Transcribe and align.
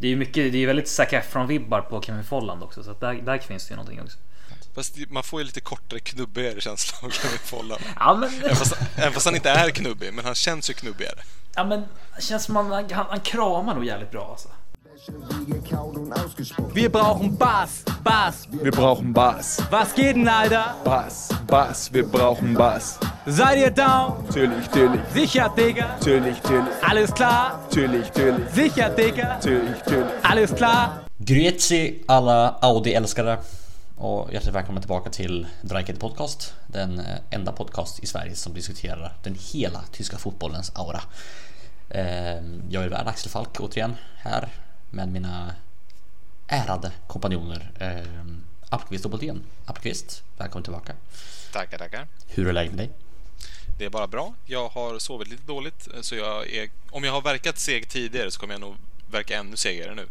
det 0.00 0.06
är 0.06 0.10
ju 0.10 0.16
mycket, 0.16 0.52
det 0.52 0.58
är 0.58 0.66
väldigt 0.66 0.88
Zac 0.88 1.12
Efron-vibbar 1.12 1.80
på 1.80 2.02
Kevin 2.02 2.24
Folland 2.24 2.62
också, 2.62 2.82
så 2.82 2.92
där, 2.92 3.14
där 3.14 3.38
finns 3.38 3.66
det 3.66 3.72
ju 3.72 3.76
någonting 3.76 4.02
också. 4.02 4.18
Fast 4.74 4.96
man 5.08 5.22
får 5.22 5.40
ju 5.40 5.46
lite 5.46 5.60
kortare, 5.60 6.00
knubbigare 6.00 6.60
känsla 6.60 6.98
av 7.02 7.10
Kevin 7.10 7.38
Folland. 7.44 7.82
Ja, 7.98 8.14
men... 8.14 8.30
Även 8.44 8.56
fast, 8.56 8.76
även 8.96 9.12
fast 9.12 9.26
han 9.26 9.34
inte 9.34 9.50
är 9.50 9.70
knubbig, 9.70 10.14
men 10.14 10.24
han 10.24 10.34
känns 10.34 10.70
ju 10.70 10.74
knubbigare. 10.74 11.18
Ja, 11.54 11.64
men 11.64 11.84
känns 12.20 12.44
som 12.44 12.56
han, 12.56 12.72
han, 12.72 13.06
han 13.08 13.20
kramar 13.20 13.74
nog 13.74 13.84
jävligt 13.84 14.10
bra 14.10 14.28
alltså. 14.30 14.48
Wir 16.74 16.90
brauchen 16.90 17.36
Bass, 17.38 17.84
Bass. 18.04 18.46
Wir 18.50 18.70
brauchen 18.70 19.12
Bass. 19.14 19.62
Was 19.70 19.94
geht 19.94 20.14
denn, 20.16 20.28
Alter? 20.28 20.74
Bass, 20.84 21.28
Bass, 21.46 21.90
wir 21.92 22.06
brauchen 22.06 22.52
Bass. 22.54 22.98
Seid 23.26 23.58
ihr 23.58 23.70
down? 23.70 24.24
Natürlich, 24.26 24.66
natürlich, 24.66 25.00
Sicher, 25.14 25.48
Digga? 25.56 25.86
natürlich, 25.88 26.42
natürlich, 26.42 26.74
Alles 26.82 27.14
klar? 27.14 27.60
natürlich, 27.68 28.08
natürlich, 28.08 28.50
Sicher, 28.50 28.90
Digga? 28.90 29.28
natürlich, 29.28 29.78
natürlich. 29.86 30.12
Alles 30.22 30.54
klar? 30.54 31.00
Grüezi 31.18 32.04
alla 32.06 32.58
Audi-älskare 32.60 33.38
och 33.96 34.32
hjärtligt 34.32 34.54
välkomna 34.54 34.80
tillbaka 34.80 35.10
till 35.10 35.46
Dreikete 35.62 35.98
Podcast. 36.00 36.54
Den 36.66 36.98
eh, 37.00 37.06
enda 37.30 37.52
podcast 37.52 37.98
i 38.02 38.06
Sverige 38.06 38.34
som 38.36 38.54
diskuterar 38.54 39.12
den 39.22 39.34
hela 39.52 39.80
tyska 39.92 40.18
fotbollens 40.18 40.72
aura. 40.74 41.00
Eh, 41.90 42.42
Jag 42.68 42.84
är 42.84 42.88
värd 42.88 43.06
Axel 43.06 43.30
Falk 43.30 43.60
återigen 43.60 43.96
här 44.18 44.48
med 44.90 45.08
mina 45.08 45.54
ärade 46.46 46.92
kompanjoner 47.06 47.70
eh, 47.78 48.24
Appelqvist 48.68 49.04
och 49.04 49.10
Boltén. 49.10 49.44
Appelqvist, 49.64 50.22
välkommen 50.38 50.62
tillbaka. 50.62 50.94
Tackar, 51.52 51.78
tackar. 51.78 52.06
Hur 52.26 52.48
är 52.48 52.52
läget 52.52 52.72
med 52.72 52.78
dig? 52.78 52.90
Det 53.78 53.84
är 53.84 53.90
bara 53.90 54.06
bra. 54.06 54.34
Jag 54.46 54.68
har 54.68 54.98
sovit 54.98 55.28
lite 55.28 55.42
dåligt, 55.46 55.88
så 56.00 56.14
jag 56.14 56.50
är... 56.50 56.70
Om 56.90 57.04
jag 57.04 57.12
har 57.12 57.22
verkat 57.22 57.58
seg 57.58 57.88
tidigare 57.88 58.30
så 58.30 58.40
kommer 58.40 58.54
jag 58.54 58.60
nog 58.60 58.74
verka 59.10 59.38
ännu 59.38 59.56
segare 59.56 59.94
nu. 59.94 60.06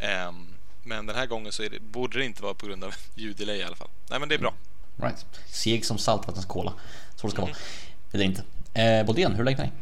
Ehm, 0.00 0.46
men 0.82 1.06
den 1.06 1.16
här 1.16 1.26
gången 1.26 1.52
så 1.52 1.62
är 1.62 1.70
det, 1.70 1.80
borde 1.80 2.18
det 2.18 2.24
inte 2.24 2.42
vara 2.42 2.54
på 2.54 2.66
grund 2.66 2.84
av 2.84 2.94
ljuddelay 3.14 3.58
i 3.58 3.62
alla 3.62 3.76
fall. 3.76 3.88
Nej, 4.10 4.20
men 4.20 4.28
det 4.28 4.34
är 4.34 4.38
bra. 4.38 4.54
Right. 4.96 5.26
Seg 5.46 5.84
som 5.84 5.98
saltvattenskola. 5.98 6.72
Så 7.16 7.26
det 7.26 7.32
ska 7.32 7.42
vara. 7.42 7.52
Det 8.10 8.16
är 8.16 8.18
det 8.18 8.24
inte. 8.24 8.42
Eh, 8.74 9.06
Boltén, 9.06 9.32
hur 9.32 9.40
är 9.40 9.44
läget 9.44 9.58
med 9.58 9.68
dig? 9.68 9.72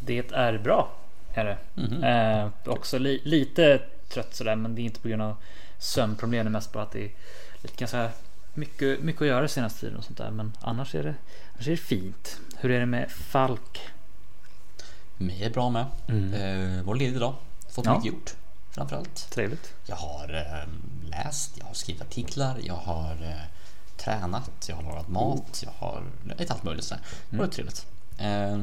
Det 0.00 0.32
är 0.32 0.58
bra. 0.58 1.01
Är 1.34 1.44
det. 1.44 1.58
Mhm. 1.74 2.04
Eh, 2.04 2.48
också 2.66 2.98
li, 2.98 3.20
lite 3.24 3.82
trött 4.08 4.34
sådär, 4.34 4.56
men 4.56 4.74
det 4.74 4.80
är 4.82 4.84
inte 4.84 5.00
på 5.00 5.08
grund 5.08 5.22
av 5.22 5.36
sömnproblem. 5.78 6.44
Det 6.44 6.48
är 6.48 6.50
mest 6.50 6.72
bara 6.72 6.82
att 6.82 6.92
det 6.92 7.04
är 7.04 7.10
lite 7.62 7.76
ganska 7.76 8.10
mycket, 8.54 9.00
mycket 9.00 9.22
att 9.22 9.28
göra 9.28 9.48
senaste 9.48 9.80
tiden 9.80 9.96
och 9.96 10.04
sånt 10.04 10.18
där. 10.18 10.30
Men 10.30 10.52
annars 10.60 10.94
är 10.94 11.02
det, 11.02 11.14
annars 11.54 11.66
är 11.66 11.70
det 11.70 11.76
fint. 11.76 12.38
Hur 12.56 12.70
är 12.70 12.80
det 12.80 12.86
med 12.86 13.10
Falk? 13.10 13.80
Mig 15.16 15.44
är 15.44 15.50
bra 15.50 15.70
med. 15.70 15.82
Eh, 16.08 16.82
var 16.84 16.94
ledig 16.94 17.16
idag. 17.16 17.34
Fått 17.70 17.86
Ja. 17.86 17.94
mycket 17.98 18.12
gjort. 18.12 18.34
Framförallt. 18.70 19.30
Trevligt. 19.30 19.74
Jag 19.86 19.96
har 19.96 20.34
eh, 20.34 20.68
läst, 21.10 21.58
jag 21.58 21.64
har 21.66 21.74
skrivit 21.74 22.02
artiklar, 22.02 22.58
jag 22.64 22.74
har 22.74 23.12
eh, 23.22 23.42
tränat, 23.96 24.50
jag 24.68 24.76
har 24.76 24.82
lagat 24.82 25.08
mat, 25.08 25.62
jag 25.64 25.72
har 25.86 26.02
lite 26.38 26.52
allt 26.52 26.62
möjligt 26.62 26.84
sådär. 26.84 27.02
Det 27.30 27.36
var 27.36 27.46
trevligt. 27.46 27.86
Eh, 28.18 28.58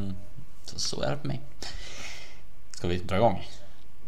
så, 0.66 0.80
så 0.80 1.02
är 1.02 1.12
det 1.12 1.18
för 1.18 1.28
mig. 1.28 1.42
Ska 2.80 2.88
vi 2.88 2.98
dra 2.98 3.16
igång? 3.16 3.48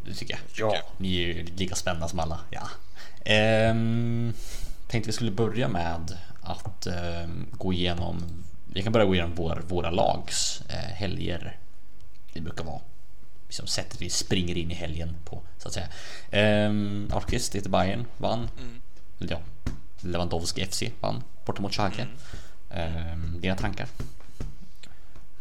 Det 0.06 0.14
tycker 0.14 0.34
jag. 0.34 0.72
Ja. 0.74 0.82
Ni 0.98 1.16
är 1.16 1.28
ju 1.28 1.44
lika 1.44 1.76
spända 1.76 2.08
som 2.08 2.20
alla. 2.20 2.40
Ja. 2.50 2.70
Ehm, 3.26 4.34
tänkte 4.88 5.08
vi 5.08 5.14
skulle 5.14 5.32
börja 5.32 5.68
med 5.68 6.18
att 6.42 6.88
ehm, 6.88 7.48
gå 7.52 7.74
igenom. 7.74 8.24
Vi 8.74 8.84
kan 8.84 8.94
börja 8.94 9.06
gå 9.06 9.16
igenom 9.16 9.36
vår, 9.36 9.64
våra 9.68 9.92
lags 9.92 10.62
eh, 10.70 10.76
helger. 10.76 11.58
Det 12.34 12.42
brukar 12.42 12.64
vara 12.64 12.80
liksom 13.48 13.68
sättet 13.68 14.02
vi 14.02 14.10
springer 14.10 14.58
in 14.58 14.72
i 14.72 14.76
helgen 14.76 15.16
på 15.26 15.42
så 15.58 15.68
att 15.68 15.74
säga. 15.74 15.88
Ehm, 16.32 17.10
Alkvist, 17.14 17.56
heter 17.56 17.70
Bayern, 17.70 18.06
vann. 18.18 18.50
Eller 19.20 19.32
ja, 19.32 19.40
Lewandowski 20.00 20.66
FC 20.66 20.84
vann 21.00 21.24
borta 21.46 21.62
mot 21.62 21.74
Schalke. 21.74 22.08
Ehm, 22.70 23.42
dina 23.42 23.56
tankar? 23.56 23.88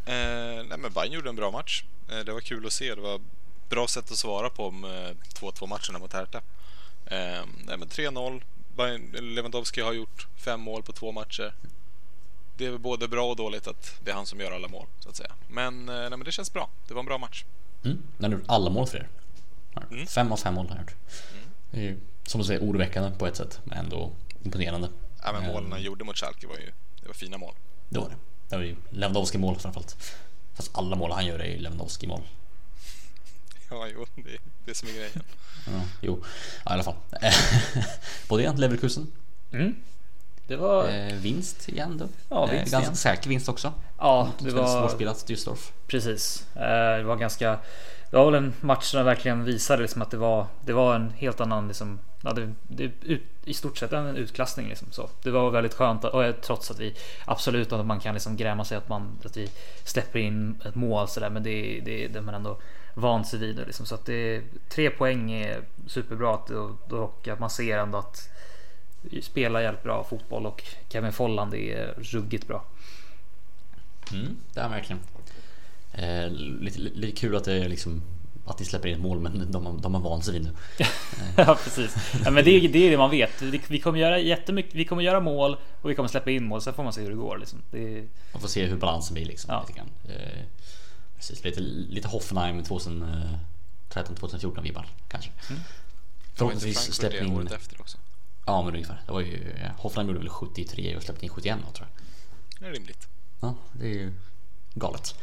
Eh, 0.06 0.64
nej, 0.68 0.78
men 0.78 0.92
Bayern 0.92 1.12
gjorde 1.12 1.28
en 1.28 1.36
bra 1.36 1.50
match. 1.50 1.84
Eh, 2.10 2.18
det 2.18 2.32
var 2.32 2.40
kul 2.40 2.66
att 2.66 2.72
se. 2.72 2.94
Det 2.94 3.00
var 3.00 3.20
bra 3.68 3.86
sätt 3.88 4.10
att 4.10 4.16
svara 4.18 4.50
på 4.50 4.70
med 4.70 5.16
2-2 5.34 5.66
matcherna 5.66 5.98
mot 5.98 6.12
Hertha. 6.12 6.38
Eh, 7.06 7.44
nej, 7.66 7.76
men 7.78 7.88
3-0. 7.88 8.42
Bayern- 8.76 9.20
Lewandowski 9.34 9.80
har 9.80 9.92
gjort 9.92 10.26
fem 10.36 10.60
mål 10.60 10.82
på 10.82 10.92
två 10.92 11.12
matcher. 11.12 11.54
Det 12.56 12.66
är 12.66 12.78
både 12.78 13.08
bra 13.08 13.30
och 13.30 13.36
dåligt 13.36 13.66
att 13.66 14.00
det 14.04 14.10
är 14.10 14.14
han 14.14 14.26
som 14.26 14.40
gör 14.40 14.52
alla 14.52 14.68
mål, 14.68 14.86
så 15.00 15.08
att 15.08 15.16
säga. 15.16 15.32
Men, 15.48 15.88
eh, 15.88 15.94
nej, 15.94 16.10
men 16.10 16.24
det 16.24 16.32
känns 16.32 16.52
bra. 16.52 16.68
Det 16.88 16.94
var 16.94 17.00
en 17.00 17.06
bra 17.06 17.18
match. 17.18 17.44
Mm. 17.84 18.02
Den 18.18 18.32
har 18.32 18.38
gjort 18.38 18.48
alla 18.48 18.70
mål 18.70 18.86
för 18.86 18.98
er. 18.98 19.08
Mm. 19.90 20.06
Fem 20.06 20.32
av 20.32 20.36
fem 20.36 20.54
mål 20.54 20.68
har 20.68 20.76
jag 20.76 20.82
gjort. 20.82 20.94
Det 21.70 21.78
är 21.78 21.82
ju, 21.82 22.00
som 22.26 22.40
du 22.40 22.46
säger 22.46 22.60
oroväckande 22.60 23.18
på 23.18 23.26
ett 23.26 23.36
sätt, 23.36 23.60
men 23.64 23.78
ändå 23.78 24.12
imponerande. 24.42 24.88
Ja, 25.24 25.32
men 25.32 25.42
Eh, 25.42 25.52
målen 25.52 25.72
han 25.72 25.82
gjorde 25.82 26.04
mot 26.04 26.16
Schalke 26.18 26.46
var 26.46 26.56
ju 26.56 26.72
det 27.00 27.06
var 27.06 27.14
fina 27.14 27.38
mål. 27.38 27.54
Det 27.88 27.98
var 27.98 28.08
det. 28.08 28.16
Det 28.50 28.56
var 28.56 28.62
ju 28.62 28.76
Lewandowski-mål 28.90 29.56
framförallt. 29.58 29.96
Fast 30.54 30.78
alla 30.78 30.96
mål 30.96 31.12
han 31.12 31.26
gör 31.26 31.38
är 31.38 31.44
ju 31.44 31.58
Lewandowski-mål. 31.58 32.22
Ja, 33.70 33.86
jo, 33.94 34.06
det 34.14 34.30
är 34.30 34.40
det 34.64 34.74
som 34.74 34.88
är 34.88 34.92
grejen. 34.92 35.22
Ja, 35.66 35.82
jo, 36.00 36.22
ja, 36.64 36.70
i 36.70 36.74
alla 36.74 36.82
fall. 36.82 36.94
Både 38.28 38.42
igen, 38.42 38.56
Leverkusen. 38.56 39.12
Mm. 39.52 39.76
Det 40.46 40.56
var... 40.56 40.88
Eh, 40.88 41.14
vinst 41.14 41.68
igen 41.68 41.98
då. 41.98 42.08
Ja, 42.28 42.44
eh, 42.44 42.50
vinst 42.50 42.72
ganska 42.72 42.86
igen. 42.86 42.96
säker 42.96 43.28
vinst 43.28 43.48
också. 43.48 43.72
ja, 43.98 44.28
det 44.38 44.50
var... 44.50 44.80
svårspelat 44.80 45.26
Düsseldorf. 45.28 45.72
Precis. 45.86 46.46
Eh, 46.56 46.96
Det 46.96 47.02
var 47.02 47.16
ganska... 47.16 47.58
Det 48.10 48.16
var 48.16 48.30
väl 48.30 48.34
en 48.44 48.52
match 48.60 48.84
som 48.84 49.04
verkligen 49.04 49.44
visade 49.44 49.82
liksom 49.82 50.02
att 50.02 50.10
det 50.10 50.16
var, 50.16 50.46
det 50.64 50.72
var 50.72 50.94
en 50.94 51.10
helt 51.10 51.40
annan 51.40 51.68
liksom... 51.68 51.98
Ja, 52.22 52.32
det, 52.32 52.52
det, 52.68 52.90
ut, 53.02 53.22
I 53.44 53.54
stort 53.54 53.78
sett 53.78 53.92
en 53.92 54.16
utklassning 54.16 54.68
liksom 54.68 54.88
så. 54.90 55.10
Det 55.22 55.30
var 55.30 55.50
väldigt 55.50 55.74
skönt 55.74 56.04
och 56.04 56.24
eh, 56.24 56.34
trots 56.34 56.70
att 56.70 56.78
vi 56.78 56.94
absolut 57.24 57.72
att 57.72 57.86
man 57.86 58.00
kan 58.00 58.14
liksom 58.14 58.36
gräma 58.36 58.64
sig 58.64 58.78
att 58.78 58.88
man 58.88 59.18
att 59.24 59.36
vi 59.36 59.50
släpper 59.84 60.18
in 60.18 60.60
ett 60.64 60.74
mål 60.74 61.08
så 61.08 61.20
där, 61.20 61.30
men 61.30 61.42
det, 61.42 61.80
det, 61.84 62.08
det 62.08 62.18
är 62.18 62.22
man 62.22 62.34
ändå 62.34 62.58
vant 62.94 63.28
sig 63.28 63.38
vid 63.38 63.56
liksom 63.56 63.86
så 63.86 63.94
att 63.94 64.06
det 64.06 64.42
tre 64.68 64.90
poäng 64.90 65.32
är 65.32 65.62
superbra 65.86 66.34
och, 66.36 66.92
och 66.92 67.28
att 67.28 67.40
man 67.40 67.50
ser 67.50 67.78
ändå 67.78 67.98
att 67.98 68.28
vi 69.02 69.22
spelar 69.22 69.60
jävligt 69.60 69.82
bra 69.82 70.04
fotboll 70.04 70.46
och 70.46 70.64
Kevin 70.88 71.12
Folland 71.12 71.54
är 71.54 71.94
ruggigt 71.98 72.46
bra. 72.46 72.64
Mm, 74.12 74.36
det 74.54 74.60
är 74.60 74.68
verkligen. 74.68 75.00
Eh, 75.92 76.30
lite, 76.30 76.78
lite 76.80 77.20
kul 77.20 77.36
att 77.36 77.44
det 77.44 77.52
är 77.52 77.68
liksom 77.68 78.02
att 78.50 78.58
de 78.58 78.64
släpper 78.64 78.88
in 78.88 78.94
ett 78.94 79.00
mål, 79.00 79.20
men 79.20 79.52
de, 79.52 79.66
har- 79.66 79.78
de 79.78 79.94
har 79.94 80.00
vant 80.02 80.24
sig 80.24 80.34
vid 80.34 80.42
nu. 80.44 80.50
Ja 81.36 81.58
precis. 81.64 81.94
Ja, 82.24 82.30
men 82.30 82.44
det, 82.44 82.50
är- 82.50 82.68
det 82.68 82.86
är 82.86 82.90
det 82.90 82.96
man 82.98 83.10
vet. 83.10 83.42
Vi- 83.42 83.80
kommer 83.80 83.98
göra 83.98 84.18
jättemycket. 84.18 84.74
Vi 84.74 84.84
kommer 84.84 85.02
göra 85.02 85.20
mål 85.20 85.56
och 85.82 85.90
vi 85.90 85.94
kommer 85.94 86.08
släppa 86.08 86.30
in 86.30 86.44
mål. 86.44 86.62
Sen 86.62 86.74
får 86.74 86.82
man 86.84 86.92
se 86.92 87.00
hur 87.02 87.10
det 87.10 87.16
går. 87.16 87.38
Liksom. 87.38 87.58
Det 87.70 87.98
är, 87.98 88.08
Man 88.32 88.40
får 88.40 88.48
se 88.48 88.66
hur 88.66 88.76
balansen 88.76 89.14
blir 89.14 89.24
liksom. 89.26 89.50
Ja. 89.54 89.64
Lite. 89.68 89.80
Eh, 89.80 90.42
precis, 91.16 91.44
lite, 91.44 91.60
lite 91.60 92.08
Hoffenheim 92.08 92.62
2013-2014 93.90 94.62
vibbar 94.62 94.86
kanske. 95.08 95.30
Inte 95.50 95.62
Förhoppningsvis 96.34 96.94
släpper 96.94 97.24
in... 97.24 97.32
året 97.32 97.52
efter 97.52 97.80
också. 97.80 97.98
Ja 98.46 98.62
men 98.62 98.74
ungefär. 98.74 99.02
Det 99.06 99.12
var 99.12 99.20
ju, 99.20 99.54
ja, 99.62 99.68
Hoffenheim 99.78 100.06
gjorde 100.08 100.18
väl 100.20 100.28
73 100.28 100.96
och 100.96 101.02
släppte 101.02 101.24
in 101.24 101.30
71 101.30 101.58
då, 101.66 101.72
tror 101.72 101.88
jag. 101.88 102.00
Det 102.60 102.66
är 102.66 102.72
rimligt. 102.80 103.08
Ja, 103.40 103.54
det 103.72 103.84
är 103.86 103.88
ju 103.94 104.12
galet. 104.74 105.14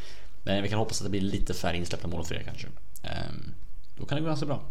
Men 0.43 0.63
vi 0.63 0.69
kan 0.69 0.79
hoppas 0.79 1.01
att 1.01 1.05
det 1.05 1.09
blir 1.11 1.21
lite 1.21 1.53
färre 1.53 1.77
insläppta 1.77 2.07
mål 2.07 2.25
för 2.25 2.35
er 2.35 2.43
kanske. 2.45 2.67
Ehm, 3.03 3.53
då 3.95 4.05
kan 4.05 4.15
det 4.15 4.21
gå 4.21 4.27
ganska 4.27 4.45
bra. 4.45 4.61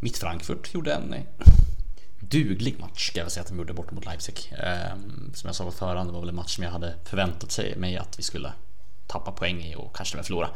Mitt 0.00 0.18
Frankfurt 0.18 0.74
gjorde 0.74 0.94
en 0.94 1.14
duglig 2.20 2.80
match 2.80 3.08
ska 3.08 3.18
jag 3.18 3.24
väl 3.24 3.30
säga 3.30 3.42
att 3.42 3.48
de 3.48 3.58
gjorde 3.58 3.72
bort 3.72 3.90
mot 3.90 4.04
Leipzig. 4.04 4.52
Ehm, 4.58 5.32
som 5.34 5.48
jag 5.48 5.56
sa 5.56 5.64
på 5.64 5.70
förhand, 5.70 6.08
det 6.08 6.12
var 6.12 6.20
väl 6.20 6.28
en 6.28 6.34
match 6.34 6.54
som 6.54 6.64
jag 6.64 6.70
hade 6.70 6.94
förväntat 7.04 7.58
mig 7.76 7.96
att 7.96 8.18
vi 8.18 8.22
skulle 8.22 8.52
tappa 9.06 9.32
poäng 9.32 9.62
i 9.62 9.74
och 9.74 9.96
kanske 9.96 10.12
till 10.12 10.18
och 10.18 10.18
med 10.18 10.26
förlora. 10.26 10.50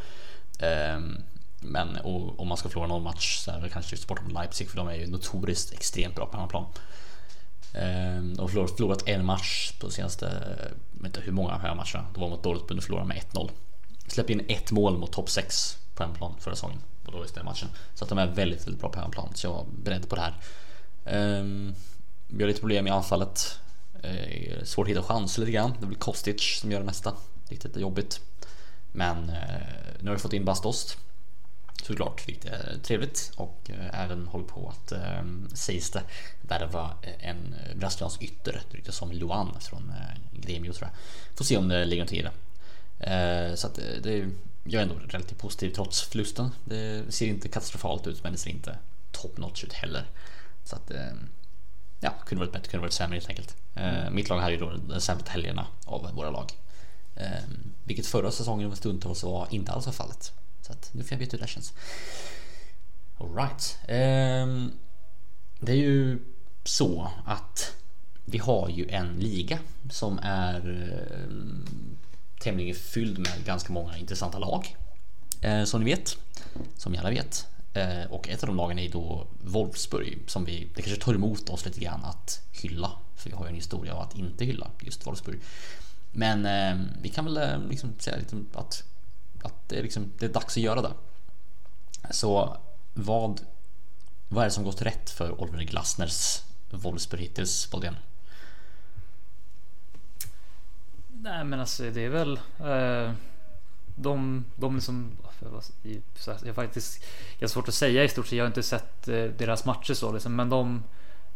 Ehm, 0.58 1.22
men 1.60 1.98
om 2.36 2.48
man 2.48 2.56
ska 2.56 2.68
förlora 2.68 2.88
någon 2.88 3.02
match 3.02 3.38
så 3.38 3.50
är 3.50 3.60
det 3.60 3.68
kanske 3.68 3.96
just 3.96 4.08
bort 4.08 4.22
mot 4.22 4.32
Leipzig 4.32 4.70
för 4.70 4.76
de 4.76 4.88
är 4.88 4.94
ju 4.94 5.06
notoriskt 5.06 5.72
extremt 5.72 6.14
bra 6.14 6.26
på 6.26 6.36
hemmaplan. 6.36 6.64
De 7.72 8.38
har 8.38 8.48
förlorat, 8.48 9.08
en 9.08 9.24
match 9.24 9.72
på 9.80 9.90
senaste, 9.90 10.24
jag 10.94 11.02
vet 11.02 11.06
inte 11.06 11.20
hur 11.20 11.32
många 11.32 11.58
här 11.58 11.74
matcherna. 11.74 12.06
Det 12.14 12.20
var 12.20 12.28
mot 12.28 12.42
Dortmund 12.42 12.78
och 12.78 12.84
förlorade 12.84 13.08
med 13.08 13.22
1-0. 13.32 13.50
Släppte 14.06 14.32
in 14.32 14.44
ett 14.48 14.70
mål 14.70 14.98
mot 14.98 15.12
topp 15.12 15.30
6 15.30 15.78
på 15.96 16.02
hemmaplan 16.02 16.34
förra 16.40 16.54
säsongen. 16.54 16.78
På 17.04 17.10
då 17.10 17.24
den 17.34 17.44
matchen. 17.44 17.68
Så 17.94 18.04
att 18.04 18.08
de 18.08 18.18
är 18.18 18.26
väldigt, 18.26 18.66
väldigt 18.66 18.80
bra 18.80 18.90
på 18.90 18.98
hemmaplan. 18.98 19.28
Så 19.34 19.46
jag 19.46 19.52
var 19.52 19.66
beredd 19.82 20.08
på 20.08 20.16
det 20.16 20.22
här. 20.22 20.34
Ehm, 21.04 21.74
Vi 22.28 22.42
har 22.42 22.48
lite 22.48 22.60
problem 22.60 22.86
i 22.86 22.90
anfallet. 22.90 23.58
Eh, 24.02 24.64
svårt 24.64 24.86
att 24.86 24.90
hitta 24.90 25.02
chanser 25.02 25.40
lite 25.40 25.52
grann. 25.52 25.74
Det 25.80 25.86
blir 25.86 25.98
Kostic 25.98 26.58
som 26.60 26.72
gör 26.72 26.80
det 26.80 26.86
mesta. 26.86 27.12
Riktigt 27.48 27.76
jobbigt. 27.76 28.20
Men 28.92 29.28
eh, 29.28 29.60
nu 30.00 30.10
har 30.10 30.16
vi 30.16 30.22
fått 30.22 30.32
in 30.32 30.44
Bastost. 30.44 30.98
Såklart, 31.82 32.28
vilket 32.28 32.44
är 32.44 32.78
trevligt 32.82 33.32
och 33.36 33.70
eh, 33.70 34.02
även 34.04 34.26
håller 34.28 34.44
på 34.44 34.68
att 34.68 34.92
eh, 34.92 35.22
sägs 35.54 35.90
det 35.90 36.02
värva 36.42 36.90
eh, 37.02 37.28
en 37.28 37.54
brasiliansk 37.74 38.22
ytter, 38.22 38.62
det 38.70 38.76
ryktas 38.76 38.96
som 38.96 39.12
Luan 39.12 39.56
från 39.60 39.90
eh, 39.90 40.40
Gremio 40.40 40.72
tror 40.72 40.88
jag. 40.90 41.36
Får 41.38 41.44
se 41.44 41.56
om 41.56 41.68
det 41.68 41.84
ligger 41.84 42.04
något 42.04 42.12
i 42.12 42.22
det. 42.22 42.32
Eh, 43.12 43.54
så 43.54 43.66
att 43.66 43.74
det 43.74 44.00
det, 44.02 44.28
jag 44.68 44.74
är 44.74 44.82
ändå 44.82 44.94
relativt 44.94 45.38
positiv 45.38 45.70
trots 45.70 46.02
förlusten. 46.02 46.50
Det 46.64 47.04
ser 47.08 47.26
inte 47.26 47.48
katastrofalt 47.48 48.06
ut 48.06 48.22
men 48.22 48.32
det 48.32 48.38
ser 48.38 48.50
inte 48.50 48.78
top 49.10 49.38
notch 49.38 49.64
ut 49.64 49.72
heller. 49.72 50.04
Så 50.64 50.76
att 50.76 50.90
eh, 50.90 51.12
ja, 52.00 52.10
kunde 52.26 52.44
varit 52.44 52.52
bättre, 52.52 52.70
kunde 52.70 52.82
varit 52.82 52.92
sämre 52.92 53.14
helt 53.14 53.28
enkelt. 53.28 53.56
Eh, 53.74 54.10
mitt 54.10 54.28
lag 54.28 54.38
hade 54.38 54.52
ju 54.52 54.58
då 54.58 54.70
den 54.70 55.00
sämsta 55.00 55.30
helgerna 55.30 55.66
av 55.84 56.10
våra 56.14 56.30
lag. 56.30 56.52
Eh, 57.16 57.42
vilket 57.84 58.06
förra 58.06 58.30
säsongen 58.30 58.76
stundtals 58.76 59.22
var 59.22 59.48
inte 59.50 59.72
alls 59.72 59.86
var 59.86 59.92
fallet. 59.92 60.32
Så 60.62 60.72
att 60.72 60.90
nu 60.92 61.02
får 61.02 61.12
jag 61.12 61.18
veta 61.18 61.36
hur 61.36 61.42
det 61.42 61.48
känns. 61.48 61.72
Alright. 63.18 63.78
Eh, 63.82 64.68
det 65.60 65.72
är 65.72 65.76
ju 65.76 66.18
så 66.64 67.10
att 67.24 67.76
vi 68.24 68.38
har 68.38 68.68
ju 68.68 68.88
en 68.88 69.16
liga 69.16 69.58
som 69.90 70.18
är 70.22 70.60
tämligen 72.40 72.74
fylld 72.74 73.18
med 73.18 73.44
ganska 73.44 73.72
många 73.72 73.96
intressanta 73.96 74.38
lag. 74.38 74.76
Eh, 75.40 75.64
som 75.64 75.84
ni 75.84 75.90
vet, 75.90 76.18
som 76.76 76.92
ni 76.92 76.98
alla 76.98 77.10
vet. 77.10 77.46
Eh, 77.72 78.04
och 78.10 78.28
ett 78.28 78.42
av 78.42 78.46
de 78.46 78.56
lagen 78.56 78.78
är 78.78 78.88
då 78.88 79.26
Wolfsburg 79.44 80.18
som 80.26 80.44
vi, 80.44 80.68
det 80.74 80.82
kanske 80.82 81.02
tar 81.02 81.14
emot 81.14 81.48
oss 81.48 81.64
lite 81.64 81.80
grann 81.80 82.04
att 82.04 82.42
hylla. 82.52 82.90
För 83.16 83.30
vi 83.30 83.36
har 83.36 83.44
ju 83.44 83.48
en 83.48 83.54
historia 83.54 83.94
av 83.94 84.00
att 84.00 84.16
inte 84.16 84.44
hylla 84.44 84.70
just 84.80 85.06
Wolfsburg. 85.06 85.40
Men 86.12 86.46
eh, 86.46 86.86
vi 87.02 87.08
kan 87.08 87.24
väl 87.24 87.36
eh, 87.36 87.68
liksom 87.68 87.92
säga 87.98 88.16
lite 88.16 88.36
att, 88.54 88.84
att 89.42 89.68
det, 89.68 89.78
är 89.78 89.82
liksom, 89.82 90.12
det 90.18 90.26
är 90.26 90.30
dags 90.30 90.56
att 90.56 90.62
göra 90.62 90.82
det. 90.82 90.92
Så 92.10 92.56
vad, 92.94 93.40
vad 94.28 94.42
är 94.42 94.46
det 94.46 94.50
som 94.50 94.64
gått 94.64 94.82
rätt 94.82 95.10
för 95.10 95.40
Oliver 95.40 95.62
Glasners 95.62 96.42
Wolfsburg 96.70 97.20
hittills, 97.20 97.70
Bodén? 97.70 97.96
Nej 101.22 101.44
men 101.44 101.60
alltså 101.60 101.82
det 101.82 102.04
är 102.04 102.08
väl 102.08 102.40
eh, 102.60 103.12
de, 103.94 104.44
de 104.56 104.74
liksom 104.74 105.16
jag 105.40 106.48
har 106.48 106.52
faktiskt 106.52 107.04
jag 107.38 107.48
har 107.48 107.48
svårt 107.48 107.68
att 107.68 107.74
säga 107.74 108.04
i 108.04 108.08
stort 108.08 108.26
sett. 108.26 108.36
Jag 108.36 108.44
har 108.44 108.48
inte 108.48 108.62
sett 108.62 109.08
eh, 109.08 109.24
deras 109.24 109.64
matcher 109.64 109.94
så 109.94 110.12
liksom, 110.12 110.36
men 110.36 110.48
de 110.48 110.82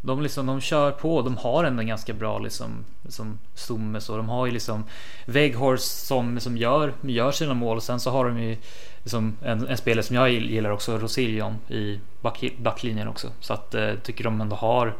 de, 0.02 0.22
liksom, 0.22 0.46
de 0.46 0.60
kör 0.60 0.90
på, 0.90 1.22
de 1.22 1.36
har 1.36 1.64
ändå 1.64 1.80
en 1.80 1.86
ganska 1.86 2.12
bra 2.12 2.38
liksom, 2.38 2.84
liksom 3.02 3.38
stomme 3.54 4.00
så. 4.00 4.16
De 4.16 4.28
har 4.28 4.46
ju 4.46 4.52
liksom 4.52 4.84
Weghorst 5.26 6.06
som, 6.06 6.40
som 6.40 6.56
gör, 6.56 6.94
gör 7.00 7.32
sina 7.32 7.54
mål 7.54 7.76
och 7.76 7.82
sen 7.82 8.00
så 8.00 8.10
har 8.10 8.24
de 8.24 8.42
ju 8.42 8.56
liksom 9.02 9.36
en, 9.42 9.68
en 9.68 9.76
spelare 9.76 10.02
som 10.02 10.16
jag 10.16 10.30
gillar 10.30 10.70
också, 10.70 10.98
Rosilion 10.98 11.58
i 11.68 12.00
back, 12.20 12.52
backlinjen 12.58 13.08
också. 13.08 13.28
Så 13.40 13.52
att 13.52 13.74
eh, 13.74 13.94
tycker 13.94 14.24
de 14.24 14.40
ändå 14.40 14.56
har 14.56 14.96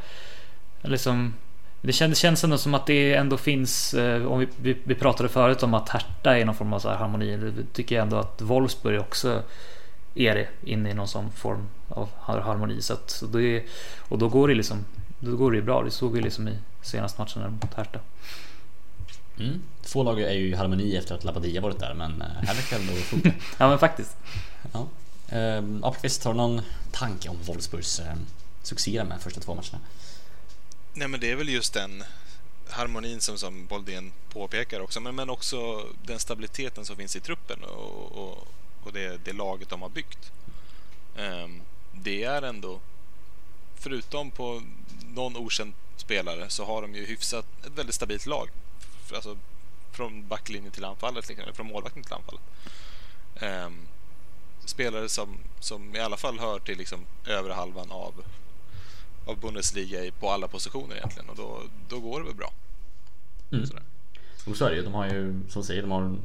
liksom 0.83 1.35
det 1.83 1.93
känns, 1.93 2.19
känns 2.19 2.45
ändå 2.45 2.59
som 2.59 2.75
att 2.75 2.87
det 2.87 3.15
ändå 3.15 3.37
finns, 3.37 3.95
eh, 3.95 4.27
om 4.27 4.39
vi, 4.39 4.49
vi, 4.57 4.77
vi, 4.85 4.95
pratade 4.95 5.29
förut 5.29 5.63
om 5.63 5.75
att 5.75 5.89
Hertha 5.89 6.39
är 6.39 6.45
någon 6.45 6.55
form 6.55 6.73
av 6.73 6.79
så 6.79 6.89
här 6.89 6.97
harmoni. 6.97 7.37
Det 7.37 7.65
tycker 7.73 7.95
jag 7.95 8.03
ändå 8.03 8.17
att 8.17 8.41
Wolfsburg 8.41 9.01
också 9.01 9.43
är 10.15 10.35
det 10.35 10.49
inne 10.65 10.91
i 10.91 10.95
någon 10.95 11.09
sån 11.09 11.33
form 11.33 11.69
av 11.89 12.09
harmoni. 12.25 12.83
Så 12.83 12.93
att, 12.93 13.23
det, 13.33 13.65
och 14.09 14.19
då 14.19 14.29
går 14.29 14.49
det 14.49 14.55
liksom, 14.55 14.85
då 15.21 15.37
går 15.37 15.53
det 15.53 15.63
bra. 15.63 15.83
Det 15.83 15.91
såg 15.91 16.13
vi 16.13 16.21
liksom 16.21 16.49
i 16.49 16.59
senaste 16.83 17.21
matchen 17.21 17.59
mot 17.63 17.75
Hertha. 17.75 18.01
Mm. 19.39 19.63
Två 19.83 20.03
lag 20.03 20.21
är 20.21 20.33
ju 20.33 20.49
i 20.49 20.55
harmoni 20.55 20.97
efter 20.97 21.15
att 21.15 21.25
Labadia 21.25 21.61
varit 21.61 21.79
där 21.79 21.95
men 21.95 22.23
eh, 22.23 22.29
här 22.29 22.55
verkar 22.55 22.79
det 22.79 22.85
nog 22.85 22.97
funka. 22.97 23.33
ja 23.59 23.69
men 23.69 23.79
faktiskt. 23.79 24.17
Ja. 24.73 24.87
Ehm, 25.29 25.85
Apelqvist, 25.85 26.25
har 26.25 26.33
du 26.33 26.37
någon 26.37 26.61
tanke 26.93 27.29
om 27.29 27.37
Wolfsburgs 27.47 28.01
eh, 28.01 28.15
succé 28.63 29.05
med 29.05 29.21
första 29.21 29.41
två 29.41 29.55
matcherna? 29.55 29.79
Nej 30.93 31.09
men 31.09 31.21
det 31.21 31.31
är 31.31 31.37
väl 31.37 31.49
just 31.49 31.75
den 31.75 32.05
harmonin 32.69 33.21
som, 33.21 33.39
som 33.39 33.67
Boldén 33.67 34.13
påpekar 34.33 34.81
också, 34.81 35.01
men, 35.01 35.15
men 35.15 35.31
också 35.31 35.87
den 36.05 36.19
stabiliteten 36.19 36.85
som 36.85 36.97
finns 36.97 37.17
i 37.17 37.21
truppen 37.21 37.65
och, 37.65 38.13
och, 38.13 38.49
och 38.83 38.93
det, 38.93 39.25
det 39.25 39.33
laget 39.33 39.69
de 39.69 39.83
har 39.83 39.89
byggt. 39.89 40.33
Um, 41.17 41.63
det 41.93 42.25
är 42.25 42.43
ändå, 42.43 42.81
förutom 43.75 44.31
på 44.31 44.63
någon 45.15 45.37
okänd 45.37 45.75
spelare, 45.97 46.51
så 46.51 46.65
har 46.65 46.83
de 46.83 46.95
ju 46.95 47.07
hyfsat 47.07 47.47
ett 47.67 47.79
väldigt 47.79 47.95
stabilt 47.95 48.27
lag. 48.27 48.51
Alltså 49.15 49.39
från 49.93 50.29
backlinjen 50.29 50.73
till 50.73 50.85
anfallet, 50.85 51.29
liksom, 51.29 51.55
från 51.55 51.67
målvakten 51.67 52.03
till 52.03 52.15
anfallet. 52.15 52.43
Um, 53.67 53.87
spelare 54.65 55.09
som, 55.09 55.39
som 55.61 55.97
i 55.97 56.01
alla 56.01 56.17
fall 56.17 56.39
hör 56.39 56.59
till 56.59 56.79
liksom 56.79 57.07
övre 57.27 57.53
halvan 57.53 57.91
av 57.91 58.15
av 59.31 59.41
Bundesliga 59.41 60.13
på 60.21 60.31
alla 60.31 60.49
positioner 60.49 60.97
egentligen 60.97 61.29
och 61.29 61.37
då, 61.37 61.61
då 61.89 62.01
går 62.01 62.21
det 62.21 62.27
väl 62.27 62.35
bra. 62.35 62.53
Mm. 63.51 63.65
Och 64.47 64.57
så 64.57 64.65
är 64.65 64.71
det 64.71 64.77
ju. 64.77 64.83
De 64.83 64.95
har 64.95 65.07
ju, 65.07 65.41
som 65.49 65.65
säger, 65.65 65.83
de 65.83 65.91
har 65.91 66.17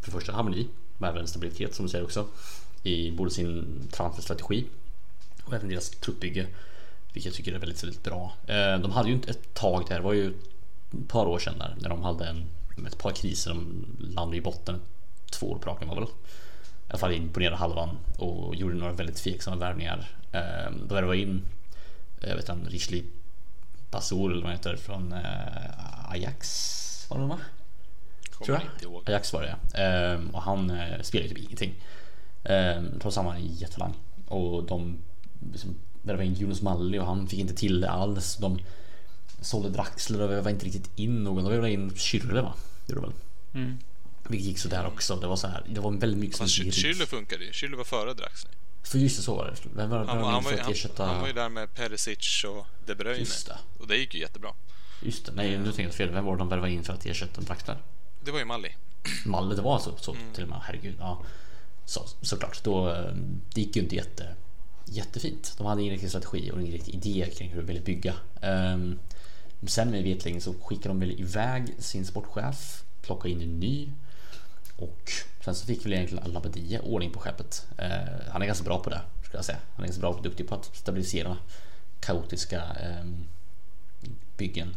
för 0.00 0.06
det 0.06 0.12
första 0.12 0.32
harmoni 0.32 0.68
med 0.98 1.10
även 1.10 1.26
stabilitet 1.26 1.74
som 1.74 1.86
du 1.86 1.90
säger 1.90 2.04
också 2.04 2.26
i 2.82 3.10
både 3.10 3.30
sin 3.30 3.80
transferstrategi 3.90 4.66
och 5.44 5.54
även 5.54 5.68
deras 5.68 5.90
truppbygge. 5.90 6.46
Vilket 7.12 7.24
jag 7.24 7.34
tycker 7.34 7.52
är 7.52 7.58
väldigt, 7.58 7.82
väldigt 7.82 8.02
bra. 8.02 8.32
Eh, 8.46 8.78
de 8.78 8.90
hade 8.90 9.08
ju 9.08 9.14
inte 9.14 9.30
ett 9.30 9.54
tag 9.54 9.84
där, 9.88 9.96
det 9.96 10.02
var 10.02 10.12
ju 10.12 10.28
ett 10.28 11.08
par 11.08 11.26
år 11.26 11.38
sedan 11.38 11.58
där, 11.58 11.76
när 11.80 11.88
de 11.88 12.02
hade 12.02 12.26
en, 12.26 12.46
ett 12.86 12.98
par 12.98 13.10
kriser. 13.10 13.50
De 13.50 13.86
landade 13.98 14.36
i 14.36 14.40
botten 14.40 14.80
två 15.30 15.50
år 15.50 15.58
på 15.58 15.70
raken 15.70 15.88
var 15.88 15.94
väl. 15.94 16.04
I 16.04 16.08
alla 16.88 16.98
fall 16.98 17.12
in 17.12 17.28
på 17.28 17.40
nedre 17.40 17.56
halvan 17.56 17.98
och 18.18 18.54
gjorde 18.54 18.74
några 18.74 18.92
väldigt 18.92 19.16
tveksamma 19.16 19.56
värvningar. 19.56 20.08
Eh, 20.32 20.72
då 20.88 20.94
värvade 20.94 21.18
in 21.18 21.42
jag 22.20 22.36
vet 22.36 22.48
inte, 22.48 22.70
Richli 22.70 23.04
Basur 23.90 24.32
eller 24.32 24.42
vad 24.42 24.52
heter 24.52 24.76
från 24.76 25.12
eh, 25.12 26.10
Ajax 26.10 26.80
var 27.10 27.18
det 27.18 27.26
va? 27.26 27.38
Tror 28.44 28.58
jag. 28.58 28.72
Inte 28.74 28.84
ihåg. 28.84 29.02
Ajax 29.06 29.32
var 29.32 29.42
det 29.42 29.82
ehm, 29.82 30.30
och 30.30 30.42
han 30.42 30.70
eh, 30.70 31.00
spelar 31.02 31.22
ju 31.22 31.28
typ 31.28 31.38
ingenting. 31.38 31.74
Ehm, 32.44 33.00
trots 33.00 33.18
att 33.18 33.24
han 33.24 33.34
var 33.34 33.40
jättelang 33.40 33.94
och 34.28 34.64
de 34.64 34.98
liksom, 35.52 35.74
var 36.02 36.22
in 36.22 36.34
Jonas 36.34 36.62
Malli 36.62 36.98
och 36.98 37.06
han 37.06 37.28
fick 37.28 37.40
inte 37.40 37.54
till 37.54 37.80
det 37.80 37.90
alls. 37.90 38.36
De 38.36 38.58
sålde 39.40 39.70
Draxler 39.70 40.20
och 40.20 40.44
var 40.44 40.50
inte 40.50 40.66
riktigt 40.66 40.90
in 40.96 41.24
någon. 41.24 41.44
De 41.44 41.52
värvade 41.52 41.72
in 41.72 41.90
Schürrle 41.90 42.42
va? 42.42 42.54
Gjorde 42.86 43.00
de 43.00 43.10
väl? 43.10 43.12
Mm. 43.54 43.78
Vilket 44.28 44.48
gick 44.48 44.58
sådär 44.58 44.86
också. 44.86 45.16
Det 45.16 45.26
var 45.26 45.36
så 45.36 45.46
här. 45.46 45.62
Det 45.68 45.80
var 45.80 45.90
väldigt 45.90 46.20
mycket 46.20 46.36
som 46.36 46.46
Schürrle 46.46 47.06
funkade 47.06 47.44
ju. 47.44 47.50
Schürrle 47.50 47.76
var 47.76 47.84
före 47.84 48.14
Draxler. 48.14 48.52
För 48.82 48.98
just 48.98 49.16
det, 49.16 49.22
så 49.22 49.34
var 49.34 49.44
det. 49.44 49.68
Vem 49.74 49.90
var, 49.90 49.98
han, 49.98 50.08
han, 50.08 50.18
han, 50.18 50.44
var, 50.44 50.58
han, 50.58 50.72
ersätta... 50.72 51.06
han 51.06 51.20
var 51.20 51.26
ju 51.26 51.32
där 51.32 51.48
med 51.48 51.74
Perisic 51.74 52.44
och 52.44 52.66
De 52.86 52.94
Bruyne. 52.94 53.18
Just 53.18 53.46
det. 53.46 53.58
Och 53.78 53.86
det 53.86 53.96
gick 53.96 54.14
ju 54.14 54.20
jättebra. 54.20 54.52
Just 55.02 55.26
det, 55.26 55.32
nej 55.32 55.58
nu 55.58 55.64
tänkte 55.64 55.82
jag 55.82 55.94
fel. 55.94 56.10
Vem 56.10 56.24
var 56.24 56.32
det 56.32 56.38
de 56.38 56.48
värvade 56.48 56.72
in 56.72 56.84
för 56.84 56.92
att 56.92 57.06
ersätta 57.06 57.40
Draxler? 57.40 57.78
Det 58.24 58.30
var 58.30 58.38
ju 58.38 58.44
Malli. 58.44 58.74
Malli, 59.24 59.56
det 59.56 59.62
var 59.62 59.78
så, 59.78 59.96
så 59.96 60.12
mm. 60.12 60.32
till 60.34 60.42
och 60.42 60.48
med. 60.48 60.60
Herregud. 60.62 60.96
Ja. 60.98 61.22
Så, 61.84 62.06
såklart, 62.20 62.64
då, 62.64 62.88
eh, 62.88 63.14
det 63.54 63.60
gick 63.60 63.76
ju 63.76 63.82
inte 63.82 63.96
jätte, 63.96 64.34
jättefint. 64.84 65.54
De 65.58 65.66
hade 65.66 65.82
ingen 65.82 65.92
riktig 65.92 66.10
strategi 66.10 66.50
och 66.50 66.60
ingen 66.60 66.72
riktig 66.72 66.94
idé 66.94 67.30
kring 67.30 67.50
hur 67.50 67.60
de 67.60 67.66
ville 67.66 67.80
bygga. 67.80 68.14
Um, 68.42 68.98
sen 69.66 69.90
med 69.90 70.02
vetlingen 70.02 70.40
så 70.40 70.54
skickade 70.54 70.88
de 70.88 71.00
väl 71.00 71.20
iväg 71.20 71.74
sin 71.78 72.06
sportchef, 72.06 72.84
plockade 73.02 73.30
in 73.30 73.42
en 73.42 73.60
ny 73.60 73.92
och 74.80 75.12
sen 75.44 75.54
så 75.54 75.66
fick 75.66 75.86
väl 75.86 75.92
egentligen 75.92 76.32
Labadia 76.32 76.80
ordning 76.80 77.10
på 77.10 77.20
skeppet. 77.20 77.66
Eh, 77.78 77.90
han 78.30 78.42
är 78.42 78.46
ganska 78.46 78.64
bra 78.64 78.78
på 78.78 78.90
det, 78.90 79.00
skulle 79.22 79.38
jag 79.38 79.44
säga. 79.44 79.58
Han 79.74 79.84
är 79.84 79.86
ganska 79.86 80.00
bra 80.00 80.10
och 80.10 80.22
duktig 80.22 80.48
på 80.48 80.54
att 80.54 80.76
stabilisera 80.76 81.36
kaotiska 82.00 82.56
eh, 82.56 83.04
byggen. 84.36 84.76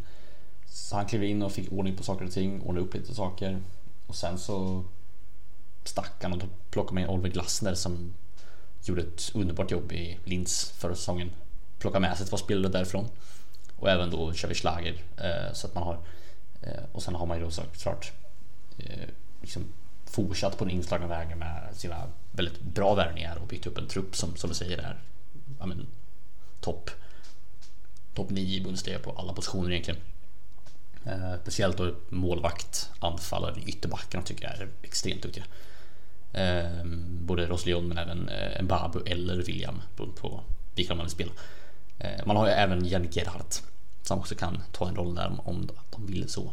Så 0.67 0.95
han 0.95 1.05
klev 1.05 1.23
in 1.23 1.43
och 1.43 1.51
fick 1.51 1.71
ordning 1.71 1.95
på 1.95 2.03
saker 2.03 2.25
och 2.25 2.31
ting, 2.31 2.61
ordnade 2.61 2.85
upp 2.85 2.93
lite 2.93 3.15
saker 3.15 3.61
och 4.07 4.15
sen 4.15 4.37
så 4.37 4.83
stack 5.83 6.23
han 6.23 6.33
och 6.33 6.41
plockade 6.69 6.95
med 6.95 7.09
Oliver 7.09 7.29
Glassner 7.29 7.73
som 7.73 8.13
gjorde 8.83 9.01
ett 9.01 9.31
underbart 9.33 9.71
jobb 9.71 9.91
i 9.91 10.19
Linz 10.23 10.73
förra 10.77 10.95
säsongen. 10.95 11.31
Plockade 11.79 12.01
med 12.01 12.17
sig 12.17 12.27
två 12.27 12.37
spelare 12.37 12.71
därifrån 12.71 13.07
och 13.75 13.89
även 13.89 14.09
då 14.09 14.31
Xavi 14.31 14.55
Schlager 14.55 14.95
eh, 15.17 15.53
så 15.53 15.67
att 15.67 15.75
man 15.75 15.83
har 15.83 15.97
eh, 16.61 16.83
och 16.91 17.03
sen 17.03 17.15
har 17.15 17.25
man 17.25 17.37
ju 17.37 17.43
då 17.43 17.51
såklart 17.51 18.11
eh, 18.77 19.09
liksom 19.41 19.65
fortsatt 20.13 20.57
på 20.57 20.65
den 20.65 20.73
inslagna 20.73 21.07
vägen 21.07 21.39
med 21.39 21.69
sina 21.73 22.07
väldigt 22.31 22.61
bra 22.61 22.95
värvningar 22.95 23.37
och 23.41 23.47
byggt 23.47 23.67
upp 23.67 23.77
en 23.77 23.87
trupp 23.87 24.15
som 24.15 24.35
som 24.35 24.49
du 24.49 24.55
säger 24.55 24.77
är 24.77 24.99
ja, 25.59 25.65
men, 25.65 25.87
topp 26.61 26.89
topp 28.13 28.29
9 28.29 28.57
i 28.57 28.61
Bundesliga 28.61 28.99
på 28.99 29.11
alla 29.11 29.33
positioner 29.33 29.71
egentligen. 29.71 29.99
Eh, 31.05 31.33
speciellt 31.41 31.77
då 31.77 31.95
målvakt, 32.09 32.89
anfallare, 32.99 33.61
ytterbackarna 33.65 34.23
tycker 34.23 34.43
jag 34.43 34.53
är 34.53 34.69
extremt 34.81 35.23
duktiga. 35.23 35.43
Eh, 36.33 36.85
både 37.09 37.45
Rosleon 37.45 37.87
men 37.87 37.97
även 37.97 38.29
eh, 38.29 38.61
Mbabu 38.63 38.99
eller 39.05 39.37
William 39.37 39.81
beroende 39.95 40.21
på 40.21 40.43
vilka 40.75 40.95
man 40.95 41.05
vill 41.05 41.11
spela. 41.11 41.31
Eh, 41.99 42.25
man 42.25 42.37
har 42.37 42.47
ju 42.47 42.53
även 42.53 42.87
Jan 42.87 43.07
Gerhardt 43.11 43.63
som 44.01 44.19
också 44.19 44.35
kan 44.35 44.63
ta 44.71 44.87
en 44.87 44.95
roll 44.95 45.15
där 45.15 45.27
om, 45.27 45.39
om 45.39 45.69
de 45.91 46.05
vill 46.05 46.29
så. 46.29 46.51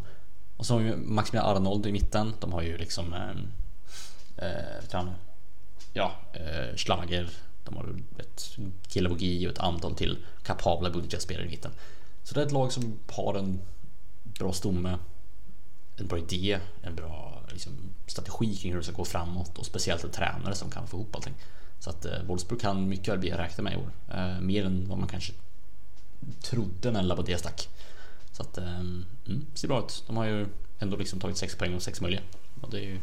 Och 0.60 0.66
så 0.66 0.74
har 0.74 0.80
vi 0.80 0.96
Maximilian 0.96 1.56
Arnold 1.56 1.86
i 1.86 1.92
mitten. 1.92 2.34
De 2.40 2.52
har 2.52 2.62
ju 2.62 2.78
liksom 2.78 3.12
ehm, 3.12 3.48
eh, 4.36 4.92
han, 4.92 5.10
ja, 5.92 6.12
eh, 6.32 6.76
Schlager, 6.76 7.30
de 7.64 7.76
har 7.76 7.94
ett 8.18 8.58
Kilovogi 8.88 9.46
och 9.46 9.52
ett 9.52 9.58
antal 9.58 9.94
till 9.94 10.18
kapabla 10.42 10.90
budgetspelare 10.90 11.46
i 11.46 11.48
mitten. 11.48 11.70
Så 12.22 12.34
det 12.34 12.40
är 12.40 12.46
ett 12.46 12.52
lag 12.52 12.72
som 12.72 12.98
har 13.12 13.34
en 13.34 13.60
bra 14.24 14.52
stomme, 14.52 14.98
en 15.96 16.06
bra 16.06 16.18
idé, 16.18 16.58
en 16.82 16.94
bra 16.94 17.42
liksom, 17.52 17.72
strategi 18.06 18.56
kring 18.56 18.72
hur 18.72 18.78
det 18.78 18.84
ska 18.84 18.92
gå 18.92 19.04
framåt 19.04 19.58
och 19.58 19.66
speciellt 19.66 20.04
en 20.04 20.10
tränare 20.10 20.54
som 20.54 20.70
kan 20.70 20.86
få 20.86 20.96
ihop 20.96 21.16
allting. 21.16 21.34
Så 21.78 21.90
att 21.90 22.04
eh, 22.04 22.22
Wolfsburg 22.26 22.60
kan 22.60 22.88
mycket 22.88 23.08
väl 23.08 23.18
bli 23.18 23.32
att 23.32 23.38
räkna 23.38 23.64
med 23.64 23.72
i 23.72 23.76
år. 23.76 23.90
Eh, 24.14 24.40
mer 24.40 24.66
än 24.66 24.88
vad 24.88 24.98
man 24.98 25.08
kanske 25.08 25.32
trodde 26.42 26.90
när 26.90 27.02
Labadé 27.02 27.38
stack. 27.38 27.68
Så 28.40 28.46
att, 28.46 28.58
eh, 28.58 28.80
mm, 28.80 29.46
ser 29.54 29.68
bra 29.68 29.78
ut. 29.78 30.04
De 30.06 30.16
har 30.16 30.24
ju 30.24 30.46
ändå 30.78 30.96
liksom 30.96 31.20
tagit 31.20 31.36
6 31.36 31.54
poäng 31.54 31.74
och 31.74 31.82
6 31.82 32.00
möjliga. 32.00 32.20
Och 32.60 32.70
det 32.70 32.78
är 32.78 32.82
ju 32.82 33.00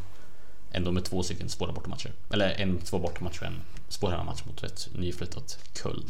ändå 0.72 0.92
med 0.92 1.06
två 1.06 1.24
stycken 1.24 1.50
svåra 1.50 1.72
bortamatcher. 1.72 2.12
Eller 2.34 2.50
en 2.50 2.78
två 2.82 3.00
bortamatcher 3.00 3.42
och 3.42 3.48
en 3.48 3.62
svår 3.90 4.12
hemmamatch 4.12 4.46
mot 4.46 4.64
ett 4.64 4.90
nyflyttat 4.94 5.58
Köln. 5.84 6.06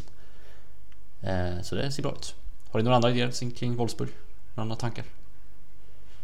Eh, 1.22 1.62
så 1.62 1.74
det 1.74 1.92
ser 1.92 2.02
bra 2.02 2.12
ut. 2.12 2.34
Har 2.70 2.80
du 2.80 2.84
några 2.84 2.96
andra 2.96 3.10
idéer 3.10 3.50
kring 3.50 3.76
Wolfsburg? 3.76 4.08
Några 4.54 4.62
andra 4.62 4.76
tankar? 4.76 5.04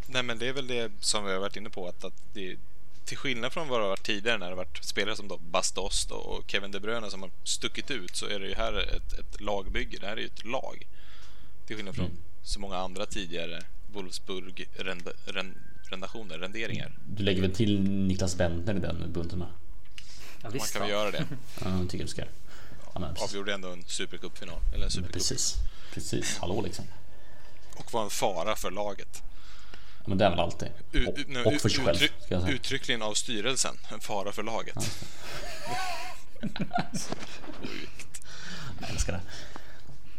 Nej, 0.06 0.22
men 0.22 0.38
det 0.38 0.48
är 0.48 0.52
väl 0.52 0.66
det 0.66 0.92
som 1.00 1.24
vi 1.24 1.32
har 1.32 1.40
varit 1.40 1.56
inne 1.56 1.70
på 1.70 1.88
att, 1.88 2.04
att 2.04 2.22
det, 2.32 2.56
till 3.04 3.16
skillnad 3.16 3.52
från 3.52 3.68
vad 3.68 3.80
det 3.80 3.84
har 3.84 3.90
varit 3.90 4.06
tidigare 4.06 4.38
när 4.38 4.50
det 4.50 4.56
varit 4.56 4.84
spelare 4.84 5.16
som 5.16 5.28
då 5.28 5.38
Bastos 5.38 6.06
och 6.10 6.44
Kevin 6.46 6.70
De 6.70 6.80
Bruyne 6.80 7.10
som 7.10 7.22
har 7.22 7.30
stuckit 7.44 7.90
ut 7.90 8.16
så 8.16 8.26
är 8.26 8.40
det 8.40 8.48
ju 8.48 8.54
här 8.54 8.96
ett, 8.96 9.12
ett 9.12 9.40
lagbygge. 9.40 9.98
Det 10.00 10.06
här 10.06 10.16
är 10.16 10.20
ju 10.20 10.26
ett 10.26 10.44
lag. 10.44 10.86
Till 11.66 11.76
skillnad 11.76 11.94
från 11.94 12.06
Mm. 12.06 12.18
Så 12.44 12.60
många 12.60 12.76
andra 12.76 13.06
tidigare 13.06 13.62
Wolfsburg 13.92 14.68
rend, 14.76 15.08
rend, 15.26 15.54
rendationer, 15.82 16.38
renderingar. 16.38 16.92
Du 17.08 17.22
lägger 17.22 17.42
väl 17.42 17.52
till 17.54 17.80
Niklas 17.80 18.36
Bentner 18.36 18.74
i 18.74 18.78
den 18.78 19.12
bunten 19.12 19.38
med? 19.38 19.48
Ja, 20.42 20.50
Man 20.50 20.58
kan 20.72 20.82
väl 20.82 20.90
ja. 20.90 20.96
göra 20.96 21.10
det. 21.10 21.24
Ja, 21.64 21.78
jag 21.78 21.90
tycker 21.90 22.04
du 22.04 22.10
ska. 22.10 22.22
Ja. 22.94 23.14
Avgjorde 23.18 23.54
ändå 23.54 23.68
en 23.72 23.84
supercupfinal. 23.86 24.60
Eller 24.74 24.84
en 24.84 24.90
supercup. 24.90 25.12
precis. 25.12 25.54
Precis, 25.94 26.38
hallå 26.38 26.62
liksom. 26.62 26.84
Och 27.76 27.92
var 27.92 28.04
en 28.04 28.10
fara 28.10 28.56
för 28.56 28.70
laget. 28.70 29.22
Ja, 29.98 30.04
men 30.08 30.18
det 30.18 30.24
är 30.24 30.30
väl 30.30 30.40
alltid. 30.40 30.68
U- 30.92 31.06
Och, 31.44 31.60
för 31.60 31.68
sig 31.68 31.84
själv, 31.84 31.98
uttryck- 31.98 32.22
ska 32.24 32.34
jag 32.34 32.42
säga. 32.42 32.54
Uttryckligen 32.54 33.02
av 33.02 33.14
styrelsen. 33.14 33.74
En 33.92 34.00
fara 34.00 34.32
för 34.32 34.42
laget. 34.42 34.76
Sjukt. 37.62 38.22
Jag 38.80 38.90
älskar 38.90 39.12
det. 39.12 39.20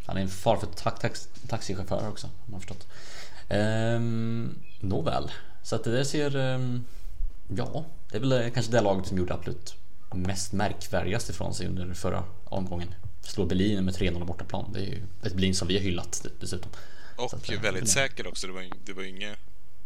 Han 0.05 0.17
är 0.17 0.21
en 0.21 0.27
far 0.29 0.57
för 0.57 0.67
ta- 0.67 0.89
tax- 0.91 1.29
taxichaufförer 1.47 2.09
också, 2.09 2.27
om 2.27 2.51
man 2.51 2.59
förstått. 2.59 2.87
Ehm, 3.49 4.55
Nåväl, 4.79 5.31
så 5.63 5.75
att 5.75 5.83
det 5.83 5.91
där 5.91 6.03
ser... 6.03 6.35
ehm, 6.35 6.83
ja, 7.47 7.85
det 8.11 8.15
är 8.17 8.19
väl 8.21 8.31
eh, 8.31 8.49
kanske 8.49 8.71
det 8.71 8.81
laget 8.81 9.07
som 9.07 9.17
gjorde 9.17 9.33
absolut 9.33 9.75
mest 10.13 10.53
märkvärdigast 10.53 11.29
ifrån 11.29 11.53
sig 11.53 11.67
under 11.67 11.93
förra 11.93 12.23
omgången. 12.45 12.93
Slå 13.21 13.45
Berlin 13.45 13.85
med 13.85 13.93
3-0 13.93 14.25
bortaplan. 14.25 14.69
Det 14.73 14.79
är 14.79 14.85
ju 14.85 15.03
ett 15.23 15.33
Berlin 15.33 15.55
som 15.55 15.67
vi 15.67 15.73
har 15.77 15.81
hyllat 15.83 16.25
dessutom. 16.39 16.71
Och 17.17 17.33
att, 17.33 17.49
eh, 17.51 17.61
väldigt 17.61 17.83
det- 17.83 17.89
säker 17.89 18.27
också. 18.27 18.47
Det 18.47 18.53
var, 18.53 18.65
det 18.85 18.93
var 18.93 19.03
inget, 19.03 19.37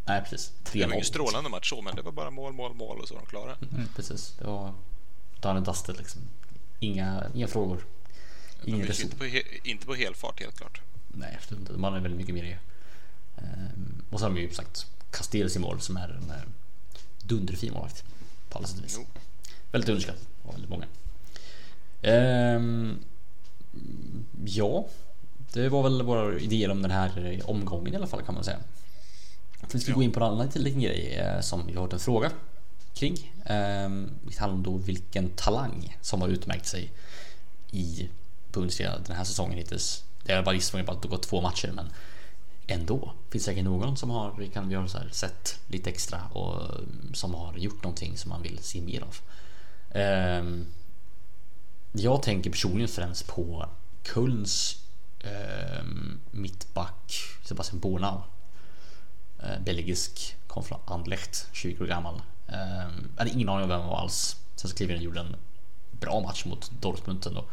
Nej, 0.05 0.21
precis. 0.29 0.51
det 0.63 0.79
var 0.79 0.85
3-0. 0.87 0.93
ingen 0.93 1.05
strålande 1.05 1.49
match 1.49 1.69
så, 1.69 1.81
men 1.81 1.95
det 1.95 2.01
var 2.01 2.11
bara 2.11 2.29
mål, 2.31 2.53
mål, 2.53 2.73
mål 2.73 2.99
och 2.99 3.07
så 3.07 3.13
var 3.13 3.21
de 3.21 3.27
klara. 3.27 3.55
Mm, 3.71 3.87
precis, 3.95 4.33
det 4.39 4.45
var 4.45 4.73
and 5.41 5.65
dusted 5.65 5.97
liksom. 5.97 6.21
Inga, 6.79 7.23
inga 7.33 7.47
frågor. 7.47 7.85
De 8.63 8.69
Ingen 8.71 8.87
resul- 8.87 9.03
inte 9.03 9.15
på, 9.15 9.25
inte 9.63 9.85
på 9.85 9.93
helfart 9.95 10.39
helt 10.39 10.57
klart. 10.57 10.81
Nej, 11.07 11.37
absolut 11.41 11.59
inte. 11.69 11.73
Är 11.87 11.91
väldigt 11.91 12.17
mycket 12.17 12.35
mer 12.35 12.43
i. 12.43 12.55
Ehm, 13.37 14.03
och 14.09 14.19
så 14.19 14.25
har 14.25 14.33
de 14.33 14.41
ju 14.41 14.51
sagt 14.53 14.85
Castells 15.11 15.55
i 15.55 15.59
mål 15.59 15.81
som 15.81 15.97
är 15.97 16.09
en 16.09 16.31
eh, 16.31 16.43
dunderfin 17.23 17.73
målvakt. 17.73 18.03
På 18.49 18.57
alla 18.57 18.67
sätt 18.67 18.77
och 18.79 18.85
vis. 18.85 18.95
Jo. 18.99 19.05
Väldigt 19.71 19.89
underskattad 19.89 20.25
av 20.45 20.51
väldigt 20.53 20.69
många. 20.69 20.85
Ehm, 22.01 22.99
ja, 24.45 24.85
det 25.53 25.69
var 25.69 25.83
väl 25.83 26.01
våra 26.01 26.39
idéer 26.39 26.69
om 26.69 26.81
den 26.81 26.91
här 26.91 27.25
eh, 27.25 27.49
omgången 27.49 27.93
i 27.93 27.95
alla 27.97 28.07
fall 28.07 28.21
kan 28.21 28.35
man 28.35 28.43
säga. 28.43 28.57
För 29.67 29.73
vi 29.77 29.79
ska 29.79 29.91
Ja. 29.91 29.95
gå 29.95 30.03
in 30.03 30.11
på 30.11 30.19
en 30.19 30.25
annan 30.31 30.49
liten, 30.55 30.81
grej 30.81 31.15
eh, 31.15 31.41
som 31.41 31.67
vi 31.67 31.73
har 31.75 31.83
fått 31.85 31.93
en 31.93 31.99
fråga 31.99 32.31
kring. 32.93 33.33
Ehm, 33.45 34.11
det 34.23 34.37
handlar 34.39 34.57
om 34.57 34.63
då 34.63 34.77
vilken 34.77 35.29
talang 35.29 35.97
som 36.01 36.21
har 36.21 36.27
utmärkt 36.29 36.65
sig 36.67 36.91
i 37.71 38.09
Bundesliga 38.51 38.97
den 39.07 39.15
här 39.15 39.23
säsongen 39.23 39.57
hittills. 39.57 40.03
Det 40.23 40.31
är 40.31 40.43
bara 40.43 40.55
visserligen 40.55 40.85
bara 40.85 40.95
att 40.95 41.01
det 41.01 41.07
gått 41.07 41.23
två 41.23 41.41
matcher 41.41 41.71
men 41.75 41.89
ändå. 42.67 43.13
Finns 43.29 43.43
säkert 43.43 43.63
någon 43.63 43.97
som 43.97 44.09
har, 44.09 44.49
kan 44.53 44.69
vi 44.69 44.75
har 44.75 44.87
så 44.87 44.97
här, 44.97 45.09
sett 45.11 45.59
lite 45.67 45.89
extra 45.89 46.21
och 46.33 46.79
mm, 46.79 47.13
som 47.13 47.33
har 47.33 47.57
gjort 47.57 47.83
någonting 47.83 48.17
som 48.17 48.29
man 48.29 48.41
vill 48.41 48.59
se 48.59 48.81
mer 48.81 49.01
av. 49.01 49.15
Um, 50.41 50.65
jag 51.91 52.23
tänker 52.23 52.49
personligen 52.49 52.87
främst 52.87 53.27
på 53.27 53.69
Kölns 54.13 54.83
um, 55.23 55.29
ehm, 55.31 56.19
mittback 56.31 57.21
Sebastian 57.43 57.79
Bornau. 57.79 58.21
Uh, 59.43 59.63
belgisk, 59.65 60.35
kom 60.47 60.63
från 60.63 60.79
Anderlecht, 60.85 61.47
20 61.51 61.83
år 61.83 61.87
gammal. 61.87 62.21
Um, 62.47 63.11
hade 63.17 63.29
ingen 63.29 63.49
aning 63.49 63.63
om 63.63 63.69
vem 63.69 63.79
han 63.79 63.89
var 63.89 63.97
alls. 63.97 64.35
Sen 64.55 64.69
så 64.69 64.75
klev 64.75 64.89
han 64.89 64.97
och 64.97 65.03
gjorde 65.03 65.19
en 65.19 65.35
bra 65.91 66.19
match 66.19 66.45
mot 66.45 66.71
Dortmund 66.81 67.27
ändå. 67.27 67.45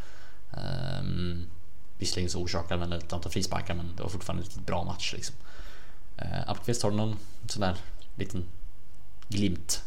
Um, 0.50 1.50
visserligen 1.98 2.30
så 2.30 2.38
orsakade 2.40 2.80
han 2.80 2.92
ett 2.92 3.12
antal 3.12 3.32
frisparkar 3.32 3.74
men 3.74 3.96
det 3.96 4.02
var 4.02 4.10
fortfarande 4.10 4.40
en 4.42 4.44
riktigt 4.44 4.66
bra 4.66 4.84
match 4.84 5.12
liksom. 5.12 5.36
Uh, 6.22 6.50
Appelqvist, 6.50 6.82
har 6.82 6.90
du 6.90 6.96
någon 6.96 7.18
sån 7.48 7.60
där 7.60 7.76
liten 8.16 8.44
glimt? 9.28 9.82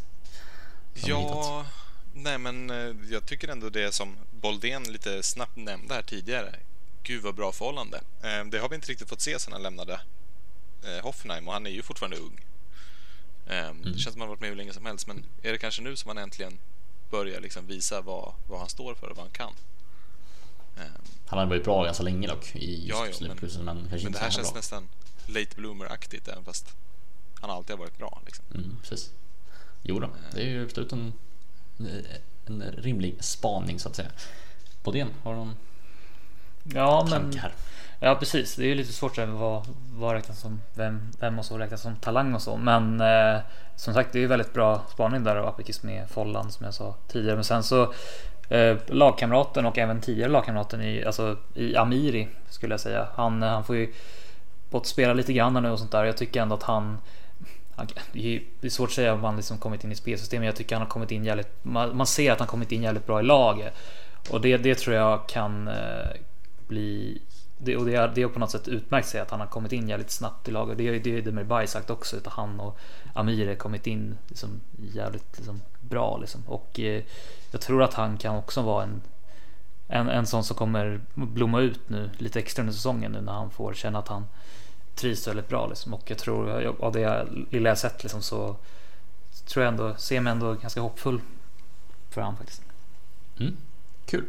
Ja, 0.94 1.66
nej 2.14 2.38
men 2.38 2.70
eh, 2.70 2.96
jag 3.10 3.26
tycker 3.26 3.48
ändå 3.48 3.70
det 3.70 3.94
som 3.94 4.18
Boldén 4.32 4.84
lite 4.92 5.24
snabbt 5.24 5.56
nämnde 5.56 5.94
här 5.94 6.02
tidigare. 6.02 6.56
Gud 7.04 7.24
vad 7.24 7.36
bra 7.36 7.52
förhållande. 7.52 7.98
Eh, 7.98 8.46
Det 8.46 8.60
har 8.60 8.70
vi 8.70 8.76
inte 8.76 8.88
riktigt 8.88 9.10
fått 9.10 9.22
se 9.22 9.40
sedan 9.40 9.54
han 9.54 9.64
lämnade 9.64 10.02
eh, 10.84 11.04
Hoffenheim 11.04 11.48
och 11.48 11.54
han 11.54 11.66
är 11.66 11.70
ju 11.70 11.82
fortfarande 11.82 12.18
ung. 12.18 12.40
Eh, 13.48 13.74
Det 13.84 14.00
känns 14.00 14.04
som 14.14 14.22
han 14.22 14.22
har 14.22 14.28
varit 14.28 14.42
med 14.42 14.50
hur 14.50 14.56
länge 14.58 14.74
som 14.74 14.86
helst 14.86 15.08
men 15.08 15.26
är 15.42 15.52
det 15.52 15.58
kanske 15.58 15.82
nu 15.82 15.96
som 15.96 16.08
han 16.08 16.18
äntligen 16.18 16.60
börjar 17.10 17.42
liksom 17.42 17.68
visa 17.68 18.02
vad, 18.02 18.34
vad 18.48 18.60
han 18.60 18.70
står 18.70 18.96
för 18.96 19.10
och 19.10 19.18
vad 19.18 19.26
han 19.26 19.34
kan? 19.34 19.54
Eh, 20.80 20.86
Han 21.28 21.40
hade 21.40 21.50
varit 21.50 21.64
bra 21.64 21.84
ganska 21.84 22.04
länge 22.04 22.28
dock 22.28 22.56
i 22.56 22.88
Ja, 22.88 23.06
just 23.08 23.22
ja, 23.22 23.28
men- 23.28 23.38
men, 23.38 23.40
kanske 23.40 23.60
Men 23.64 24.00
inte 24.00 24.10
det 24.20 24.24
här 24.24 24.30
känns 24.32 24.52
bra. 24.52 24.58
nästan 24.58 24.88
late 25.26 25.56
bloomer-aktigt 25.56 26.28
även 26.32 26.44
fast 26.46 26.76
han 27.42 27.50
alltid 27.50 27.72
har 27.76 27.78
varit 27.78 27.98
bra. 27.98 28.22
Liksom. 28.26 28.46
Mm, 28.56 28.78
precis. 28.82 29.12
Jo 29.84 30.00
då, 30.00 30.10
det 30.34 30.42
är 30.42 30.46
ju 30.46 30.64
absolut 30.64 30.92
en, 30.92 31.14
en 32.46 32.62
rimlig 32.78 33.18
spaning 33.24 33.80
så 33.80 33.90
att 33.90 33.96
säga. 33.96 34.10
Bodén, 34.84 35.08
har 35.24 35.34
någon 35.36 35.56
Ja, 36.64 37.08
men 37.10 37.22
tanke 37.22 37.40
här? 37.40 37.54
Ja 38.00 38.16
precis, 38.16 38.56
det 38.56 38.64
är 38.64 38.68
ju 38.68 38.76
lite 38.76 38.94
svårt 38.94 39.18
att 39.18 39.30
vad, 39.30 39.68
vad 39.92 40.14
räknas 40.14 40.40
som 40.40 40.62
vem, 40.74 41.12
vem 41.20 41.40
och 41.40 41.46
så 41.46 41.58
räknas 41.58 41.82
som 41.82 41.96
talang 41.96 42.36
och 42.36 42.42
så. 42.42 42.58
Men 42.58 43.02
eh, 43.02 43.40
som 43.76 43.94
sagt, 43.94 44.14
det 44.14 44.20
är 44.20 44.22
ju 44.22 44.28
väldigt 44.28 44.54
bra 44.54 44.86
spaning 44.94 45.24
där 45.24 45.36
av 45.36 45.48
Apikis 45.48 45.84
med 45.84 46.10
Follan 46.10 46.52
som 46.52 46.66
jag 46.66 46.74
sa 46.74 46.96
tidigare. 47.08 47.36
Men 47.36 47.44
sen 47.44 47.64
så 47.64 47.94
eh, 48.50 48.78
lagkamraten 48.88 49.66
och 49.66 49.78
även 49.78 50.02
tidigare 50.02 50.32
lagkamraten 50.32 50.82
i, 50.82 51.06
alltså, 51.06 51.38
i 51.54 51.76
Amiri 51.76 52.28
skulle 52.50 52.74
jag 52.74 52.80
säga. 52.80 53.08
Han, 53.16 53.44
eh, 53.44 53.50
han 53.50 53.64
får 53.64 53.76
ju 53.76 53.94
fått 54.72 54.88
spela 54.88 55.14
lite 55.14 55.34
grann 55.34 55.64
nu 55.64 55.72
och 55.72 55.80
sånt 55.80 55.92
där. 55.92 56.04
Jag 56.04 56.18
tycker 56.18 56.42
ändå 56.42 56.56
att 56.56 56.64
han 56.64 56.98
det 58.12 58.42
är 58.62 58.70
svårt 58.70 58.90
att 58.90 58.96
säga 58.96 59.14
om 59.14 59.24
han 59.24 59.36
liksom 59.36 59.58
kommit 59.58 59.84
in 59.84 59.92
i 59.92 59.96
spelsystemet. 59.96 60.46
Jag 60.46 60.56
tycker 60.56 60.76
han 60.76 60.82
har 60.82 60.90
kommit 60.90 61.12
in 61.12 61.26
jävligt. 61.26 61.50
Man, 61.62 62.08
ser 62.08 62.32
att 62.32 62.40
han 62.40 62.48
kommit 62.48 62.72
in 62.72 62.84
jävligt 62.84 63.06
bra 63.06 63.20
i 63.20 63.24
laget 63.24 63.74
och 64.30 64.42
det, 64.42 64.58
det 64.58 64.76
tror 64.76 64.96
jag 64.96 65.28
kan 65.28 65.68
eh, 65.68 66.10
bli 66.68 67.22
det, 67.58 67.78
och 67.78 67.86
det, 67.86 67.96
är, 67.96 68.12
det 68.16 68.24
har 68.24 68.30
på 68.30 68.40
något 68.40 68.52
sätt 68.52 68.68
utmärkt 68.68 69.08
sig 69.08 69.22
att 69.22 69.32
han 69.32 69.40
har 69.40 69.48
kommit 69.48 69.72
in 69.72 69.90
jävligt 69.90 70.12
snabbt 70.12 70.48
i 70.48 70.52
laget. 70.52 70.78
Det 70.78 70.88
är 70.88 71.00
det 71.00 71.22
Demir 71.22 71.44
Bay 71.44 71.68
sagt 71.68 71.90
också. 71.90 72.18
Att 72.18 72.28
han 72.28 72.60
och 72.60 72.78
Amir 73.14 73.48
har 73.48 73.56
kommit 73.56 73.88
in 73.88 74.18
liksom 74.28 74.62
jävligt 74.78 75.38
liksom 75.38 75.62
bra 75.90 76.18
liksom. 76.18 76.44
Och 76.48 76.80
eh, 76.80 77.04
jag 77.52 77.62
tror 77.62 77.84
att 77.84 77.94
han 77.94 78.18
kan 78.18 78.36
också 78.36 78.62
vara 78.62 78.84
en, 78.84 79.02
en, 79.88 80.10
en 80.10 80.28
sån 80.28 80.44
som 80.44 80.56
kommer 80.56 81.02
blomma 81.14 81.60
ut 81.60 81.90
nu 81.90 82.10
lite 82.18 82.40
extra 82.40 82.62
under 82.62 82.74
säsongen 82.74 83.12
nu 83.12 83.22
när 83.22 83.34
han 83.34 83.50
får 83.50 83.74
känna 83.74 84.00
att 84.00 84.08
han 84.08 84.26
trivs 84.96 85.28
väldigt 85.28 85.48
bra 85.48 85.68
liksom. 85.68 85.94
Och 85.94 86.04
jag 86.06 86.18
tror 86.18 86.76
av 86.80 86.92
det 86.92 87.28
lilla 87.50 87.70
jag 87.70 87.78
sett 87.78 88.04
liksom 88.04 88.22
så 88.22 88.56
tror 89.46 89.66
jag 89.66 89.72
ändå, 89.72 89.96
ser 89.98 90.22
mig 90.22 90.32
ändå 90.32 90.54
ganska 90.54 90.82
hoppfull 90.82 91.22
för 92.10 92.22
han 92.22 92.38
faktiskt. 92.38 92.62
Mm, 93.40 93.58
kul. 94.06 94.26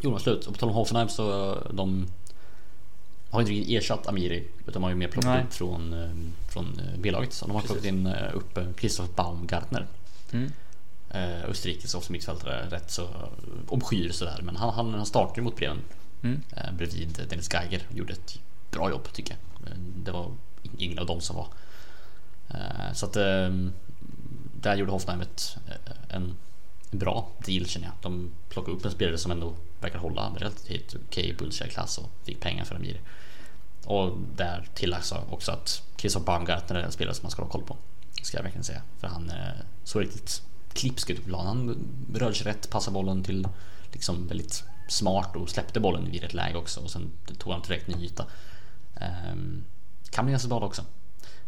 Jonas 0.00 0.22
slut. 0.22 0.46
Och 0.46 0.52
på 0.52 0.58
tal 0.58 0.68
om 0.68 0.74
Hoffenheim 0.74 1.08
så 1.08 1.52
eh, 1.52 1.72
de 1.72 2.06
har 3.30 3.40
inte 3.40 3.52
riktigt 3.52 3.82
ersatt 3.82 4.06
Amiri 4.06 4.48
utan 4.60 4.72
de 4.72 4.82
har 4.82 4.90
ju 4.90 4.96
mer 4.96 5.08
plockat 5.08 5.44
upp 5.44 5.52
från, 5.52 5.92
eh, 5.92 6.10
från 6.48 6.80
B-laget. 6.98 7.32
Så 7.32 7.46
de 7.46 7.52
har 7.52 7.60
Precis. 7.60 7.76
plockat 7.76 7.94
in 7.94 8.14
upp 8.34 8.78
Christoph 8.80 9.10
Baumgartner. 9.14 9.86
Mm. 10.32 10.52
Eh, 11.10 11.44
Österrikes 11.44 12.10
mittfältare, 12.10 12.66
rätt 12.70 12.90
så 12.90 13.08
obskyr 13.68 14.10
sådär. 14.12 14.40
Men 14.42 14.56
han, 14.56 14.74
han, 14.74 14.94
han 14.94 15.06
startade 15.06 15.42
mot 15.42 15.56
Bremen 15.56 15.82
Mm. 16.22 16.42
eh, 16.56 16.72
bredvid 16.72 17.26
Dennis 17.30 17.48
Geiger. 17.52 17.82
Gjorde 17.94 18.12
ett 18.12 18.38
bra 18.70 18.90
jobb 18.90 19.12
tycker 19.12 19.36
jag. 19.60 19.72
Det 20.04 20.10
var 20.12 20.30
ingen 20.78 20.98
av 20.98 21.06
dem 21.06 21.20
som 21.20 21.36
var. 21.36 21.48
Eh, 22.48 22.92
Så 22.94 23.06
att 23.06 23.16
eh, 23.16 23.50
där 24.60 24.76
gjorde 24.76 24.92
Hoffenheim 24.92 25.20
ett, 25.20 25.56
eh, 25.68 26.16
en 26.16 26.36
bra 26.90 27.28
deal 27.46 27.66
känner 27.66 27.86
jag. 27.86 27.94
De 28.02 28.30
plockade 28.48 28.76
upp 28.76 28.84
en 28.84 28.90
spelare 28.90 29.18
som 29.18 29.30
ändå 29.32 29.54
verkar 29.80 29.98
hålla 29.98 30.32
relativt 30.38 30.94
okej 31.08 31.34
Bundesliga-klass 31.38 31.98
och 31.98 32.10
fick 32.24 32.40
pengar 32.40 32.64
för 32.64 32.74
Amir. 32.74 33.00
Och 33.84 34.18
där 34.36 34.68
tilläggs 34.74 35.12
också 35.30 35.52
att 35.52 35.82
Christoph 35.96 36.26
Baumgartner 36.26 36.76
är 36.76 36.82
en 36.82 36.92
spelare 36.92 37.14
som 37.14 37.22
man 37.24 37.30
ska 37.30 37.42
ha 37.42 37.48
koll 37.50 37.62
på. 37.62 37.76
Ska 38.22 38.36
jag 38.36 38.42
verkligen 38.42 38.64
säga. 38.64 38.82
För 38.98 39.08
han 39.08 39.30
eh, 39.30 39.64
såg 39.84 40.02
riktigt 40.02 40.42
klipsk 40.72 41.10
ut 41.10 41.22
på 41.22 41.28
planen. 41.28 41.46
Han 41.46 41.76
rörde 42.14 42.34
sig 42.34 42.46
rätt, 42.46 42.70
passade 42.70 42.94
bollen 42.94 43.24
till 43.24 43.48
liksom 43.92 44.26
väldigt 44.28 44.64
smart 44.88 45.36
och 45.36 45.50
släppte 45.50 45.80
bollen 45.80 46.10
vid 46.10 46.24
ett 46.24 46.34
läge 46.34 46.58
också 46.58 46.80
och 46.80 46.90
sen 46.90 47.10
tog 47.38 47.52
han 47.52 47.62
direkt 47.62 47.86
ny 47.86 48.04
yta. 48.04 48.26
Ehm, 48.96 49.64
kan 50.10 50.24
bli 50.24 50.32
ganska 50.32 50.48
bra 50.48 50.60
också, 50.60 50.84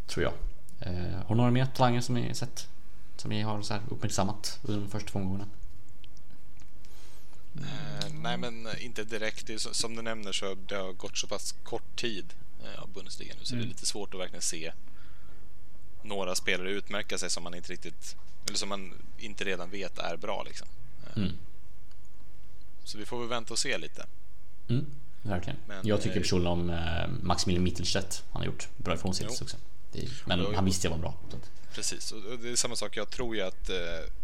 tror 0.07 0.25
jag. 0.25 0.33
Ehm, 0.81 1.15
har 1.15 1.29
du 1.29 1.35
några 1.35 1.51
mer 1.51 1.67
talanger 1.67 2.01
som 2.01 2.15
ni 2.15 2.35
sett? 2.35 2.69
Som 3.17 3.31
ni 3.31 3.43
har 3.43 3.63
så 3.63 3.75
här 3.75 3.83
uppmärksammat 3.89 4.59
under 4.63 4.81
de 4.81 4.91
första 4.91 5.09
två 5.09 5.19
omgångarna? 5.19 5.47
Eh, 7.57 8.13
nej, 8.13 8.37
men 8.37 8.69
inte 8.79 9.05
direkt. 9.05 9.51
Som 9.61 9.97
du 9.97 10.03
nämner 10.03 10.33
så 10.33 10.55
det 10.55 10.75
har 10.75 10.93
gått 10.93 11.19
så 11.19 11.27
pass 11.27 11.55
kort 11.63 11.97
tid 11.97 12.35
eh, 12.65 12.83
av 12.83 12.89
Bundesliga 12.89 13.35
nu 13.39 13.45
så 13.45 13.55
det 13.55 13.63
är 13.63 13.67
lite 13.67 13.87
svårt 13.87 14.15
att 14.15 14.21
verkligen 14.21 14.43
se 14.43 14.73
några 16.05 16.35
spelare 16.35 16.71
utmärka 16.71 17.19
sig 17.19 17.31
som 17.31 17.43
man 17.43 17.55
inte 17.55 17.73
riktigt 17.73 18.17
eller 18.47 18.57
som 18.59 18.69
man 18.69 18.95
inte 19.19 19.45
redan 19.45 19.71
vet 19.71 19.99
är 19.99 20.17
bra 20.17 20.43
liksom. 20.43 20.69
Eh, 21.07 21.23
Mm. 21.23 21.33
Så 22.85 22.99
vi 22.99 23.07
får 23.07 23.19
väl 23.21 23.29
vänta 23.29 23.53
och 23.55 23.59
se 23.59 23.79
lite. 23.79 24.07
Mm, 24.69 24.87
verkligen. 25.23 25.59
Men, 25.69 25.87
jag 25.87 26.01
tycker 26.03 26.17
eh, 26.17 26.23
personligen 26.23 26.53
om 26.53 26.71
eh, 26.71 27.09
Maximilian 27.23 27.65
Mittelstedt. 27.65 28.25
Han 28.33 28.41
har 28.43 28.47
gjort 28.47 28.69
bra 28.77 28.95
ifrån 28.95 29.15
sig 29.15 29.27
också. 29.29 29.45
Är, 29.95 30.09
men 30.27 30.39
Jo, 30.41 30.53
han 30.55 30.65
visste 30.65 30.87
jag 30.87 30.91
var 30.93 30.99
bra. 30.99 31.15
Precis, 31.75 32.13
och 32.13 32.39
det 32.43 32.51
är 32.51 32.57
samma 32.57 32.77
sak. 32.77 32.97
Jag 32.97 33.11
tror 33.11 33.37
ju 33.37 33.43
att 33.43 33.69
eh, 33.71 33.77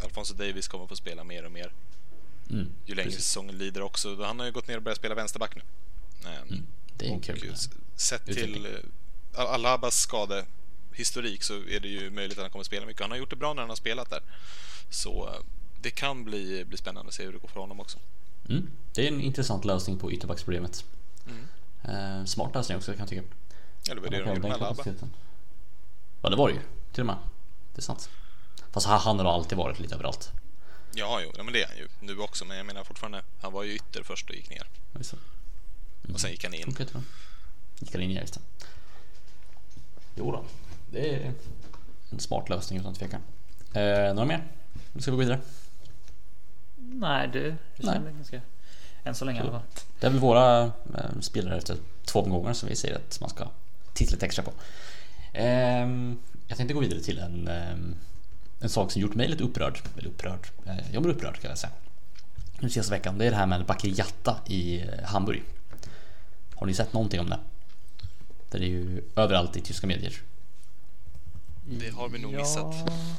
Alfonso 0.03 0.33
Davis 0.33 0.67
kommer 0.67 0.87
få 0.87 0.95
spela 0.95 1.23
mer 1.23 1.45
och 1.45 1.51
mer 1.51 1.71
mm, 2.49 2.67
ju 2.85 2.95
längre 2.95 3.09
precis. 3.09 3.25
säsongen 3.25 3.57
lider 3.57 3.81
också. 3.81 4.23
Han 4.23 4.39
har 4.39 4.45
ju 4.45 4.51
gått 4.51 4.67
ner 4.67 4.77
och 4.77 4.83
börjat 4.83 4.97
spela 4.97 5.15
vänsterback 5.15 5.55
nu. 5.55 5.61
Eh, 6.29 6.41
Mm, 6.41 6.65
det 6.97 7.05
är 7.05 7.09
en 7.09 7.17
och 7.17 7.23
kul. 7.23 7.55
sett 7.95 8.25
till 8.25 8.37
utveckling. 8.37 8.65
eh, 8.65 10.39
Skadehistorik 11.05 11.43
så 11.43 11.53
är 11.53 11.79
det 11.79 11.87
ju 11.87 12.09
möjligt 12.09 12.37
att 12.37 12.43
han 12.43 12.51
kommer 12.51 12.63
spela 12.63 12.85
mycket. 12.85 13.01
Han 13.01 13.11
har 13.11 13.17
gjort 13.17 13.29
det 13.29 13.35
bra 13.35 13.53
när 13.53 13.61
han 13.61 13.69
har 13.69 13.75
spelat 13.75 14.09
där. 14.09 14.21
Så 14.89 15.27
eh, 15.27 15.33
det 15.81 15.91
kan 15.91 16.23
bli, 16.23 16.65
bli 16.65 16.77
spännande 16.77 17.09
att 17.09 17.13
se 17.13 17.23
hur 17.23 17.33
det 17.33 17.39
går 17.39 17.47
för 17.47 17.59
honom 17.59 17.79
också. 17.79 17.97
Mm, 18.49 18.71
det 18.93 19.03
är 19.03 19.07
en 19.07 19.21
intressant 19.21 19.65
lösning 19.65 19.97
på 19.97 20.11
ytterbacksproblemet. 20.11 20.85
Mm. 21.27 22.19
Eh, 22.19 22.25
smart 22.25 22.55
lösning 22.55 22.77
också 22.77 22.91
kan 22.91 22.99
jag 22.99 23.09
tycka. 23.09 23.23
Ja, 23.87 23.95
det 23.95 24.01
var 24.01 24.09
det 24.09 24.19
de 24.19 24.29
gjorde 24.29 24.41
med 24.41 24.51
Alaba. 24.51 24.83
Ja, 26.21 26.29
det 26.29 26.35
var 26.35 26.47
det 26.47 26.53
ju. 26.53 26.61
Till 26.91 27.01
och 27.01 27.07
med. 27.07 27.17
Det 27.75 27.79
är 27.79 27.83
sant. 27.83 28.09
Fast 28.71 28.87
han 28.87 29.19
har 29.19 29.33
alltid 29.33 29.57
varit 29.57 29.79
lite 29.79 29.95
överallt. 29.95 30.31
Ja, 30.93 31.21
jo, 31.23 31.31
ja, 31.37 31.43
men 31.43 31.53
det 31.53 31.63
är 31.63 31.67
han 31.67 31.77
ju 31.77 31.87
nu 31.99 32.19
också. 32.19 32.45
Men 32.45 32.57
jag 32.57 32.65
menar 32.65 32.83
fortfarande, 32.83 33.21
han 33.41 33.53
var 33.53 33.63
ju 33.63 33.75
ytter 33.75 34.03
först 34.03 34.29
och 34.29 34.35
gick 34.35 34.49
ner. 34.49 34.67
Så? 35.01 35.17
Och 36.13 36.19
sen 36.19 36.31
gick 36.31 36.43
han 36.43 36.53
in. 36.53 36.75
Gick 37.79 37.93
han 37.93 38.01
in 38.01 38.11
i 38.11 38.15
just 38.15 38.33
det. 38.33 38.39
Jo 40.15 40.31
då. 40.31 40.45
Det 40.91 41.15
är 41.15 41.31
en 42.09 42.19
smart 42.19 42.49
lösning 42.49 42.79
utan 42.79 42.93
tvekan. 42.93 43.21
Eh, 43.73 44.13
några 44.13 44.25
mer? 44.25 44.43
Nu 44.93 45.01
ska 45.01 45.11
vi 45.11 45.15
gå 45.15 45.19
vidare. 45.19 45.39
Nej, 46.75 47.29
det, 47.33 47.39
det 47.39 47.57
Nej. 47.77 47.93
känns 47.93 48.15
ganska... 48.15 48.41
Än 49.03 49.15
så 49.15 49.25
länge 49.25 49.39
i 49.39 49.41
alla 49.41 49.51
fall. 49.51 49.61
Det 49.99 50.07
är 50.07 50.11
väl 50.11 50.19
våra 50.19 50.63
eh, 50.63 51.19
spelare 51.21 51.57
efter 51.57 51.77
två 52.05 52.19
omgångar 52.19 52.53
som 52.53 52.69
vi 52.69 52.75
säger 52.75 52.95
att 52.95 53.19
man 53.21 53.29
ska 53.29 53.47
titta 53.93 54.11
lite 54.11 54.25
extra 54.25 54.43
på. 54.43 54.51
Ehm, 55.33 56.17
jag 56.47 56.57
tänkte 56.57 56.73
gå 56.73 56.79
vidare 56.79 56.99
till 56.99 57.19
en, 57.19 57.47
ehm, 57.47 57.95
en 58.59 58.69
sak 58.69 58.91
som 58.91 59.01
gjort 59.01 59.15
mig 59.15 59.27
lite 59.27 59.43
upprörd. 59.43 59.79
Eller 59.97 60.09
upprörd. 60.09 60.47
Eh, 60.65 60.93
jag 60.93 61.03
blir 61.03 61.13
upprörd 61.13 61.39
kan 61.39 61.49
jag 61.49 61.57
säga. 61.57 61.73
Nu 62.59 62.69
senaste 62.69 62.91
veckan. 62.91 63.17
Det 63.17 63.25
är 63.25 63.31
det 63.31 63.37
här 63.37 63.45
med 63.45 63.65
Bakary 63.65 63.93
Jatta 63.97 64.37
i 64.47 64.81
eh, 64.81 64.87
Hamburg. 65.03 65.43
Har 66.55 66.67
ni 66.67 66.73
sett 66.73 66.93
någonting 66.93 67.19
om 67.19 67.29
det? 67.29 67.39
Det 68.51 68.57
är 68.57 68.61
ju 68.61 69.01
överallt 69.15 69.57
i 69.57 69.61
tyska 69.61 69.87
medier. 69.87 70.13
Det 71.69 71.89
har 71.89 72.09
vi 72.09 72.19
nog 72.19 72.33
missat. 72.33 72.75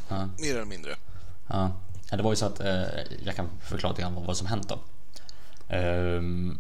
Ja. 0.09 0.29
Mer 0.39 0.55
eller 0.55 0.65
mindre. 0.65 0.97
Ja, 1.47 1.73
Ja, 2.11 2.17
det 2.17 2.23
var 2.23 2.33
ju 2.33 2.37
så 2.37 2.47
att 2.47 2.61
eh, 2.61 2.83
jag 3.25 3.37
kan 3.37 3.49
förklara 3.61 3.93
lite 3.93 4.03
grann 4.03 4.15
vad, 4.15 4.25
vad 4.25 4.37
som 4.37 4.47
hänt 4.47 4.69
då. 4.69 4.79
Ehm, 5.69 6.59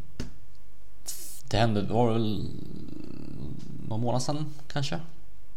det 1.45 1.57
hände, 1.57 1.83
det 1.83 1.93
var 1.93 2.13
väl 2.13 2.49
någon 3.89 4.01
månad 4.01 4.23
sedan 4.23 4.55
kanske, 4.73 5.01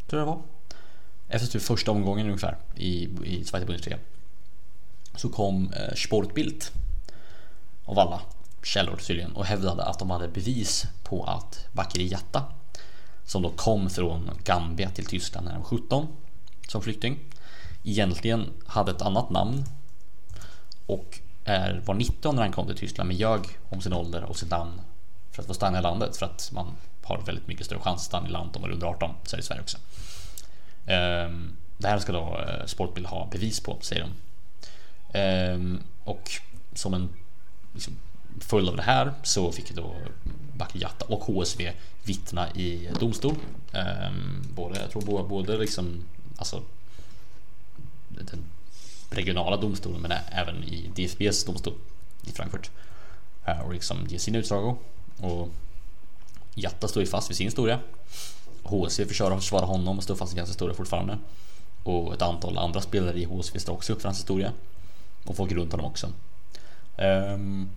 tror 0.08 0.19
jag 0.22 0.28
det 0.28 0.32
var. 0.32 0.41
Efter 1.28 1.48
typ 1.48 1.62
första 1.62 1.91
omgången 1.91 2.26
ungefär 2.26 2.58
i, 2.76 3.10
i 3.26 3.43
Zweite 3.46 3.65
Bundesliga 3.65 3.98
så 5.15 5.30
kom 5.30 5.74
eh, 5.74 5.93
Sportbild 5.96 6.63
av 7.86 8.00
alla 8.00 8.22
källor 8.63 8.96
tydligen 8.96 9.32
och 9.32 9.46
hävdade 9.46 9.84
att 9.84 10.00
de 10.00 10.10
hade 10.10 10.28
bevis 10.28 10.86
på 11.04 11.24
att 11.24 11.67
Bakary 11.72 12.08
Jatta 12.08 12.43
som 13.26 13.41
då 13.41 13.50
kom 13.50 13.89
från 13.89 14.30
Gambia 14.43 14.89
till 14.89 15.06
Tyskland 15.06 15.46
när 15.46 15.54
han 15.54 15.62
var 15.62 15.67
17 15.67 16.08
som 16.67 16.82
flykting 16.82 17.19
egentligen 17.84 18.49
hade 18.65 18.91
ett 18.91 19.02
annat 19.02 19.30
namn 19.30 19.63
och 20.86 21.19
är, 21.45 21.82
var 21.86 21.93
19 21.93 22.36
när 22.36 22.41
han 22.41 22.52
kom 22.52 22.67
till 22.67 22.78
Tyskland 22.78 23.08
men 23.08 23.17
ljög 23.17 23.41
om 23.69 23.82
sin 23.82 23.93
ålder 23.93 24.23
och 24.23 24.38
sitt 24.38 24.49
namn 24.49 24.82
för 25.32 25.41
att 25.41 25.47
få 25.47 25.54
stanna 25.54 25.80
i 25.80 25.82
landet 25.82 26.17
för 26.17 26.26
att 26.26 26.49
man 26.54 26.76
har 27.04 27.21
väldigt 27.26 27.47
mycket 27.47 27.65
större 27.65 27.80
chans 27.80 28.02
att 28.02 28.06
stanna 28.06 28.28
i 28.28 28.32
landet 28.32 28.56
om 28.56 28.62
man 28.62 28.69
är 28.69 28.73
under 28.73 28.88
18 28.88 29.12
så 29.23 29.36
är 29.36 29.38
det 29.38 29.41
i 29.41 29.45
Sverige 29.45 29.62
också. 29.62 29.78
Ehm, 30.86 31.56
det 31.78 31.88
här 31.88 31.99
ska 31.99 32.12
då 32.12 32.39
eh, 32.47 32.65
Sportbild 32.65 33.08
ha 33.08 33.28
bevis 33.32 33.60
på 33.60 33.78
säger 33.82 34.02
de. 34.02 34.12
Ehm, 35.19 35.80
och 36.04 36.32
som 36.73 36.93
en 36.93 37.10
liksom, 37.73 37.93
följd 38.39 38.69
av 38.69 38.76
det 38.76 38.84
här 38.84 39.13
så 39.23 39.52
fick 39.52 39.76
då 39.76 39.95
Bakirjatta 40.54 41.06
och 41.06 41.23
HSV 41.23 41.71
vittna 42.04 42.52
i 42.52 42.89
domstol. 42.99 43.36
Ehm, 43.73 44.43
både, 44.56 44.80
jag 44.80 44.91
tror 44.91 45.28
både 45.28 45.58
liksom, 45.58 46.06
alltså 46.43 46.63
den 48.10 48.45
regionala 49.10 49.58
domstolen 49.58 50.01
men 50.01 50.12
även 50.32 50.63
i 50.63 50.91
DFBs 50.95 51.43
domstol 51.43 51.73
i 52.23 52.32
Frankfurt. 52.32 52.71
Eh, 53.45 53.60
och 53.60 53.73
liksom 53.73 54.08
ge 54.08 54.19
sin 54.19 54.36
utsago. 54.36 54.77
Och 55.17 55.49
Jatta 56.56 56.88
står 56.88 57.03
ju 57.03 57.08
fast 57.08 57.29
vid 57.29 57.38
sin 57.38 57.47
historia. 57.47 57.79
HSV 58.63 59.06
försvarar 59.06 59.65
honom 59.65 59.97
och 59.97 60.03
står 60.03 60.15
fast 60.15 60.34
vid 60.34 60.39
hans 60.39 60.49
historia 60.49 60.75
fortfarande. 60.75 61.17
Och 61.84 62.13
ett 62.13 62.21
antal 62.21 62.58
andra 62.58 62.82
spelare 62.82 63.19
i 63.19 63.23
HSV 63.23 63.60
står 63.60 63.73
också 63.73 63.93
upp 63.93 64.01
för 64.01 64.08
hans 64.08 64.19
historia. 64.19 64.53
Och 65.25 65.36
folk 65.36 65.51
runt 65.51 65.71
honom 65.71 65.86
också. 65.86 66.12
Um, 66.97 67.69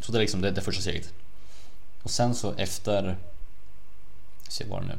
så 0.00 0.12
det 0.12 0.18
är 0.18 0.20
liksom 0.20 0.40
det, 0.40 0.50
det 0.50 0.60
första 0.60 0.82
steget. 0.82 1.12
Och 2.02 2.10
sen 2.10 2.34
så 2.34 2.52
efter... 2.52 3.16
Se 4.48 4.64
var 4.64 4.80
det 4.80 4.86
nu. 4.86 4.98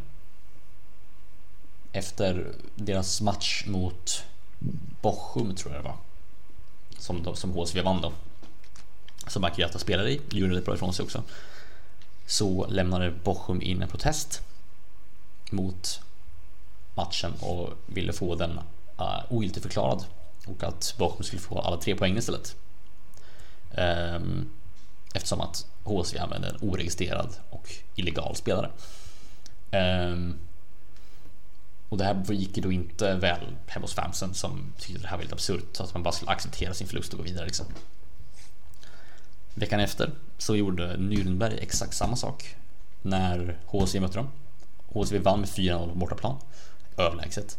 Efter 1.94 2.54
deras 2.76 3.22
match 3.22 3.64
mot 3.68 4.24
Bochum 5.02 5.56
tror 5.56 5.74
jag 5.74 5.84
det 5.84 5.88
var. 5.88 5.98
Som, 6.98 7.24
de 7.24 7.36
som 7.36 7.52
HSV 7.52 7.82
vann 7.82 8.02
då. 8.02 8.14
Som 9.28 9.44
Akirata 9.44 9.80
spelade 9.80 10.12
i, 10.12 10.22
gjorde 10.32 10.56
det 10.56 10.62
bra 10.62 10.76
ifrån 10.76 10.94
sig 10.94 11.04
också. 11.04 11.24
Så 12.26 12.68
lämnade 12.68 13.12
Bochum 13.12 13.62
in 13.62 13.82
en 13.82 13.90
protest 13.90 14.42
mot 15.50 16.02
matchen 16.96 17.34
och 17.40 17.70
ville 17.86 18.14
få 18.14 18.36
den 18.36 18.60
uh, 19.00 19.20
ogiltigförklarad 19.30 20.06
och 20.46 20.64
att 20.64 20.96
Bochum 20.98 21.24
skulle 21.24 21.42
få 21.42 21.60
alla 21.60 21.78
tre 21.78 21.96
poäng 21.96 22.18
istället. 22.18 22.56
Um, 23.78 24.50
eftersom 25.14 25.42
att 25.42 25.66
HSV 25.84 26.20
använde 26.20 26.48
en 26.48 26.70
oregistrerad 26.70 27.36
och 27.50 27.76
illegal 27.96 28.36
spelare. 28.36 28.70
Um, 29.72 30.40
och 31.94 32.00
det 32.00 32.06
här 32.06 32.34
gick 32.34 32.58
ju 32.58 32.64
då 32.64 32.72
inte 32.72 33.16
väl 33.16 33.56
hemma 33.68 33.84
hos 33.84 33.94
fansen 33.94 34.34
som 34.34 34.74
tyckte 34.80 35.02
det 35.02 35.08
här 35.08 35.18
var 35.18 35.24
lite 35.24 35.36
absurt 35.36 35.66
så 35.76 35.84
att 35.84 35.94
man 35.94 36.04
bara 36.04 36.12
skulle 36.12 36.32
acceptera 36.32 36.74
sin 36.74 36.88
förlust 36.88 37.14
och 37.14 37.20
gå 37.20 37.24
vidare 37.24 37.46
liksom. 37.46 37.66
Veckan 39.54 39.80
efter 39.80 40.12
så 40.38 40.56
gjorde 40.56 40.98
Nürnberg 40.98 41.58
exakt 41.62 41.94
samma 41.94 42.16
sak 42.16 42.56
när 43.02 43.60
HSV 43.66 44.00
mötte 44.00 44.18
dem. 44.18 44.30
HSV 44.88 45.20
vann 45.20 45.40
med 45.40 45.50
4-0 45.50 45.90
på 45.90 45.96
bortaplan. 45.96 46.38
Överlägset. 46.98 47.58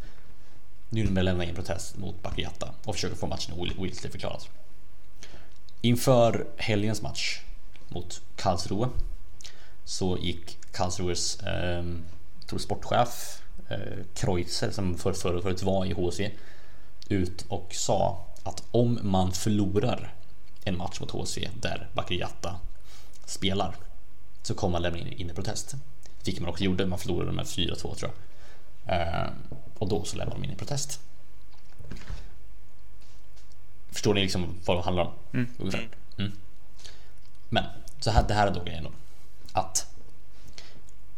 Nürnberg 0.90 1.22
lämnade 1.22 1.48
in 1.48 1.54
protest 1.54 1.96
mot 1.96 2.22
Bakriata 2.22 2.70
och 2.84 2.94
försöker 2.94 3.16
få 3.16 3.26
matchen 3.26 3.54
ogiltigförklarad. 3.58 4.42
Inför 5.80 6.46
helgens 6.56 7.02
match 7.02 7.40
mot 7.88 8.22
Karlsruhe 8.36 8.88
så 9.84 10.18
gick 10.18 10.58
Karlsruhes 10.72 11.40
eh, 11.40 11.84
sportchef 12.58 13.43
eh, 13.68 14.04
Kreutzer 14.14 14.70
som 14.70 14.98
för, 14.98 15.12
för, 15.12 15.40
förut 15.40 15.62
var 15.62 15.84
i 15.84 15.92
HSV 15.92 16.30
ut 17.08 17.44
och 17.48 17.74
sa 17.74 18.26
att 18.42 18.62
om 18.70 18.98
man 19.02 19.32
förlorar 19.32 20.14
en 20.64 20.76
match 20.76 21.00
mot 21.00 21.10
HSV 21.10 21.48
där 21.60 21.88
Bakirjatta 21.92 22.56
spelar 23.26 23.76
så 24.42 24.54
kommer 24.54 24.72
man 24.72 24.82
lämna 24.82 24.98
in, 24.98 25.08
in 25.08 25.28
en 25.28 25.34
protest. 25.34 25.74
Vilket 26.24 26.42
man 26.42 26.50
också 26.50 26.64
gjorde, 26.64 26.86
man 26.86 26.98
förlorade 26.98 27.32
med 27.32 27.44
4-2 27.44 27.94
tror 27.94 27.98
jag. 28.00 28.12
Eh, 28.86 29.30
och 29.78 29.88
då 29.88 30.04
så 30.04 30.16
lämnade 30.16 30.40
de 30.40 30.44
in 30.44 30.50
en 30.50 30.56
protest. 30.56 31.00
Förstår 33.90 34.14
ni 34.14 34.22
liksom 34.22 34.46
vad 34.64 34.76
det 34.76 34.82
handlar 34.82 35.04
om? 35.04 35.12
Mm. 35.32 35.48
Ungefär. 35.58 35.88
Mm. 36.18 36.32
Men 37.48 37.64
så 38.00 38.10
här, 38.10 38.28
det 38.28 38.34
här 38.34 38.46
är 38.46 38.54
då 38.54 38.64
grejen 38.64 38.84
då. 38.84 38.90
Att 39.52 39.86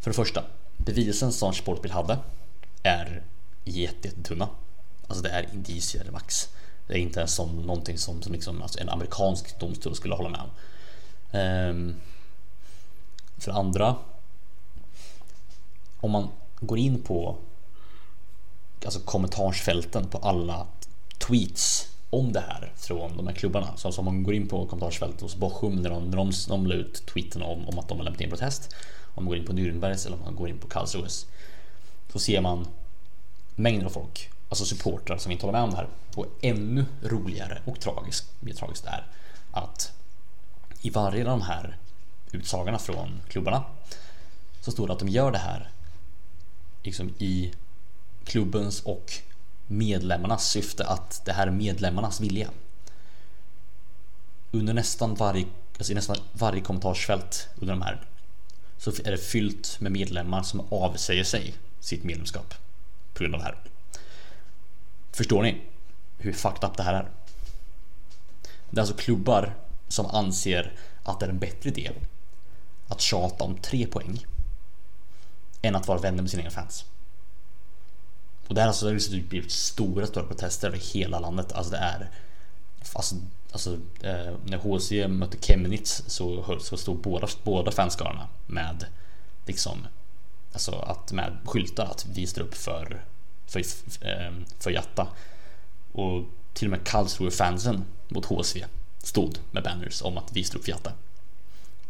för 0.01 0.11
det 0.11 0.15
första, 0.15 0.45
bevisen 0.77 1.33
som 1.33 1.53
Sportbil 1.53 1.93
hade 1.93 2.19
är 2.87 3.23
jättetunna. 3.65 4.49
Alltså 5.07 5.23
det 5.23 5.31
är 5.31 5.55
indicier 5.55 6.11
max. 6.13 6.49
Det 6.87 6.95
är 6.95 6.99
inte 6.99 7.27
som 7.27 7.57
någonting 7.57 7.99
som, 7.99 8.23
som 8.23 8.33
liksom, 8.33 8.63
alltså 8.63 8.81
en 8.81 8.89
amerikansk 8.89 9.61
domstol 9.61 9.95
skulle 9.95 10.15
hålla 10.15 10.29
med 10.29 10.41
om. 10.41 10.51
Ehm, 11.33 11.95
för 13.39 13.51
det 13.51 13.59
andra, 13.59 13.97
om 16.01 16.11
man 16.11 16.29
går 16.61 16.79
in 16.79 17.03
på 17.03 17.37
alltså 18.85 19.01
kommentarsfälten 19.01 20.09
på 20.09 20.19
alla 20.19 20.67
tweets 21.19 21.89
om 22.11 22.33
det 22.33 22.41
här 22.41 22.73
från 22.77 23.17
de 23.17 23.27
här 23.27 23.35
klubbarna. 23.35 23.77
Så 23.77 23.89
alltså 23.89 24.01
om 24.01 24.05
man 24.05 24.23
går 24.23 24.35
in 24.35 24.49
på 24.49 24.67
kommentarsfältet 24.67 25.21
hos 25.21 25.37
Bochum 25.37 25.77
när 25.77 25.91
de, 25.91 26.11
när 26.11 26.17
de, 26.17 26.33
de 26.49 26.67
la 26.67 26.75
ut 26.75 27.07
tweeten 27.07 27.43
om, 27.43 27.69
om 27.69 27.79
att 27.79 27.89
de 27.89 27.99
har 27.99 28.05
lämnat 28.05 28.21
in 28.21 28.31
protest. 28.31 28.75
Om 29.15 29.25
man 29.25 29.29
går 29.29 29.37
in 29.37 29.47
på 29.47 29.53
Nürnbergs 29.53 30.07
eller 30.07 30.17
om 30.17 30.25
man 30.25 30.37
går 30.37 30.49
in 30.49 30.59
på 30.59 30.69
Karlsruhes. 30.69 31.27
Så 32.17 32.21
ser 32.21 32.41
man 32.41 32.69
mängder 33.55 33.87
av 33.87 33.91
folk, 33.91 34.31
alltså 34.49 34.65
supportrar 34.65 35.19
som 35.19 35.33
inte 35.33 35.47
håller 35.47 35.59
med 35.59 35.63
om 35.63 35.71
det 35.71 35.77
här. 35.77 35.89
Och 36.15 36.27
ännu 36.41 36.85
roligare 37.03 37.63
och 37.65 37.81
tragiskt, 37.81 38.33
mer 38.41 38.53
tragiskt 38.53 38.85
är 38.85 39.07
att 39.51 39.93
i 40.81 40.91
varje 40.91 41.21
av 41.21 41.39
de 41.39 41.43
här 41.43 41.77
utsagorna 42.33 42.79
från 42.79 43.21
klubbarna 43.29 43.65
så 44.61 44.71
står 44.71 44.87
det 44.87 44.93
att 44.93 44.99
de 44.99 45.09
gör 45.09 45.31
det 45.31 45.39
här 45.39 45.71
liksom 46.83 47.15
i 47.19 47.53
klubbens 48.25 48.81
och 48.81 49.13
medlemmarnas 49.67 50.49
syfte 50.49 50.87
att 50.87 51.23
det 51.25 51.33
här 51.33 51.47
är 51.47 51.51
medlemmarnas 51.51 52.21
vilja. 52.21 52.51
Under 54.51 54.75
nästan 54.75 55.15
varje, 55.15 55.47
alltså 55.79 55.93
i 55.93 55.95
nästan 55.95 56.17
varje 56.33 56.61
kommentarsfält 56.61 57.49
under 57.57 57.75
de 57.75 57.83
här 57.83 58.07
så 58.79 58.91
är 58.91 59.11
det 59.11 59.19
fyllt 59.19 59.77
med 59.81 59.93
medlemmar 59.93 60.43
som 60.43 60.67
avsäger 60.71 61.25
sig 61.25 61.55
sitt 61.87 62.05
medlemskap 62.05 62.55
på 63.15 63.23
grund 63.23 63.35
av 63.35 63.41
det 63.41 63.45
här. 63.45 63.57
Förstår 65.13 65.43
ni 65.43 65.63
hur 66.19 66.33
fucked 66.33 66.69
up 66.71 66.77
det 66.77 66.83
här 66.83 66.95
är? 66.95 67.09
Det 68.71 68.79
är 68.79 68.81
alltså 68.81 68.97
klubbar 68.97 69.55
som 69.89 70.07
anser 70.07 70.73
att 71.03 71.21
det 71.21 71.27
är 71.27 71.31
en 71.31 71.39
bättre 71.39 71.71
idé 71.71 71.93
att 72.89 73.01
tjata 73.01 73.45
om 73.45 73.57
tre 73.57 73.87
poäng 73.87 74.27
än 75.63 75.77
att 75.77 75.89
vara 75.89 75.99
vänner 75.99 76.23
med 76.23 76.31
sina 76.31 76.43
egna 76.43 76.51
fans. 76.51 76.85
Och 78.49 78.55
det 78.55 78.61
här 78.61 78.69
alltså, 78.69 78.87
det 78.87 78.91
har 78.91 78.95
alltså 78.95 79.11
blivit 79.11 79.53
stora, 79.53 80.07
stora 80.07 80.27
protester 80.27 80.69
över 80.69 80.79
hela 80.79 81.19
landet. 81.19 81.53
Alltså 81.53 81.73
det 81.73 81.79
är... 81.79 82.11
Alltså, 82.93 83.17
alltså 83.53 83.73
eh, 84.01 84.35
när 84.45 84.59
HC 84.59 85.09
mötte 85.09 85.39
Chemnitz 85.47 86.03
så, 86.07 86.59
så 86.61 86.77
stod 86.77 86.99
båda, 86.99 87.29
båda 87.45 87.71
fanskarorna 87.71 88.29
med 88.47 88.87
liksom 89.47 89.87
Alltså 90.57 90.73
att 90.73 91.13
med 91.13 91.37
skyltar 91.45 91.85
att 91.85 92.07
vi 92.15 92.27
står 92.27 92.43
upp 92.43 92.55
för 92.55 93.05
för, 93.47 93.61
eh, 94.01 94.33
för 94.59 94.71
Jatta. 94.71 95.09
Och 95.93 96.25
till 96.53 96.69
och 96.69 96.71
med 96.71 96.87
Karlsruhe-fansen 96.87 97.85
mot 98.09 98.25
HSV 98.25 98.65
stod 98.99 99.39
med 99.51 99.63
banners 99.63 100.03
om 100.03 100.19
att 100.19 100.33
vi 100.33 100.45
står 100.45 100.59
upp 100.59 100.65
för 100.65 100.73
Jatta. 100.73 100.93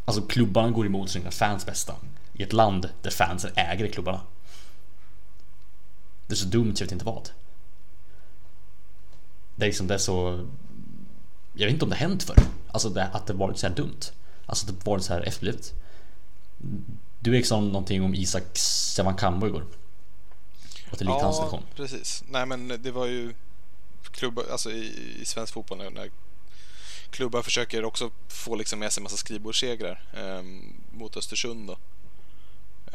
Alltså 0.05 0.23
klubbarna 0.23 0.71
går 0.71 0.87
emot 0.87 1.11
sina 1.11 1.31
fans 1.31 1.67
bästa 1.67 1.95
i 2.33 2.43
ett 2.43 2.53
land 2.53 2.89
där 3.03 3.11
fansen 3.11 3.51
äger 3.57 3.89
klubbarna. 3.89 4.21
Det 6.27 6.35
är 6.35 6.37
så 6.37 6.47
dumt, 6.47 6.75
jag 6.79 6.87
vet 6.87 6.93
inte 6.93 7.05
vad. 7.05 7.31
Det 9.57 9.65
är 9.65 9.67
liksom, 9.67 9.87
det 9.87 9.95
är 9.95 9.99
så... 9.99 10.47
Jag 11.53 11.67
vet 11.67 11.73
inte 11.73 11.85
om 11.85 11.91
det 11.91 11.97
har 11.97 12.09
hänt 12.09 12.23
förr. 12.23 12.39
Alltså 12.69 12.89
det, 12.89 13.07
att 13.07 13.27
det 13.27 13.33
varit 13.33 13.59
så 13.59 13.67
här 13.67 13.75
dumt. 13.75 14.01
Alltså 14.47 14.67
att 14.67 14.79
det 14.79 14.87
varit 14.87 15.05
så 15.05 15.13
här 15.13 15.21
efterblivet. 15.21 15.75
Du 17.21 17.33
liksom 17.33 17.67
någonting 17.69 18.03
om 18.03 18.15
Isak 18.15 18.43
Sevankambo 18.59 19.47
igår. 19.47 19.67
Och 20.91 20.99
till 20.99 21.07
Ja, 21.07 21.33
situation. 21.33 21.63
precis. 21.77 22.25
Nej, 22.31 22.47
men 22.47 22.69
det 22.83 22.91
var 22.91 23.07
ju 23.07 23.35
klubbar, 24.11 24.45
alltså 24.53 24.71
i, 24.71 25.17
i 25.21 25.25
svensk 25.25 25.53
fotboll 25.53 25.79
när, 25.79 25.91
när 25.91 26.11
klubbar 27.11 27.43
försöker 27.43 27.85
också 27.85 28.11
få 28.29 28.55
liksom 28.57 28.79
med 28.79 28.93
sig 28.93 29.01
en 29.01 29.03
massa 29.03 29.17
skrivbordssegrar 29.17 30.03
eh, 30.17 30.43
mot 30.99 31.17
Östersund 31.17 31.67
då. 31.69 31.77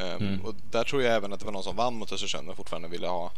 Ehm, 0.04 0.16
Mm. 0.22 0.40
Och 0.44 0.54
där 0.70 0.84
tror 0.84 1.02
jag 1.02 1.14
även 1.16 1.32
att 1.32 1.38
det 1.40 1.44
var 1.46 1.52
någon 1.52 1.62
som 1.64 1.76
vann 1.76 1.94
mot 1.94 2.12
Östersund 2.12 2.48
och 2.50 2.56
fortfarande 2.56 2.88
ville 2.88 3.06
ha... 3.06 3.32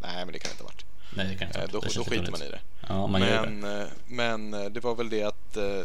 Nej, 0.00 0.24
men 0.24 0.32
det 0.32 0.38
kan 0.38 0.48
det 0.48 0.52
inte 0.52 0.62
ha 0.62 0.68
varit. 0.68 0.84
Nej, 1.16 1.26
det 1.26 1.34
kan 1.34 1.46
inte 1.48 1.58
Eh, 1.60 1.68
då, 1.72 1.80
Det 1.80 1.94
då 1.94 2.04
skiter 2.04 2.30
man 2.30 2.42
i 2.42 2.48
det. 2.48 2.60
Ja, 2.88 3.06
man 3.06 3.20
gör 3.20 3.46
det. 3.46 3.50
men, 3.52 3.80
eh, 3.80 3.86
men 4.06 4.54
eh, 4.54 4.64
det 4.70 4.80
var 4.80 4.94
väl 4.94 5.08
det 5.10 5.22
att 5.22 5.56
eh, 5.56 5.82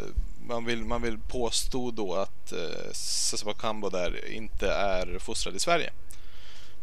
man 0.48 0.66
vill, 0.66 0.86
man 0.86 1.02
vill 1.02 1.18
påstå 1.18 1.92
då 1.92 2.16
att 2.16 2.52
eh, 2.52 3.54
Kambo 3.58 3.90
där 3.90 4.32
inte 4.32 4.72
är 4.72 5.20
fostrad 5.20 5.56
i 5.56 5.60
Sverige. 5.60 5.92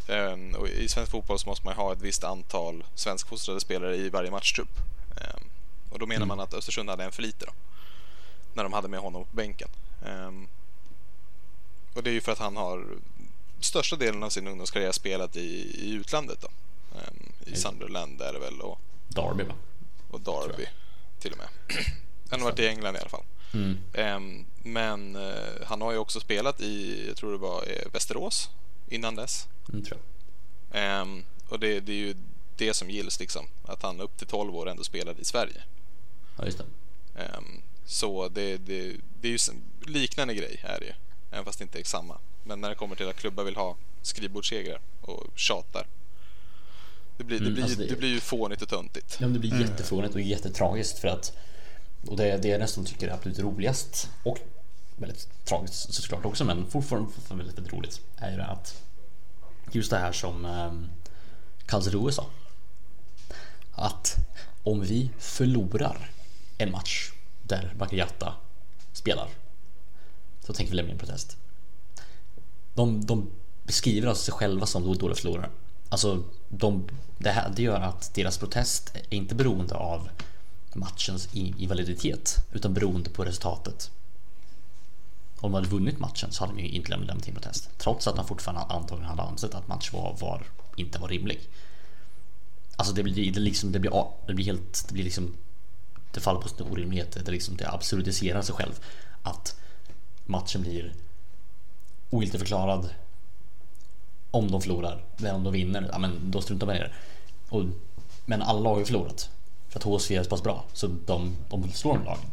Ehm, 0.08 0.54
och 0.54 0.68
I 0.68 0.88
svensk 0.88 1.10
fotboll 1.12 1.38
så 1.38 1.48
måste 1.48 1.66
man 1.66 1.74
ha 1.74 1.92
ett 1.92 2.00
visst 2.00 2.24
antal 2.24 2.84
svenskfostrade 2.94 3.60
spelare 3.60 3.96
i 3.96 4.08
varje 4.08 4.30
matchtrupp. 4.30 4.78
Ehm, 5.16 5.42
och 5.90 5.98
då 5.98 6.06
menar 6.06 6.16
Mm. 6.16 6.28
man 6.28 6.40
att 6.40 6.54
Östersund 6.54 6.90
hade 6.90 7.04
en 7.04 7.12
för 7.12 7.22
lite 7.22 7.46
då. 7.46 7.52
När 8.54 8.62
de 8.62 8.72
hade 8.72 8.88
med 8.88 9.00
honom 9.00 9.24
på 9.24 9.36
bänken. 9.36 9.68
Ehm, 10.06 10.48
och 11.94 12.02
det 12.02 12.10
är 12.10 12.14
ju 12.14 12.20
för 12.20 12.32
att 12.32 12.38
han 12.38 12.56
har 12.56 12.86
största 13.60 13.96
delen 13.96 14.22
av 14.22 14.30
sin 14.30 14.48
ungdomskarriär 14.48 14.92
spelat 14.92 15.36
i, 15.36 15.40
i 15.86 15.92
utlandet 15.92 16.40
då. 16.40 16.48
Ehm, 16.98 17.32
I 17.46 17.50
Just. 17.50 17.62
Sunderland 17.62 18.20
är 18.20 18.32
det 18.32 18.38
väl 18.38 18.60
och 18.60 18.78
Derby 19.08 19.44
va? 19.44 19.54
och 20.10 20.20
Derby 20.20 20.66
till 21.20 21.32
och 21.32 21.38
med. 21.38 21.48
Han 22.30 22.40
har 22.40 22.50
varit 22.50 22.58
i 22.58 22.68
England 22.68 22.96
i 22.96 22.98
alla 22.98 23.08
fall. 23.08 23.24
Mm. 23.54 23.78
Ehm, 23.94 24.44
men 24.62 25.16
eh, 25.16 25.64
han 25.66 25.80
har 25.80 25.92
ju 25.92 25.98
också 25.98 26.20
spelat 26.20 26.60
i, 26.60 27.04
jag 27.06 27.16
tror 27.16 27.32
det 27.32 27.38
var 27.38 27.62
eh, 27.68 27.92
Västerås 27.92 28.50
innan 28.88 29.14
dess. 29.16 29.46
Mm, 29.72 29.84
tror 29.84 29.98
jag. 30.70 30.82
Ehm, 30.82 31.22
och 31.48 31.60
det, 31.60 31.80
det 31.80 31.92
är 31.92 31.96
ju 31.96 32.14
det 32.56 32.74
som 32.74 32.90
gills 32.90 33.20
liksom. 33.20 33.46
Att 33.64 33.82
han 33.82 34.00
upp 34.00 34.16
till 34.18 34.26
12 34.26 34.56
år 34.56 34.68
ändå 34.68 34.84
spelade 34.84 35.20
i 35.20 35.24
Sverige. 35.24 35.62
Ja, 36.38 36.44
just 36.44 36.58
det. 36.58 36.64
Ehm, 37.22 37.62
så 37.86 38.28
det, 38.28 38.56
det, 38.56 38.96
det 39.20 39.28
är 39.28 39.32
ju 39.32 39.38
en 39.50 39.92
liknande 39.92 40.34
grej 40.34 40.60
är 40.64 40.78
det 40.80 40.86
ju. 40.86 40.92
Även 41.30 41.44
fast 41.44 41.58
det 41.58 41.62
inte 41.62 41.80
är 41.80 41.84
samma. 41.84 42.18
Men 42.44 42.60
när 42.60 42.68
det 42.68 42.74
kommer 42.74 42.96
till 42.96 43.08
att 43.08 43.16
klubbar 43.16 43.44
vill 43.44 43.56
ha 43.56 43.76
skrivbordssegrar 44.02 44.80
och 45.00 45.26
tjatar. 45.36 45.86
Det 47.16 47.24
blir, 47.24 47.38
det, 47.38 47.42
Mm, 47.44 47.54
blir, 47.54 47.62
alltså 47.64 47.78
det... 47.78 47.86
det- 47.86 47.96
blir 47.96 48.08
ju 48.08 48.20
fånigt 48.20 48.62
och 48.62 48.68
töntigt. 48.68 49.16
Ja, 49.20 49.26
det 49.26 49.38
blir 49.38 49.60
jättefånigt 49.60 50.14
och 50.14 50.20
jättetragiskt 50.20 50.98
för 50.98 51.08
att 51.08 51.32
och 52.06 52.16
det, 52.16 52.36
det 52.36 52.48
jag 52.48 52.60
nästan 52.60 52.84
tycker 52.84 53.08
är 53.08 53.12
absolut 53.12 53.38
roligast 53.38 54.10
och 54.22 54.38
väldigt 54.96 55.28
tragiskt 55.44 55.94
såklart 55.94 56.24
också 56.24 56.44
men 56.44 56.66
fortfarande, 56.66 57.12
fortfarande 57.12 57.44
väldigt, 57.44 57.58
väldigt 57.58 57.74
roligt 57.74 58.00
är 58.16 58.30
ju 58.30 58.36
det 58.36 58.46
att 58.46 58.82
just 59.70 59.90
det 59.90 59.98
här 59.98 60.12
som 60.12 60.44
ehm, 60.44 60.70
um, 60.70 60.90
Karlsruhe 61.66 62.12
sa 62.12 62.26
att 63.72 64.16
om 64.62 64.80
vi 64.80 65.10
förlorar 65.18 66.10
en 66.58 66.70
match 66.70 67.12
där 67.42 67.74
Bakayata 67.78 68.34
spelar 68.92 69.28
så 70.46 70.52
tänker 70.52 70.70
vi 70.70 70.76
lämna 70.76 70.92
en 70.92 70.98
protest. 70.98 71.36
De, 72.74 73.06
de 73.06 73.30
beskriver 73.62 74.08
alltså 74.08 74.24
sig 74.24 74.34
själva 74.34 74.66
som 74.66 74.98
dåliga 74.98 75.16
förlorare. 75.16 75.50
Alltså, 75.88 76.24
de, 76.48 76.88
det, 77.18 77.30
här, 77.30 77.52
det 77.56 77.62
gör 77.62 77.80
att 77.80 78.14
deras 78.14 78.38
protest 78.38 78.94
är 78.94 79.14
inte 79.14 79.34
beroende 79.34 79.74
av 79.74 80.08
matchens 80.74 81.28
invaliditet 81.34 82.46
utan 82.52 82.74
beroende 82.74 83.10
på 83.10 83.24
resultatet. 83.24 83.90
Om 85.36 85.52
de 85.52 85.54
hade 85.54 85.68
vunnit 85.68 85.98
matchen 85.98 86.32
så 86.32 86.44
hade 86.44 86.56
de 86.56 86.62
ju 86.62 86.68
inte 86.68 86.90
lämnat 86.90 87.28
in 87.28 87.34
protest. 87.34 87.70
Trots 87.78 88.06
att 88.06 88.16
de 88.16 88.26
fortfarande 88.26 88.62
antagligen 88.62 89.08
hade 89.10 89.22
ansett 89.22 89.54
att 89.54 89.68
matchen 89.68 90.00
var, 90.00 90.16
var, 90.20 90.46
inte 90.76 90.98
var 90.98 91.08
rimlig. 91.08 91.40
Alltså 92.76 92.94
det 92.94 93.02
blir, 93.02 93.32
det 93.32 93.40
liksom, 93.40 93.72
det 93.72 93.78
blir, 93.78 94.04
det 94.26 94.34
blir 94.34 94.44
helt, 94.44 94.84
det 94.88 94.94
blir 94.94 95.04
liksom 95.04 95.34
Det 96.12 96.20
faller 96.20 96.40
på 96.40 96.48
sin 96.48 96.66
orimlighet. 96.66 97.24
Det, 97.24 97.32
liksom, 97.32 97.56
det 97.56 97.68
absurdiserar 97.70 98.42
sig 98.42 98.54
själv. 98.54 98.80
Att 99.22 99.56
matchen 100.24 100.62
blir 100.62 100.94
ogiltigförklarad 102.10 102.88
om 104.30 104.50
de 104.50 104.62
förlorar. 104.62 105.04
Men 105.16 105.34
om 105.34 105.44
de 105.44 105.52
vinner, 105.52 105.88
ja 105.92 105.98
men 105.98 106.30
då 106.30 106.40
struntar 106.40 106.66
man 106.66 106.76
i 106.76 106.78
det. 106.78 106.92
Och, 107.48 107.64
men 108.24 108.42
alla 108.42 108.60
lag 108.60 108.72
har 108.72 108.78
ju 108.78 108.84
förlorat. 108.84 109.30
För 109.72 109.78
att 109.78 109.84
HSV 109.84 110.16
är 110.16 110.22
så 110.22 110.30
pass 110.30 110.42
bra. 110.42 110.64
Så 110.72 110.86
de, 110.86 111.36
de 111.48 111.62
vill 111.62 111.72
slå 111.72 111.94
de 111.94 112.04
lagen. 112.04 112.24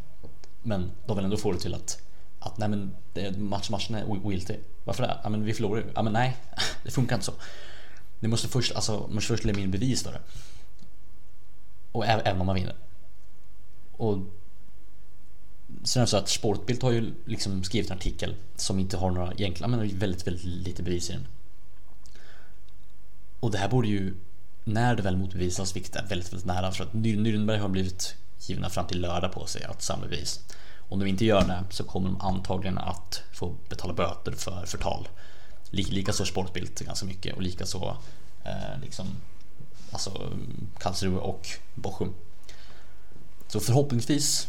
Men 0.62 0.90
de 1.06 1.16
vill 1.16 1.24
ändå 1.24 1.36
få 1.36 1.52
det 1.52 1.58
till 1.58 1.74
att, 1.74 2.02
att 2.38 2.58
nej 2.58 2.68
men 2.68 2.94
match, 3.38 3.70
matchen 3.70 3.94
är 3.94 4.10
ogiltig. 4.10 4.60
Varför 4.84 5.02
det? 5.02 5.20
Ja 5.22 5.28
men 5.28 5.44
vi 5.44 5.54
förlorar 5.54 5.80
ju. 5.80 5.86
Ja 5.94 6.02
men 6.02 6.12
nej, 6.12 6.36
det 6.84 6.90
funkar 6.90 7.16
inte 7.16 7.26
så. 7.26 7.32
Ni 8.20 8.28
måste 8.28 8.48
först, 8.48 8.72
alltså, 8.72 9.08
måste 9.10 9.28
först 9.28 9.44
lämna 9.44 9.62
in 9.62 9.70
bevis 9.70 10.02
för 10.02 10.12
det. 10.12 10.20
Och 11.92 12.06
även, 12.06 12.26
även 12.26 12.40
om 12.40 12.46
man 12.46 12.54
vinner. 12.54 12.74
Och 13.96 14.18
Sen 15.82 16.00
är 16.00 16.06
det 16.06 16.10
så 16.10 16.16
att 16.16 16.28
Sportbild 16.28 16.82
har 16.82 16.90
ju 16.90 17.14
liksom 17.24 17.64
skrivit 17.64 17.90
en 17.90 17.96
artikel 17.96 18.36
som 18.56 18.78
inte 18.78 18.96
har 18.96 19.10
några 19.10 19.32
egentligen, 19.32 19.70
men 19.70 19.98
väldigt, 19.98 20.26
väldigt 20.26 20.44
lite 20.44 20.82
bevis 20.82 21.10
i 21.10 21.12
den. 21.12 21.26
Och 23.40 23.50
det 23.50 23.58
här 23.58 23.68
borde 23.68 23.88
ju, 23.88 24.14
när 24.64 24.96
det 24.96 25.02
väl 25.02 25.16
motbevisas, 25.16 25.76
vilket 25.76 25.96
är 25.96 26.06
väldigt, 26.06 26.32
väldigt 26.32 26.46
nära, 26.46 26.72
för 26.72 26.84
att 26.84 26.92
Nürnberg 26.92 27.58
har 27.58 27.68
blivit 27.68 28.14
givna 28.38 28.70
fram 28.70 28.86
till 28.86 29.00
lördag 29.00 29.32
på 29.32 29.46
sig 29.46 29.64
att 29.64 29.82
samla 29.82 30.06
bevis. 30.06 30.40
Om 30.88 30.98
de 30.98 31.06
inte 31.06 31.24
gör 31.24 31.44
det 31.44 31.64
så 31.70 31.84
kommer 31.84 32.08
de 32.08 32.20
antagligen 32.20 32.78
att 32.78 33.22
få 33.32 33.56
betala 33.68 33.94
böter 33.94 34.32
för 34.32 34.66
förtal. 34.66 35.08
Likaså 35.70 36.24
Sportbild 36.24 36.78
ganska 36.78 37.06
mycket 37.06 37.36
och 37.36 37.42
likaså 37.42 37.96
eh, 38.44 38.80
liksom 38.82 39.06
Alltså 39.92 40.32
Karlsruhe 40.78 41.18
och 41.18 41.48
Bochum. 41.74 42.14
Så 43.48 43.60
förhoppningsvis 43.60 44.48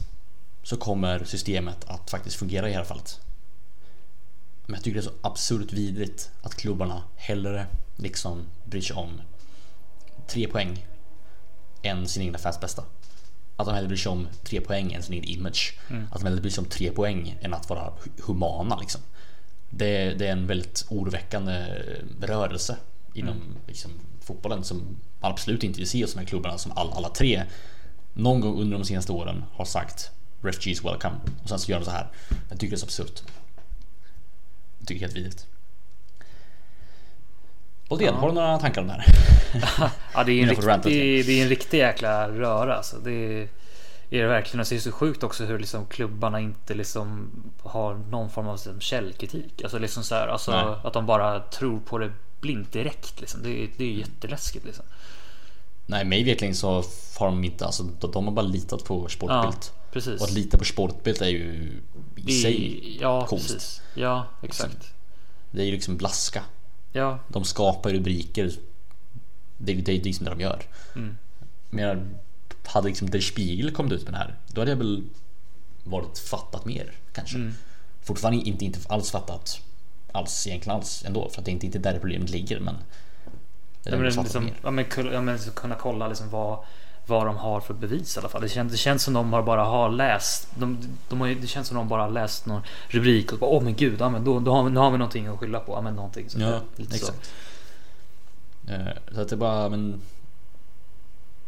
så 0.64 0.78
kommer 0.78 1.24
systemet 1.24 1.84
att 1.88 2.10
faktiskt 2.10 2.36
fungera 2.36 2.70
i 2.70 2.72
det 2.72 2.78
här 2.78 2.84
fallet. 2.84 3.20
Men 4.66 4.74
jag 4.74 4.84
tycker 4.84 5.02
det 5.02 5.08
är 5.08 5.10
så 5.10 5.18
absurt 5.22 5.74
vidrigt 5.74 6.32
att 6.42 6.56
klubbarna 6.56 7.04
hellre 7.16 7.68
liksom 7.96 8.46
bryr 8.66 8.82
sig 8.82 8.96
om 8.96 9.22
tre 10.32 10.48
poäng 10.48 10.86
än 11.82 12.08
sin 12.08 12.24
egna 12.24 12.38
fans 12.38 12.60
bästa. 12.60 12.84
Att 13.56 13.66
de 13.66 13.76
hellre 13.76 13.88
bryr 13.88 13.98
sig 13.98 14.12
om 14.12 14.28
tre 14.44 14.62
poäng 14.62 14.94
än 14.94 15.04
sin 15.04 15.14
egen 15.14 15.30
image. 15.40 15.80
Att 16.12 16.20
de 16.20 16.26
hellre 16.28 16.42
bryr 16.42 16.52
sig 16.52 16.62
om 16.62 16.70
tre 16.70 16.92
poäng 16.92 17.38
än 17.42 17.54
att 17.54 17.70
vara 17.70 17.82
hu- 18.04 18.22
humana 18.26 18.78
liksom. 18.80 19.02
Det, 19.70 20.14
det 20.14 20.28
är 20.28 20.32
en 20.32 20.48
väldigt 20.48 20.86
oroväckande 20.90 21.66
rörelse 22.22 22.78
inom 23.14 23.42
liksom, 23.68 23.92
fotbollen 24.22 24.64
som 24.64 24.98
absolut 25.22 25.64
inte 25.64 25.80
vill 25.80 25.90
se 25.90 26.02
hos 26.04 26.14
de 26.14 26.20
här 26.20 26.26
klubbarna 26.26 26.58
som 26.58 26.72
alla, 26.76 26.92
alla 26.92 27.10
tre 27.10 27.44
någon 28.14 28.42
gång 28.42 28.62
under 28.62 28.78
de 28.78 28.86
senaste 28.86 29.12
åren 29.12 29.44
har 29.54 29.66
sagt 29.66 30.12
Refugees 30.42 30.84
welcome 30.86 31.16
och 31.44 31.50
sen 31.50 31.60
så 31.60 31.72
gör 31.72 31.80
de 31.80 31.86
så 31.86 31.92
här. 31.92 32.12
Jag 32.50 32.60
tycker 32.60 32.72
det 32.72 32.76
är 32.76 32.80
så 32.80 32.86
absurt. 32.86 33.24
Jag 34.80 34.88
tycker 34.88 35.00
det 35.00 35.06
är 35.06 35.08
helt 35.08 35.18
vidrigt. 35.18 35.48
Boldén, 37.92 38.14
har 38.16 38.28
du 38.28 38.34
några 38.34 38.58
tankar 38.60 38.82
om 38.82 38.88
det 38.88 38.94
här? 38.94 39.06
Ja, 40.14 40.24
det 40.24 40.32
är 40.32 40.44
en, 40.44 40.50
riktig, 40.50 41.26
det 41.26 41.40
är 41.40 41.44
en 41.44 41.50
riktig 41.50 41.78
jäkla 41.78 42.30
röra 42.30 42.76
alltså. 42.76 42.98
Det 42.98 43.12
är, 43.12 43.48
är 44.10 44.22
det 44.22 44.28
verkligen. 44.28 44.60
Och 44.60 44.68
så 44.68 44.74
är 44.74 44.76
det 44.78 44.82
så 44.84 44.92
sjukt 44.92 45.24
också 45.24 45.46
hur 45.46 45.60
liksom 45.60 45.86
klubbarna 45.86 46.40
inte 46.40 46.74
liksom 46.74 47.30
har 47.64 47.94
någon 47.96 48.30
form 48.30 48.48
av 48.48 48.56
liksom 48.56 48.80
källkritik. 48.80 49.62
Alltså 49.64 49.80
liksom 49.80 50.04
så 50.04 50.16
här, 50.16 50.28
alltså 50.28 50.52
Nej. 50.52 50.76
att 50.84 50.94
de 50.94 51.06
bara 51.06 51.40
tror 51.40 51.80
på 51.80 51.98
det 51.98 52.12
blint 52.42 52.72
direkt 52.72 53.20
liksom. 53.22 53.44
Det, 53.44 53.64
är- 53.64 53.70
det 53.78 53.84
är 53.84 53.92
jätteläskigt 53.92 54.66
liksom. 54.66 54.86
Nej, 55.86 56.06
mig 56.06 56.24
verkligen 56.24 56.56
så 56.56 56.84
har 57.18 57.26
de 57.26 57.44
inte, 57.44 57.66
alltså 57.66 57.84
de 57.84 58.26
har 58.26 58.32
bara 58.34 58.46
litat 58.46 58.84
på 58.86 59.04
Ja, 59.04 59.10
Sportbild. 59.10 59.64
precis. 59.92 60.22
Och 60.22 60.28
att 60.28 60.34
lita 60.34 60.58
på 60.58 60.64
Sportbild 60.66 61.22
är 61.22 61.28
ju 61.30 61.80
i 62.16 62.22
Det- 62.22 62.32
sig 62.32 62.98
ja, 63.02 63.26
konst. 63.28 63.48
precis. 63.48 63.82
Ja, 63.94 64.26
exakt. 64.44 64.94
Det 65.52 65.62
är 65.62 65.66
ju 65.66 65.72
liksom 65.72 65.98
blaska. 65.98 66.44
Ja, 66.92 67.20
De 67.28 67.46
skapar 67.46 67.90
rubriker. 67.90 68.52
Det, 69.58 69.74
det, 69.74 69.82
det 69.82 69.92
är 69.92 70.04
liksom 70.04 70.26
det 70.26 70.32
de 70.32 70.40
gör. 70.42 70.62
Mm. 70.96 71.18
Men 71.70 72.18
hade 72.66 72.88
liksom 72.88 73.10
Der 73.10 73.20
Spiegel 73.20 73.72
kommit 73.72 73.94
ut 73.94 74.04
med 74.04 74.14
det 74.14 74.18
här, 74.18 74.36
då 74.48 74.62
hade 74.62 74.72
jag 74.72 74.78
väl 74.78 75.04
varit 75.84 76.20
fattat 76.20 76.66
mer 76.66 76.92
kanske. 77.14 77.36
Mm. 77.36 77.54
Fortfarande 78.02 78.50
inte, 78.50 78.66
inte 78.66 78.80
alls 78.88 79.12
fattat 79.12 79.62
alls 80.12 80.48
egentligen 80.48 80.76
alls 80.76 81.04
ändå 81.06 81.30
för 81.30 81.42
att 81.42 81.46
det 81.46 81.52
är 81.52 81.54
inte, 81.54 81.66
inte 81.66 81.80
där 81.80 82.00
problemet 82.00 82.30
ligger 82.30 82.60
men 82.60 82.76
Ja, 83.84 83.92
är 83.92 83.98
men, 83.98 84.06
liksom, 84.06 84.50
ja, 84.64 84.72
men, 84.72 84.86
ja, 85.12 85.22
men 85.22 85.38
kunna 85.38 85.76
kolla 85.76 86.08
liksom 86.08 86.30
vad, 86.30 86.60
vad 87.12 87.26
de 87.26 87.38
har 87.38 87.60
för 87.62 87.74
bevis 87.74 88.16
i 88.16 88.20
alla 88.20 88.30
fall. 88.30 88.42
Det 88.42 88.50
känns, 88.50 88.72
det 88.72 88.78
känns 88.78 89.04
som 89.04 89.14
de 89.14 89.34
har 89.34 89.44
bara 89.44 89.64
har 89.64 89.90
läst. 89.90 90.48
De, 90.56 90.78
de 91.10 91.22
har, 91.22 91.28
det 91.28 91.48
känns 91.48 91.68
som 91.68 91.78
de 91.78 91.88
bara 91.88 92.02
har 92.02 92.10
läst 92.10 92.46
någon 92.46 92.62
rubrik 92.88 93.34
och 93.34 93.40
bara 93.40 93.50
åh 93.50 93.64
men 93.64 93.76
gud, 93.76 94.02
ja, 94.02 94.10
men 94.10 94.24
då, 94.24 94.40
då 94.40 94.52
har 94.56 94.64
vi, 94.64 94.70
nu 94.72 94.80
har 94.80 94.92
vi 94.92 94.98
någonting 94.98 95.28
att 95.28 95.40
skylla 95.40 95.60
på. 95.60 95.72
Ja, 95.74 95.82
men 95.82 95.96
någonting. 95.96 96.30
Så, 96.30 96.40
Ja, 96.40 96.62
lite 96.76 96.98
så. 96.98 97.06
exakt. 97.06 97.32
Eh, 98.68 99.14
Så 99.16 99.22
att 99.22 99.30
det 99.30 99.36
bara, 99.38 99.70
men 99.70 100.02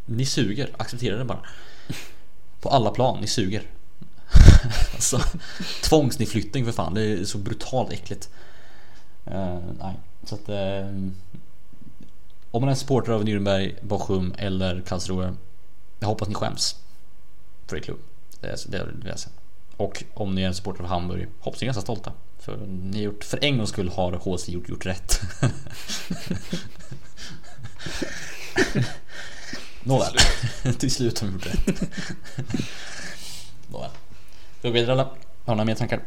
ni 0.05 0.25
suger, 0.25 0.69
acceptera 0.77 1.17
det 1.17 1.25
bara. 1.25 1.39
På 2.61 2.69
alla 2.69 2.89
plan, 2.91 3.17
ni 3.21 3.27
suger. 3.27 3.63
alltså, 4.93 5.19
tvångsnedflyttning 5.83 6.65
för 6.65 6.71
fan, 6.71 6.93
det 6.93 7.01
är 7.03 7.25
så 7.25 7.37
brutalt 7.37 7.91
äckligt. 7.91 8.29
Eh, 9.25 9.57
nej, 9.79 9.95
så 10.25 10.35
att 10.35 10.49
eh, 10.49 10.87
om 12.51 12.61
man 12.61 12.69
är 12.69 12.75
supporter 12.75 13.11
av 13.11 13.23
Nürnberg, 13.23 13.75
Bochum 13.81 14.33
eller 14.37 14.81
Karlsruhe, 14.81 15.33
jag 16.03 16.07
hoppas 16.07 16.27
ni 16.27 16.35
skäms 16.35 16.75
för 17.67 17.75
er 17.75 17.81
klubb. 17.81 17.99
Det 18.41 18.47
är, 18.47 18.57
det 18.67 18.85
vill 18.85 19.07
jag 19.07 19.19
säga. 19.19 19.33
Och 19.77 20.03
om 20.13 20.35
ni 20.35 20.41
är 20.41 20.47
en 20.47 20.55
supporter 20.55 20.83
av 20.83 20.89
Hamburg, 20.89 21.27
hoppas 21.39 21.61
ni 21.61 21.65
är 21.65 21.67
ganska 21.67 21.81
stolta. 21.81 22.13
För 22.39 22.57
ni 22.57 22.97
har 22.97 23.03
gjort, 23.03 23.23
för 23.23 23.43
en 23.43 23.57
gångs 23.57 23.69
skull 23.69 23.89
har 23.89 24.11
HC 24.11 24.49
gjort, 24.49 24.69
gjort 24.69 24.85
rätt. 24.85 25.21
Nåväl, 29.83 30.15
till 30.79 30.91
slut 30.91 31.19
har 31.19 31.27
de 31.27 31.33
gjort 31.33 31.45
rätt. 31.45 31.81
Nåväl. 33.67 33.89
Ska 34.59 34.69
vi 34.69 34.79
vidare? 34.79 34.97
Har 34.97 35.07
ni 35.07 35.17
några 35.45 35.65
mer 35.65 35.75
tankar? 35.75 36.01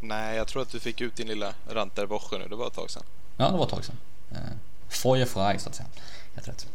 Nej, 0.00 0.36
jag 0.36 0.48
tror 0.48 0.62
att 0.62 0.70
du 0.70 0.80
fick 0.80 1.00
ut 1.00 1.16
din 1.16 1.28
lilla 1.28 1.54
rant 1.68 1.96
där 1.96 2.38
nu. 2.38 2.48
Det 2.48 2.56
var 2.56 2.66
ett 2.66 2.74
tag 2.74 2.90
sedan. 2.90 3.02
Ja, 3.36 3.50
det 3.50 3.56
var 3.56 3.64
ett 3.64 3.70
tag 3.70 3.84
sedan. 3.84 3.96
Eh, 4.30 4.38
Feuer 4.88 5.26
frei 5.26 5.58
så 5.58 5.68
att 5.68 5.74
säga. 5.74 5.88
Helt 6.34 6.48
rätt. 6.48 6.66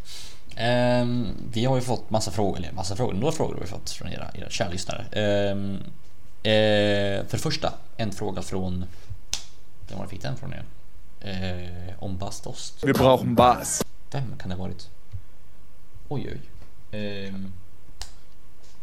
Ehm, 0.55 1.27
vi 1.51 1.65
har 1.65 1.75
ju 1.75 1.81
fått 1.81 2.09
massa 2.09 2.31
frågor, 2.31 2.57
eller 2.57 2.71
massa 2.71 2.95
frågor, 2.95 3.13
några 3.13 3.31
frågor 3.31 3.53
har 3.53 3.61
vi 3.61 3.67
fått 3.67 3.89
från 3.89 4.07
era, 4.07 4.31
era 4.33 4.49
kära 4.49 4.69
lyssnare. 4.69 5.05
Ehm, 5.11 5.75
eh, 6.43 7.25
för 7.27 7.31
det 7.31 7.37
första, 7.37 7.73
en 7.97 8.11
fråga 8.11 8.41
från... 8.41 8.85
Vem 9.87 9.97
var 9.97 10.05
det 10.05 10.09
fick 10.09 10.21
den 10.21 10.37
från 10.37 10.53
igen? 10.53 10.65
Eh, 11.21 12.03
om 12.03 12.17
Bastost. 12.17 12.83
Wir 12.83 12.93
brauchen 12.93 13.35
Bas. 13.35 13.83
Vem 14.11 14.37
kan 14.37 14.49
det 14.49 14.55
ha 14.55 14.63
varit? 14.63 14.89
Oj, 16.07 16.27
oj. 16.31 16.41
Ehm, 16.99 17.51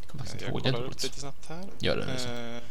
jag 0.00 0.10
kommer 0.10 0.24
faktiskt 0.24 0.34
inte 0.34 0.44
Jag 0.44 0.50
ihåg. 0.52 0.62
Det 0.62 0.72
kollar 0.72 0.86
upp 0.86 1.02
lite 1.02 1.20
snabbt 1.20 1.48
här. 1.48 1.64
Gör 1.78 1.96
det. 1.96 2.02
Eh, 2.02 2.62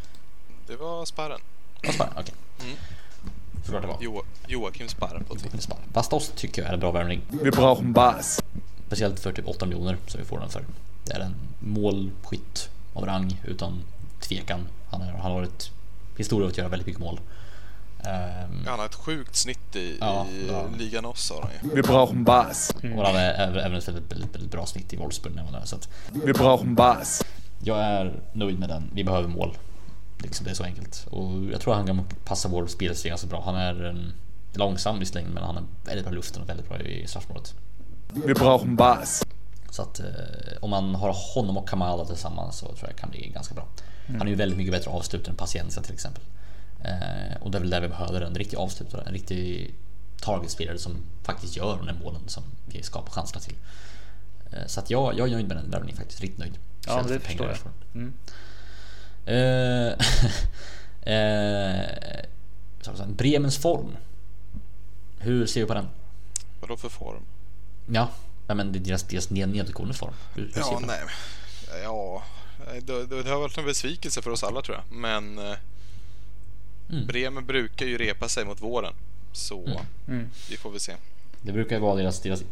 det 0.67 0.75
var 0.75 1.05
Sparren. 1.05 1.39
Vad 1.83 1.93
spännande, 1.93 2.21
okej. 2.21 2.33
Mm. 2.61 2.77
Såklart 3.63 3.81
det 3.81 3.87
var. 3.87 3.97
Jo, 4.01 4.23
Joakim 4.47 4.87
Sparren 4.87 5.23
på 5.23 5.35
Twitter. 5.35 5.57
Spännande. 5.57 5.89
Bastost 5.93 6.35
tycker 6.35 6.61
jag 6.61 6.69
är 6.69 6.73
en 6.73 6.79
bra 6.79 6.91
värvning. 6.91 7.21
Wir 7.29 7.51
brauchen 7.51 7.93
Bas. 7.93 8.43
Speciellt 8.87 9.19
för 9.19 9.31
typ 9.31 9.47
8 9.47 9.65
miljoner 9.65 9.97
som 10.07 10.19
vi 10.19 10.25
får 10.25 10.39
den 10.39 10.49
för. 10.49 10.63
Det 11.05 11.13
är 11.13 11.19
en 11.19 11.35
målskytt 11.59 12.69
av 12.93 13.05
rang 13.05 13.41
utan 13.45 13.83
tvekan. 14.19 14.67
Han, 14.89 15.01
är, 15.01 15.11
han 15.11 15.21
har 15.21 15.33
varit 15.33 15.71
historia 16.17 16.45
av 16.45 16.51
att 16.51 16.57
göra 16.57 16.67
väldigt 16.69 16.87
mycket 16.87 17.01
mål. 17.01 17.19
Ehm, 17.99 18.65
Han 18.67 18.79
har 18.79 18.85
ett 18.85 18.95
sjukt 18.95 19.35
snitt 19.35 19.75
i, 19.75 19.97
Ja, 19.99 20.25
i 20.31 20.47
ja. 20.47 20.65
ligan 20.77 21.05
oss 21.05 21.31
har 21.31 21.41
han 21.41 21.51
ju. 21.69 21.75
Wir 21.75 21.83
brauchen 21.83 22.23
Bas. 22.23 22.71
Och 22.75 22.81
han 23.05 23.15
har 23.15 23.21
även 23.21 23.75
ett 23.75 23.87
väldigt, 23.87 24.11
väldigt, 24.11 24.35
väldigt 24.35 24.51
bra 24.51 24.65
snitt 24.65 24.93
i 24.93 24.97
Wolfsburg. 24.97 25.35
när 25.35 25.43
han 25.43 25.53
var 25.53 25.59
där, 25.59 25.65
Så 25.67 25.75
att 25.75 25.89
Wir 26.11 26.33
brauchen 26.33 26.75
Bas. 26.75 27.23
jag 27.63 27.79
är 27.79 28.19
nöjd 28.33 28.59
med 28.59 28.69
den. 28.69 28.89
Vi 28.93 29.03
behöver 29.03 29.27
mål. 29.27 29.57
Liksom 30.17 30.43
det 30.45 30.51
är 30.51 30.55
så 30.55 30.63
enkelt. 30.63 31.07
Och 31.11 31.43
jag 31.51 31.61
tror 31.61 31.73
han 31.73 31.87
kan 31.87 32.05
passa 32.25 32.49
vår 32.49 32.67
spelstil 32.67 33.09
ganska 33.09 33.27
bra. 33.27 33.41
Han 33.45 33.55
är 33.55 33.83
en, 33.83 34.13
långsam 34.53 34.99
visserligen 34.99 35.29
men 35.31 35.43
han 35.43 35.57
är 35.57 35.63
väldigt 35.85 36.05
bra 36.05 36.13
i 36.13 36.15
luften 36.15 36.41
och 36.41 36.49
väldigt 36.49 36.67
bra 36.69 36.79
i 36.79 37.07
straffområdet. 37.07 37.55
Wir 38.13 38.35
brauchen 38.35 38.75
Bas. 38.75 39.23
Så 39.69 39.81
att 39.81 39.99
eh, 39.99 40.05
om 40.61 40.69
man 40.69 40.95
har 40.95 41.15
honom 41.35 41.57
och 41.57 41.69
Kamala 41.69 42.05
tillsammans 42.05 42.57
så 42.57 42.65
tror 42.65 42.77
jag 42.81 42.89
det 42.89 42.99
kan 42.99 43.09
bli 43.09 43.27
ganska 43.27 43.55
bra. 43.55 43.67
Han 44.07 44.21
är 44.21 44.27
ju 44.27 44.35
väldigt 44.35 44.57
mycket 44.57 44.73
bättre 44.73 44.91
avslutare 44.91 45.29
än 45.29 45.35
Paciencia 45.35 45.83
till 45.83 45.93
exempel. 45.93 46.23
Eh, 46.83 47.41
och 47.41 47.51
det 47.51 47.57
är 47.57 47.59
väl 47.59 47.69
där 47.69 47.81
vi 47.81 47.87
behöver 47.87 48.21
en 48.21 48.35
riktig 48.35 48.57
avslutare, 48.57 49.01
en 49.01 49.13
riktig 49.13 49.73
targetspelare 50.21 50.77
som 50.77 50.97
faktiskt 51.23 51.57
gör 51.57 51.77
de 51.77 51.85
där 51.85 51.95
målen 52.03 52.21
som 52.27 52.43
vi 52.65 52.83
skapar 52.83 53.11
chanserna 53.11 53.41
till. 53.41 53.55
Eh, 54.51 54.65
så 54.67 54.79
att 54.79 54.89
jag, 54.89 55.17
jag 55.17 55.27
är 55.27 55.31
nöjd 55.31 55.47
med 55.47 55.57
den 55.57 55.69
värvningen 55.69 55.97
faktiskt, 55.97 56.21
riktigt 56.21 56.39
nöjd. 56.39 56.57
Ja, 56.87 57.01
det 57.01 57.07
för 57.07 57.19
förstår 57.19 57.47
jag. 57.47 57.57
får. 57.57 57.71
Mm. 57.93 58.13
Eh, 59.25 59.93
eh, 61.13 63.07
Bremens 63.07 63.57
form. 63.57 63.97
Hur 65.19 65.45
ser 65.45 65.61
vi 65.61 65.67
på 65.67 65.73
den? 65.73 65.87
Vadå 66.59 66.77
för 66.77 66.89
form? 66.89 67.23
Ja, 67.87 68.09
men 68.47 68.71
det 68.71 68.79
är 68.79 68.83
deras, 68.83 69.03
deras 69.03 69.29
ned- 69.29 69.47
nedåtgående 69.47 69.93
form. 69.93 70.13
Hur, 70.35 70.43
hur 70.53 70.61
Ja, 70.61 70.79
nej. 70.87 70.99
Ja, 71.83 72.23
det, 72.85 73.05
det, 73.23 73.29
har 73.29 73.39
varit 73.39 73.57
en 73.57 73.65
besvikelse 73.65 74.21
för 74.21 74.31
oss 74.31 74.43
alla 74.43 74.61
tror 74.61 74.77
jag. 74.77 74.97
Men 74.97 75.39
eh, 75.39 75.55
Mm. 76.89 77.07
Bremen 77.07 77.45
brukar 77.45 77.85
ju 77.85 77.97
repa 77.97 78.29
sig 78.29 78.45
mot 78.45 78.61
våren. 78.61 78.93
Så 79.33 79.65
Mm. 79.65 79.77
Mm. 80.07 80.29
vi 80.49 80.57
får 80.57 80.69
väl 80.71 80.79
se. 80.79 80.93
Det 81.41 81.51
brukar 81.51 81.75
ju 81.75 81.81
vara 81.81 81.95
deras, 81.95 82.21
deras 82.21 82.43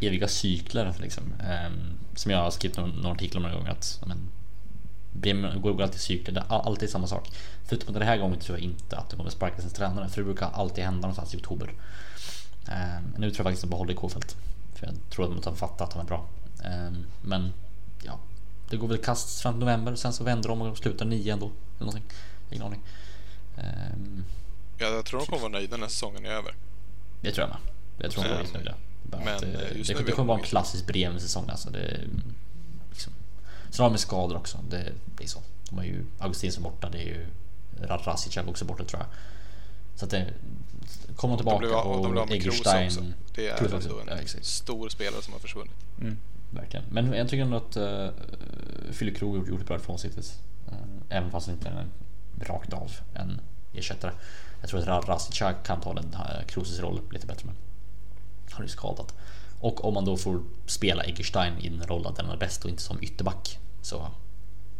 eviga 0.00 0.28
cykler 0.28 0.94
liksom. 1.00 1.24
Ehm, 1.40 1.72
som 2.14 2.30
jag 2.30 2.38
har 2.38 2.50
skrivit 2.50 2.76
någon, 2.78 2.90
någon 2.90 3.12
artikel 3.12 3.36
om 3.36 3.42
några 3.42 3.56
gånger 3.56 3.70
att 3.70 4.00
men, 4.06 4.18
Bremen 5.12 5.60
går, 5.60 5.82
alltid 5.82 5.96
i 5.96 5.98
cykler, 6.02 6.34
det 6.34 6.40
är 6.40 6.44
all- 6.54 6.66
alltid 6.66 6.90
samma 6.90 7.06
sak. 7.06 7.30
Förutom 7.64 7.88
att 7.88 7.94
den 7.94 8.08
här 8.08 8.16
gången 8.16 8.38
tror 8.40 8.58
jag 8.58 8.64
inte 8.64 8.96
att 8.96 9.10
det 9.10 9.16
kommer 9.16 9.30
sparkas 9.30 9.60
sin 9.60 9.70
tränare 9.70 10.08
för 10.08 10.20
det 10.20 10.24
brukar 10.24 10.50
alltid 10.50 10.84
hända 10.84 11.00
någonstans 11.00 11.34
i 11.34 11.36
oktober. 11.36 11.72
Ehm, 12.68 13.04
nu 13.18 13.30
tror 13.30 13.38
jag 13.38 13.44
faktiskt 13.44 13.64
att 13.64 13.70
de 13.70 13.70
behåller 13.70 13.94
Kofelt. 13.94 14.36
För 14.74 14.86
jag 14.86 14.94
tror 15.10 15.24
att 15.36 15.42
de 15.42 15.50
har 15.50 15.56
fattat 15.56 15.80
att 15.80 15.92
han 15.92 16.02
är 16.02 16.06
bra. 16.08 16.26
Ehm, 16.64 17.06
men 17.22 17.52
ja, 18.02 18.18
det 18.70 18.76
går 18.76 18.88
väl 18.88 18.98
kast 18.98 19.40
fram 19.40 19.52
till 19.54 19.60
november 19.60 19.94
sen 19.94 20.12
så 20.12 20.24
vänder 20.24 20.48
de 20.48 20.62
och 20.62 20.78
slutar 20.78 21.04
nio 21.04 21.32
ändå. 21.32 21.46
Eller 21.46 21.86
någonting. 21.86 22.04
Ingen 22.50 22.66
aning. 22.66 22.80
Ehm, 23.56 24.24
Ja, 24.78 24.86
jag 24.86 25.04
tror 25.04 25.20
de 25.20 25.26
kommer 25.26 25.40
vara 25.42 25.52
nöjda 25.52 25.76
när 25.76 25.88
säsongen 25.88 26.24
är 26.26 26.30
över. 26.30 26.54
det 27.20 27.32
tror 27.32 27.48
jag 27.48 27.48
med. 27.48 27.58
Jag 27.98 28.10
tror 28.12 28.22
de 28.22 28.28
Men- 28.28 28.36
var 28.36 28.42
riktigt 28.42 28.64
nöjda. 28.64 28.74
Men, 29.24 29.54
eh, 29.54 29.76
just 29.76 29.90
det, 29.96 30.02
det 30.04 30.12
kommer 30.12 30.28
vara 30.28 30.38
en 30.38 30.44
klassisk 30.44 30.86
Bremen-säsong 30.86 31.48
alltså. 31.50 31.70
Det, 31.70 32.00
liksom, 32.90 33.12
sen 33.70 33.82
har 33.82 33.90
de 33.90 33.98
skador 33.98 34.36
också. 34.36 34.58
Det, 34.70 34.92
det 35.18 35.24
är 35.24 35.28
så. 35.28 35.42
De 35.70 35.78
har 35.78 35.84
ju 35.84 36.04
Augustinsson 36.18 36.62
borta. 36.62 36.90
Det 36.90 36.98
är 36.98 37.06
ju 37.06 37.26
Rasic 37.80 38.36
också 38.36 38.64
borta 38.64 38.84
tror 38.84 39.00
jag. 39.02 39.08
Så 39.96 40.04
att 40.04 40.10
det 40.10 40.32
kommer 41.16 41.36
tillbaka 41.36 41.66
De 41.66 41.74
av- 41.74 41.86
och 42.00 42.14
de 42.14 42.28
Egerstein. 42.30 42.86
också. 42.86 43.04
Det 43.34 43.48
är 43.48 43.64
ändå 43.74 44.02
Ja, 44.06 44.12
en 44.12 44.18
exakt. 44.18 44.44
stor 44.46 44.88
spelare 44.88 45.22
som 45.22 45.32
har 45.32 45.40
försvunnit. 45.40 45.72
Verkligen. 46.50 46.84
Men 46.90 47.12
jag 47.12 47.28
tycker 47.28 47.42
ändå 47.44 47.56
att 47.56 47.76
uh, 47.76 48.08
Filip 48.92 49.16
Krog 49.18 49.38
har 49.38 49.46
gjort 49.46 49.60
ett 49.60 49.66
bra 49.66 49.76
ifrån 49.76 49.98
sig 49.98 50.10
hittills. 50.10 50.38
Eh, 50.68 51.16
även 51.18 51.30
fast 51.30 51.46
han 51.46 51.56
inte 51.56 51.68
är 51.68 51.86
rakt 52.46 52.72
av 52.72 52.92
en 53.14 53.40
ersättare. 53.72 54.12
Jag 54.60 54.70
tror 54.70 54.88
att 54.88 55.08
Rasica 55.08 55.52
kan 55.52 55.80
ta 55.80 55.94
den 55.94 56.14
här 56.14 56.44
Kroos 56.48 56.78
roll 56.80 57.00
lite 57.10 57.26
bättre 57.26 57.46
men 57.46 57.54
han 58.50 58.60
är 58.62 58.64
ju 58.66 58.68
skadad. 58.72 59.12
Och 59.60 59.84
om 59.84 59.94
man 59.94 60.04
då 60.04 60.16
får 60.16 60.42
spela 60.66 61.02
Egerstein 61.02 61.58
i 61.58 61.66
en 61.66 61.82
roll 61.86 62.06
att 62.06 62.16
den 62.16 62.26
är 62.30 62.36
bäst 62.36 62.64
och 62.64 62.70
inte 62.70 62.82
som 62.82 63.02
ytterback 63.02 63.58
så 63.82 64.06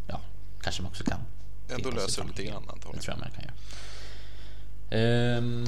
ja, 0.07 0.21
kanske 0.63 0.83
man 0.83 0.91
också 0.91 1.05
kan. 1.05 1.21
Ändå 1.69 1.91
löser 1.91 2.23
det 2.23 2.29
lite 2.29 2.45
grann 2.45 2.63
Det 2.67 2.73
antagligen. 2.73 3.03
tror 3.03 3.13
jag 3.15 3.21
man 3.21 3.31
kan 3.31 3.43
göra. 3.45 3.55
Ehm, 4.95 5.67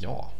ja. 0.00 0.30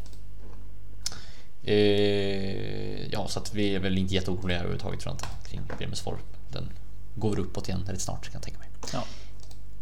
Eh, 1.63 3.07
ja, 3.07 3.27
så 3.27 3.39
att 3.39 3.53
vi 3.53 3.75
är 3.75 3.79
väl 3.79 3.97
inte 3.97 4.13
jätteoroliga 4.13 4.57
överhuvudtaget 4.57 4.99
tror 4.99 5.11
jag 5.11 5.15
inte 5.15 5.49
kring 5.49 5.77
Bremens 5.77 6.01
form. 6.01 6.19
Den 6.51 6.69
går 7.15 7.39
uppåt 7.39 7.69
igen 7.69 7.83
väldigt 7.85 8.01
snart 8.01 8.23
kan 8.23 8.33
jag 8.33 8.43
tänka 8.43 8.59
mig. 8.59 8.69
Ja. 8.93 9.03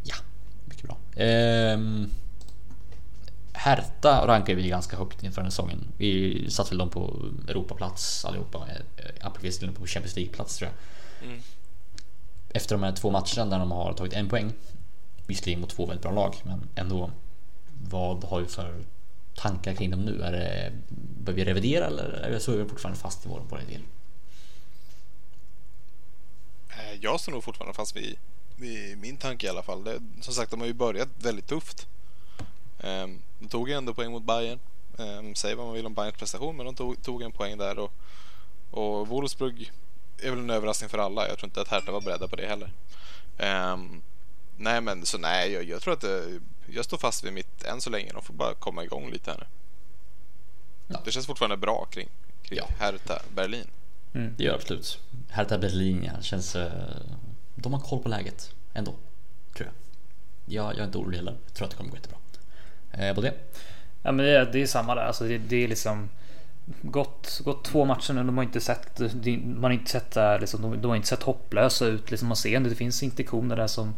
Ja, 0.03 0.15
mycket 0.65 0.83
bra. 0.83 0.97
Ehm, 1.15 2.09
Hertha 3.53 4.27
rankar 4.27 4.55
vi 4.55 4.67
ganska 4.67 4.97
högt 4.97 5.23
inför 5.23 5.41
den 5.41 5.45
här 5.45 5.51
säsongen. 5.51 5.87
Vi 5.97 6.45
satt 6.49 6.71
väl 6.71 6.77
dem 6.77 6.89
på 6.89 7.29
Europaplats 7.47 8.25
allihopa. 8.25 8.67
Eh, 8.97 9.27
Appelqvist 9.27 9.59
till 9.59 9.71
på 9.71 9.85
Champions 9.85 10.15
League-plats 10.15 10.57
tror 10.57 10.71
jag. 10.71 11.27
Mm. 11.29 11.41
Efter 12.49 12.75
de 12.75 12.83
här 12.83 12.91
två 12.91 13.11
matcherna 13.11 13.45
där 13.45 13.59
de 13.59 13.71
har 13.71 13.93
tagit 13.93 14.13
en 14.13 14.29
poäng. 14.29 14.53
Visserligen 15.27 15.61
mot 15.61 15.69
två 15.69 15.85
väldigt 15.85 16.01
bra 16.01 16.11
lag, 16.11 16.35
men 16.43 16.67
ändå. 16.75 17.11
Vad 17.89 18.23
har 18.23 18.41
vi 18.41 18.47
för 18.47 18.83
tankar 19.35 19.73
kring 19.73 19.91
dem 19.91 20.05
nu? 20.05 20.21
Är 20.21 20.31
det, 20.31 20.71
bör 21.23 21.33
vi 21.33 21.45
revidera 21.45 21.85
eller 21.85 22.03
är 22.03 22.31
vi 22.31 22.39
så 22.39 22.51
är 22.51 22.57
vi 22.57 22.69
fortfarande 22.69 22.99
fast 22.99 23.25
i 23.25 23.29
vår, 23.29 23.41
vår 23.49 23.61
idé? 23.61 23.79
Eh, 26.69 26.99
jag 27.01 27.19
står 27.19 27.31
nog 27.31 27.43
fortfarande 27.43 27.73
fast 27.73 27.95
vid, 27.95 28.17
vid 28.55 28.97
min 28.97 29.17
tanke 29.17 29.45
i 29.45 29.49
alla 29.49 29.63
fall. 29.63 29.83
Det, 29.83 29.99
som 30.21 30.33
sagt, 30.33 30.51
de 30.51 30.59
har 30.59 30.67
ju 30.67 30.73
börjat 30.73 31.09
väldigt 31.17 31.47
tufft. 31.47 31.87
Ehm, 32.79 33.21
de 33.39 33.47
tog 33.47 33.69
ju 33.69 33.75
ändå 33.75 33.93
poäng 33.93 34.11
mot 34.11 34.23
Bayern. 34.23 34.59
Ehm, 34.97 35.35
säg 35.35 35.55
vad 35.55 35.65
man 35.65 35.75
vill 35.75 35.85
om 35.85 35.93
Bayerns 35.93 36.17
prestation, 36.17 36.57
men 36.57 36.65
de 36.65 36.75
tog, 36.75 37.03
tog 37.03 37.21
en 37.21 37.31
poäng 37.31 37.57
där. 37.57 37.79
Och, 37.79 37.93
och 38.71 39.07
Wolfsburg 39.07 39.71
är 40.21 40.29
väl 40.29 40.39
en 40.39 40.49
överraskning 40.49 40.89
för 40.89 40.97
alla. 40.97 41.27
Jag 41.27 41.37
tror 41.37 41.47
inte 41.47 41.61
att 41.61 41.67
Hertha 41.67 41.91
var 41.91 42.01
beredda 42.01 42.27
på 42.27 42.35
det 42.35 42.47
heller. 42.47 42.71
Um, 43.73 44.01
nej, 44.57 44.81
men 44.81 45.05
så 45.05 45.17
nej, 45.17 45.51
jag, 45.51 45.63
jag 45.63 45.81
tror 45.81 45.93
att 45.93 46.01
det, 46.01 46.39
jag 46.67 46.85
står 46.85 46.97
fast 46.97 47.23
vid 47.23 47.33
mitt 47.33 47.63
än 47.63 47.81
så 47.81 47.89
länge. 47.89 48.11
De 48.13 48.21
får 48.21 48.33
bara 48.33 48.53
komma 48.53 48.83
igång 48.83 49.11
lite 49.11 49.31
här 49.31 49.37
nu. 49.39 49.45
Ja. 50.87 51.01
Det 51.05 51.11
känns 51.11 51.25
fortfarande 51.27 51.57
bra 51.57 51.85
kring, 51.91 52.07
kring 52.43 52.57
Ja. 52.59 52.67
Hertha 52.79 53.19
Berlin. 53.35 53.67
Det 54.37 54.43
gör 54.43 54.55
absolut. 54.55 54.99
Hertha 55.29 55.57
Berlin, 55.57 56.03
ja, 56.15 56.21
känns... 56.21 56.55
eh, 56.55 56.71
De 57.55 57.73
har 57.73 57.79
koll 57.79 57.99
på 57.99 58.09
läget 58.09 58.51
ändå, 58.73 58.93
tror 59.55 59.67
jag. 59.67 59.73
Jag, 60.55 60.73
jag 60.73 60.79
är 60.79 60.85
inte 60.85 60.97
orolig 60.97 61.17
heller. 61.17 61.37
Jag 61.45 61.53
tror 61.53 61.65
att 61.65 61.71
det 61.71 61.77
kommer 61.77 61.89
gå 61.89 61.95
jättebra. 61.95 62.17
Eh, 62.91 63.15
på 63.15 63.21
det? 63.21 63.33
Ja 64.03 64.11
men 64.11 64.25
det 64.25 64.31
är, 64.31 64.45
det 64.51 64.61
är 64.61 64.67
samma 64.67 64.95
där. 64.95 65.01
Alltså 65.01 65.23
det, 65.27 65.37
det 65.37 65.63
är 65.63 65.67
liksom 65.67 66.09
gått, 66.81 67.41
gått 67.43 67.63
två 67.65 67.85
matcher 67.85 68.13
nu. 68.13 68.23
De 68.23 68.37
har 68.37 68.43
inte 68.43 68.61
sett, 68.61 68.95
det- 69.13 69.37
man 69.37 69.63
har 69.63 69.71
inte 69.71 69.91
sett 69.91 70.11
där, 70.11 70.39
liksom, 70.39 70.61
de, 70.61 70.81
de 70.81 70.87
har 70.87 70.95
inte 70.95 71.07
sett 71.07 71.23
hopplösa 71.23 71.85
ut. 71.85 72.11
Liksom, 72.11 72.27
man 72.27 72.37
ser 72.37 72.55
ändå, 72.57 72.69
det 72.69 72.75
finns 72.75 73.03
intentioner 73.03 73.55
där 73.55 73.67
som 73.67 73.93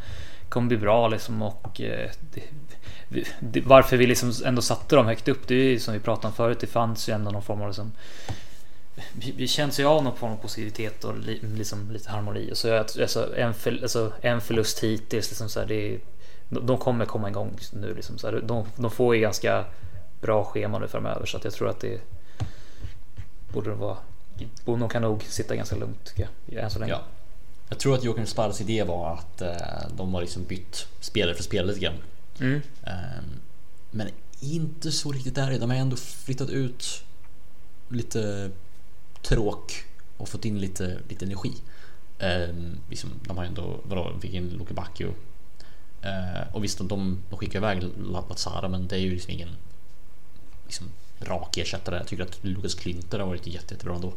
kommer 0.49 0.67
bli 0.67 0.77
bra 0.77 1.07
liksom, 1.07 1.41
och 1.41 1.81
eh, 1.81 2.09
det, 2.31 2.43
det, 3.39 3.61
varför 3.61 3.97
vi 3.97 4.07
liksom 4.07 4.33
ändå 4.45 4.61
satte 4.61 4.95
dem 4.95 5.05
högt 5.05 5.27
upp. 5.27 5.47
Det 5.47 5.55
är 5.55 5.63
ju 5.63 5.79
som 5.79 5.93
vi 5.93 5.99
pratade 5.99 6.27
om 6.27 6.33
förut. 6.33 6.59
Det 6.59 6.67
fanns 6.67 7.09
ju 7.09 7.13
ändå 7.13 7.31
någon 7.31 7.43
form 7.43 7.61
av 7.61 7.67
liksom, 7.67 7.91
vi, 9.13 9.47
känns 9.47 9.79
ju 9.79 9.85
av 9.85 10.03
någon 10.03 10.15
form 10.15 10.31
av 10.31 10.37
positivitet 10.37 11.03
och 11.03 11.17
liksom 11.41 11.91
lite 11.91 12.11
harmoni. 12.11 12.51
Och 12.51 12.57
så 12.57 12.67
jag, 12.67 12.77
alltså, 12.79 13.35
en, 13.37 13.53
för, 13.53 13.79
alltså, 13.81 14.13
en 14.21 14.41
förlust 14.41 14.83
hittills. 14.83 15.29
Liksom, 15.29 15.49
så 15.49 15.59
här, 15.59 15.67
det 15.67 15.93
är, 15.93 15.99
de, 16.49 16.77
kommer 16.77 17.05
komma 17.05 17.29
igång 17.29 17.57
nu. 17.73 17.93
Liksom, 17.93 18.17
så 18.17 18.27
här, 18.27 18.41
de, 18.43 18.65
de 18.75 18.91
får 18.91 19.15
ju 19.15 19.21
ganska 19.21 19.65
bra 20.21 20.43
schema 20.43 20.79
nu 20.79 20.87
framöver 20.87 21.25
så 21.25 21.37
att 21.37 21.43
jag 21.43 21.53
tror 21.53 21.69
att 21.69 21.79
det 21.79 22.01
borde 23.53 23.69
det 23.69 23.75
vara. 23.75 23.97
Bono 24.65 24.87
kan 24.87 25.01
nog 25.01 25.23
sitta 25.23 25.55
ganska 25.55 25.75
lugnt 25.75 26.05
tycker 26.05 26.29
jag 26.45 26.63
än 26.63 26.69
så 26.69 26.79
länge. 26.79 26.91
Ja. 26.91 27.01
Jag 27.69 27.79
tror 27.79 27.95
att 27.95 28.03
Joakim 28.03 28.25
Sparres 28.25 28.61
idé 28.61 28.83
var 28.83 29.13
att 29.13 29.41
eh, 29.41 29.89
de 29.97 30.13
har 30.13 30.21
liksom 30.21 30.43
bytt 30.43 30.87
spelare 30.99 31.35
för 31.35 31.43
spelare 31.43 31.67
lite 31.67 31.79
grann. 31.79 31.97
Mm. 32.39 32.61
Ehm, 32.83 33.39
men 33.91 34.09
inte 34.39 34.91
så 34.91 35.11
riktigt 35.11 35.35
där. 35.35 35.59
De 35.59 35.69
har 35.69 35.77
ändå 35.77 35.95
flyttat 35.95 36.49
ut 36.49 37.03
lite 37.89 38.51
tråk 39.21 39.85
och 40.17 40.29
fått 40.29 40.45
in 40.45 40.59
lite, 40.59 40.99
lite 41.09 41.25
energi. 41.25 41.53
Ehm, 42.19 42.77
liksom, 42.89 43.09
de 43.27 43.37
har 43.37 43.45
ändå, 43.45 43.79
vadå, 43.83 44.09
de 44.09 44.21
fick 44.21 44.33
in 44.33 44.49
Luke 44.49 44.73
Bacchio. 44.73 45.13
Ehm, 46.01 46.47
och 46.53 46.63
visst, 46.63 46.77
de, 46.77 46.87
de 47.29 47.37
skickar 47.37 47.59
iväg 47.59 47.83
Lazara 48.11 48.69
men 48.69 48.87
det 48.87 48.95
är 48.95 48.99
ju 48.99 49.11
liksom 49.11 49.33
ingen 49.33 49.49
liksom, 50.65 50.87
rak 51.19 51.57
ersättare. 51.57 51.97
Jag 51.97 52.07
tycker 52.07 52.23
att 52.23 52.43
Lucas 52.43 52.75
Klinter 52.75 53.19
har 53.19 53.27
varit 53.27 53.47
jätte, 53.47 53.73
jättebra 53.73 53.95
ändå. 53.95 54.13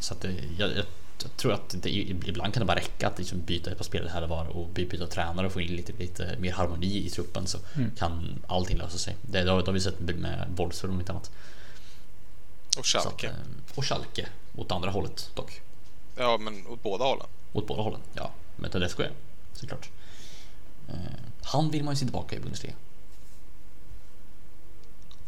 Så 0.00 0.14
att 0.14 0.20
det, 0.20 0.34
jag, 0.58 0.76
jag, 0.76 0.84
jag 1.22 1.36
tror 1.36 1.52
att 1.52 1.74
det, 1.82 1.90
ibland 1.90 2.54
kan 2.54 2.60
det 2.60 2.66
bara 2.66 2.78
räcka 2.78 3.08
att 3.08 3.18
liksom 3.18 3.40
byta 3.40 3.70
ett 3.70 3.76
par 3.76 3.84
spelare 3.84 4.10
här 4.10 4.22
och 4.22 4.28
var 4.28 4.46
och 4.46 4.68
by- 4.68 4.86
byta 4.86 5.06
tränare 5.06 5.46
och 5.46 5.52
få 5.52 5.60
in 5.60 5.76
lite, 5.76 5.92
lite 5.92 6.36
mer 6.38 6.52
harmoni 6.52 7.06
i 7.06 7.10
truppen 7.10 7.46
så 7.46 7.58
kan 7.96 8.42
allting 8.46 8.76
lösa 8.78 8.98
sig. 8.98 9.16
Det, 9.22 9.42
det, 9.44 9.50
har, 9.50 9.58
det 9.58 9.66
har 9.66 9.72
vi 9.72 9.80
sett 9.80 10.00
med 10.00 10.46
Wolfsburg 10.56 10.92
om 10.92 11.00
inte 11.00 11.12
annat. 11.12 11.30
Och 12.78 12.86
Så 12.86 12.98
att, 12.98 13.04
Schalke. 13.04 13.26
eh, 13.26 13.32
och 13.74 13.84
Schalke 13.86 14.28
åt 14.56 14.72
andra 14.72 14.90
hållet 14.90 15.30
dock. 15.34 15.60
Ja, 16.16 16.38
men 16.38 16.66
åt 16.66 16.82
båda 16.82 17.04
hållen. 17.04 17.26
Åt 17.52 17.66
båda 17.66 17.82
hållen, 17.82 18.00
ja. 18.14 18.30
Men 18.56 18.70
Tedesco 18.70 19.02
är 19.02 19.10
såklart. 19.52 19.88
Eh, 20.88 20.94
han 21.42 21.70
vill 21.70 21.84
man 21.84 21.94
ju 21.94 21.98
se 21.98 22.04
tillbaka 22.04 22.36
i 22.36 22.40
Bundesliga. 22.40 22.74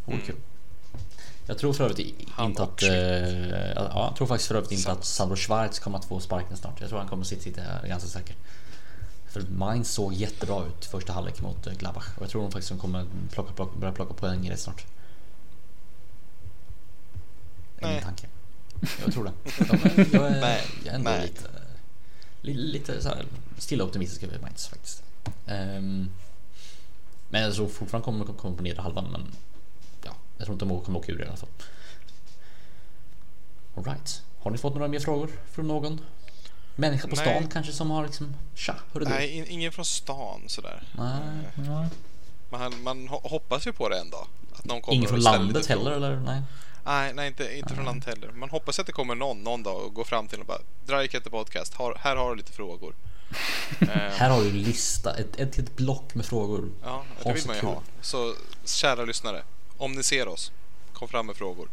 Vore 0.05 0.14
Mm. 0.16 0.26
kul. 0.26 0.37
Jag 1.50 1.58
tror 1.58 1.72
för 1.72 1.84
övrigt 1.84 2.14
inte 2.40 2.62
att... 2.62 2.82
Eh, 2.82 2.90
ja, 3.74 4.06
jag 4.08 4.16
tror 4.16 4.26
faktiskt 4.26 4.48
för 4.48 4.54
övrigt 4.54 4.72
inte 4.72 4.92
att 4.92 5.04
Sandro 5.04 5.36
Schwarz 5.36 5.78
kommer 5.78 5.98
att 5.98 6.04
få 6.04 6.20
sparken 6.20 6.56
snart. 6.56 6.80
Jag 6.80 6.88
tror 6.88 6.98
han 6.98 7.08
kommer 7.08 7.22
att 7.22 7.28
sitta, 7.28 7.42
sitta 7.42 7.62
här 7.62 7.86
ganska 7.88 8.08
säker. 8.08 8.36
För 9.28 9.40
Mainz 9.42 9.90
såg 9.90 10.12
jättebra 10.12 10.64
ut 10.66 10.84
första 10.84 11.12
halvlek 11.12 11.40
mot 11.40 11.66
eh, 11.66 11.72
Gladbach. 11.72 12.06
Och 12.16 12.22
jag 12.22 12.30
tror 12.30 12.42
de 12.42 12.50
faktiskt 12.50 12.80
kommer 12.80 13.06
plocka, 13.30 13.52
plocka, 13.52 13.78
börja 13.78 13.92
plocka 13.92 14.14
poäng 14.14 14.50
rätt 14.50 14.60
snart. 14.60 14.86
Min 17.80 17.90
Nej. 17.90 18.02
tanke. 18.02 18.26
Jag 19.04 19.12
tror 19.14 19.24
det. 19.24 19.32
Men 19.68 20.06
jag, 20.12 20.26
är, 20.30 20.40
Nej. 20.40 20.62
jag 20.84 20.92
är 20.92 20.98
ändå 20.98 21.10
Nej. 21.10 21.22
lite, 21.26 21.48
li- 22.40 22.72
lite 22.72 23.02
så 23.02 23.08
här, 23.08 23.24
stilla 23.58 23.84
optimistisk 23.84 24.22
över 24.22 24.38
Mainz 24.38 24.66
faktiskt. 24.66 25.02
Ehm, 25.46 26.10
men 27.28 27.42
jag 27.42 27.54
tror 27.54 27.68
fortfarande 27.68 28.04
kommer 28.04 28.24
de 28.24 28.34
komma 28.34 28.56
på 28.56 28.62
nedre 28.62 28.82
halvan. 28.82 29.08
Men 29.12 29.26
jag 30.40 30.46
tror 30.46 30.53
inte 30.55 30.64
de 30.64 30.81
kommer 30.85 30.98
åka 30.98 31.12
ur 31.12 31.22
i 31.22 31.26
alla 31.26 31.37
fall. 31.37 31.48
Alright. 33.76 34.22
Har 34.42 34.50
ni 34.50 34.59
fått 34.59 34.74
några 34.74 34.88
mer 34.88 35.00
frågor 35.00 35.31
från 35.53 35.68
någon? 35.68 36.00
Människa 36.76 37.09
på 37.09 37.16
Nej. 37.16 37.24
stan 37.26 37.48
kanske 37.48 37.72
som 37.72 37.90
har 37.90 38.05
liksom 38.07 38.35
Tja, 38.55 38.74
hörru 38.92 39.05
du. 39.05 39.11
Nej, 39.11 39.31
in, 39.31 39.46
ingen 39.48 39.72
från 39.72 39.85
stan 39.85 40.40
sådär. 40.46 40.83
Nej. 40.92 41.88
Man, 42.50 42.83
man 42.83 43.09
ho- 43.09 43.29
hoppas 43.29 43.66
ju 43.66 43.72
på 43.72 43.88
det 43.88 43.98
en 43.98 44.11
dag. 44.11 44.26
Att 44.57 44.64
någon 44.64 44.81
kommer 44.81 44.96
Ingen 44.96 45.09
från 45.09 45.18
och 45.18 45.22
ställer 45.22 45.38
landet 45.38 45.57
lite 45.57 45.68
frågor. 45.74 45.90
heller 45.90 46.07
eller? 46.11 46.20
Nej. 46.20 46.42
Nej, 46.85 47.12
nej 47.14 47.26
inte, 47.29 47.57
inte 47.59 47.74
från 47.74 47.85
landet 47.85 48.09
heller. 48.09 48.33
Man 48.33 48.50
hoppas 48.50 48.79
att 48.79 48.87
det 48.87 48.92
kommer 48.92 49.14
någon 49.14 49.42
någon 49.42 49.62
dag 49.62 49.85
och 49.87 49.94
går 49.94 50.05
fram 50.05 50.29
till 50.29 50.40
och 50.40 50.46
bara 50.46 50.59
Drajketter 50.87 51.31
podcast, 51.31 51.74
har, 51.74 51.94
här 52.00 52.16
har 52.16 52.31
du 52.31 52.37
lite 52.37 52.53
frågor. 52.53 52.94
Eh, 53.81 53.87
Här 53.88 54.31
har 54.31 54.40
du 54.40 54.48
en 54.48 54.62
lista, 54.62 55.14
ett, 55.16 55.40
ett, 55.40 55.59
ett 55.59 55.76
block 55.76 56.14
med 56.14 56.26
frågor. 56.26 56.68
ja, 56.85 57.05
det 57.24 57.33
vill 57.33 57.46
man 57.46 57.57
ju 57.57 57.62
ha. 57.62 57.83
Så 58.00 58.35
kära 58.64 59.05
lyssnare, 59.05 59.42
om 59.80 59.92
ni 59.92 60.02
ser 60.02 60.28
oss, 60.28 60.52
kom 60.92 61.08
fram 61.08 61.26
med 61.26 61.36
frågor. 61.36 61.68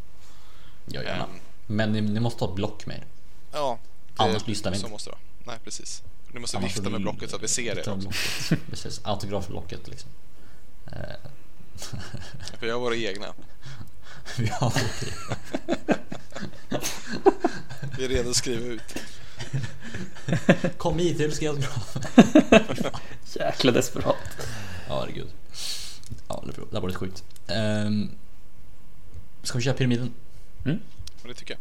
Ja, 0.85 1.03
gärna. 1.03 1.23
Ehm, 1.23 1.29
Men 1.67 1.91
ni, 1.91 2.01
ni 2.01 2.19
måste 2.19 2.43
ha 2.43 2.49
ett 2.49 2.55
block 2.55 2.85
med 2.85 2.97
er. 2.97 3.05
Ja, 3.51 3.79
det, 4.17 4.23
Annars 4.23 4.47
lyssnar 4.47 4.71
vi 4.71 4.77
så 4.77 4.81
inte. 4.81 4.91
måste 4.91 5.09
det 5.09 5.11
vara. 5.11 5.21
Nej, 5.55 5.57
precis. 5.63 6.03
Du 6.31 6.39
måste 6.39 6.57
Annars 6.57 6.77
vifta 6.77 6.89
med 6.89 7.01
blocket 7.01 7.29
så 7.29 7.35
att 7.35 7.43
vi 7.43 7.47
ser 7.47 7.75
med 7.75 7.79
också. 7.87 7.95
blocket. 7.95 8.67
Precis, 8.69 9.01
autografblocket 9.03 9.87
liksom. 9.87 10.09
Eh, 10.91 10.99
jag 12.67 12.73
har 12.73 12.79
våra 12.79 12.95
egna. 12.95 13.33
Vi 14.37 14.47
har 14.47 14.73
det. 14.73 15.97
Vi 17.97 18.05
är 18.05 18.09
redo 18.09 18.29
att 18.29 18.35
skriva 18.35 18.65
ut. 18.65 18.95
Kom 20.77 20.99
hit, 20.99 21.19
jag 21.19 21.33
ska 21.33 21.45
göra 21.45 21.55
autograf. 21.55 21.97
Jäkla 23.35 23.71
desperat. 23.71 24.15
Ja, 24.87 24.99
herregud. 24.99 25.27
Ja, 26.27 26.43
det 26.45 26.61
det 26.71 26.79
var 26.79 26.87
lite 26.87 26.99
sjukt. 26.99 27.23
Um, 27.47 28.11
ska 29.43 29.57
vi 29.57 29.63
köra 29.63 29.73
pyramiden? 29.73 30.13
Men 30.63 30.81
det 31.23 31.33
tycker 31.33 31.53
jag. 31.53 31.59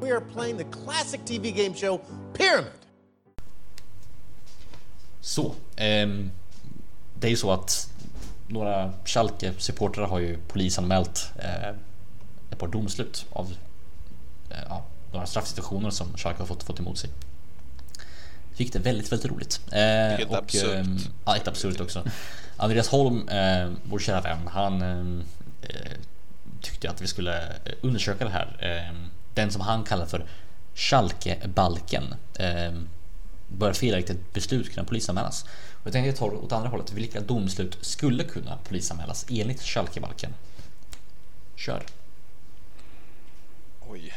We 0.00 0.12
are 0.12 0.20
playing 0.20 0.58
the 0.58 0.64
classic 0.64 1.20
TV 1.24 1.50
game 1.50 1.74
show 1.74 2.00
Pyramid. 2.34 2.72
Så. 5.20 5.54
ehm, 5.76 6.30
det 7.20 7.26
är 7.26 7.30
ju 7.30 7.36
så 7.36 7.50
att 7.52 7.90
några 8.48 8.92
Schalke-supportrar 9.04 10.06
har 10.06 10.18
ju 10.18 10.38
polisanmält 10.48 11.30
eh, 11.38 11.68
ett 12.50 12.58
par 12.58 12.68
domslut 12.68 13.26
av 13.30 13.54
eh, 14.50 14.58
ja, 14.68 14.84
några 15.12 15.26
straffsituationer 15.26 15.90
som 15.90 16.16
Schalke 16.16 16.38
har 16.38 16.46
fått, 16.46 16.62
fått 16.62 16.78
emot 16.78 16.98
sig. 16.98 17.10
Fick 18.54 18.72
det 18.72 18.78
väldigt, 18.78 19.12
väldigt 19.12 19.30
roligt. 19.30 19.60
Eh, 19.72 20.16
Vilket 20.16 20.34
absurt. 20.34 20.74
ehm, 20.74 20.98
ja, 21.24 21.36
ett 21.36 21.48
absurt 21.48 21.80
också. 21.80 22.04
Andreas 22.56 22.88
Holm, 22.88 23.28
eh, 23.28 23.70
vår 23.84 23.98
kära 23.98 24.20
vän, 24.20 24.38
han 24.46 24.82
eh, 24.82 25.92
tyckte 26.60 26.90
att 26.90 27.00
vi 27.02 27.06
skulle 27.06 27.42
undersöka 27.80 28.24
det 28.24 28.30
här. 28.30 28.56
Eh, 28.60 28.94
den 29.34 29.52
som 29.52 29.60
han 29.60 29.84
kallar 29.84 30.06
för 30.06 30.26
Schalke-balken. 30.74 32.14
Eh, 32.38 32.72
bör 33.48 33.72
felaktigt 33.72 34.32
beslut 34.32 34.74
kunna 34.74 34.86
polisanmälas. 34.86 35.42
Och 35.72 35.86
jag 35.86 35.92
tänkte 35.92 36.18
ta 36.18 36.30
det 36.30 36.36
åt 36.36 36.52
andra 36.52 36.68
hållet. 36.68 36.92
Vilka 36.92 37.20
domslut 37.20 37.78
skulle 37.80 38.24
kunna 38.24 38.58
polisanmälas 38.68 39.26
enligt 39.30 39.62
Schalke-balken? 39.62 40.34
Kör. 41.56 41.82
Oj. 43.88 44.12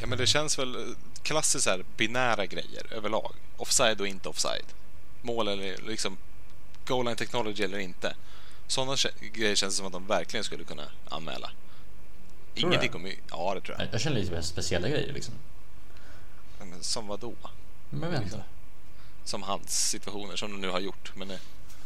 Ja 0.00 0.06
men 0.06 0.18
det 0.18 0.26
känns 0.26 0.58
väl 0.58 0.94
klassiskt 1.22 1.64
så 1.64 1.70
här 1.70 1.84
binära 1.96 2.46
grejer 2.46 2.92
överlag. 2.92 3.34
Offside 3.56 4.00
och 4.00 4.06
inte 4.06 4.28
offside. 4.28 4.64
Mål 5.22 5.48
eller 5.48 5.76
liksom 5.86 6.16
goal 6.86 7.04
line 7.04 7.16
technology 7.16 7.64
eller 7.64 7.78
inte. 7.78 8.16
Sådana 8.66 8.96
grejer 9.32 9.54
känns 9.54 9.74
det 9.74 9.76
som 9.76 9.86
att 9.86 9.92
de 9.92 10.06
verkligen 10.06 10.44
skulle 10.44 10.64
kunna 10.64 10.82
anmäla. 11.08 11.50
Tror 12.54 12.68
Ingenting 12.70 12.94
om... 12.94 13.12
Ja, 13.30 13.54
det 13.54 13.60
tror 13.60 13.76
jag. 13.78 13.88
Jag 13.92 14.00
känner 14.00 14.20
lite 14.20 14.32
mer 14.32 14.40
speciella 14.40 14.88
grejer 14.88 15.12
liksom. 15.12 15.34
Men 16.58 16.82
som 16.82 17.06
vad 17.06 17.20
då? 17.20 17.34
Men 17.90 18.10
vet 18.10 18.22
inte. 18.22 18.42
Som 19.24 19.42
hans 19.42 19.88
situationer 19.88 20.36
som 20.36 20.50
de 20.52 20.60
nu 20.60 20.68
har 20.68 20.80
gjort. 20.80 21.12
Men 21.16 21.30
eh, 21.30 21.38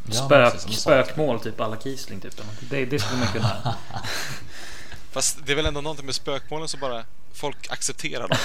Ja, 0.07 0.13
Spök, 0.27 0.61
sa. 0.61 0.69
spökmål 0.69 1.41
typ 1.41 1.61
alla 1.61 1.81
Kiesling 1.81 2.21
typ. 2.21 2.41
Det, 2.71 2.85
det 2.85 2.99
skulle 2.99 3.19
man 3.19 3.29
kunna. 3.29 3.77
fast 5.11 5.47
det 5.47 5.53
är 5.53 5.57
väl 5.57 5.67
ändå 5.67 5.81
någonting 5.81 6.07
med 6.07 6.15
spökmålen 6.15 6.69
som 6.69 6.81
bara 6.81 7.05
folk 7.33 7.71
accepterar 7.71 8.29
dem. 8.29 8.39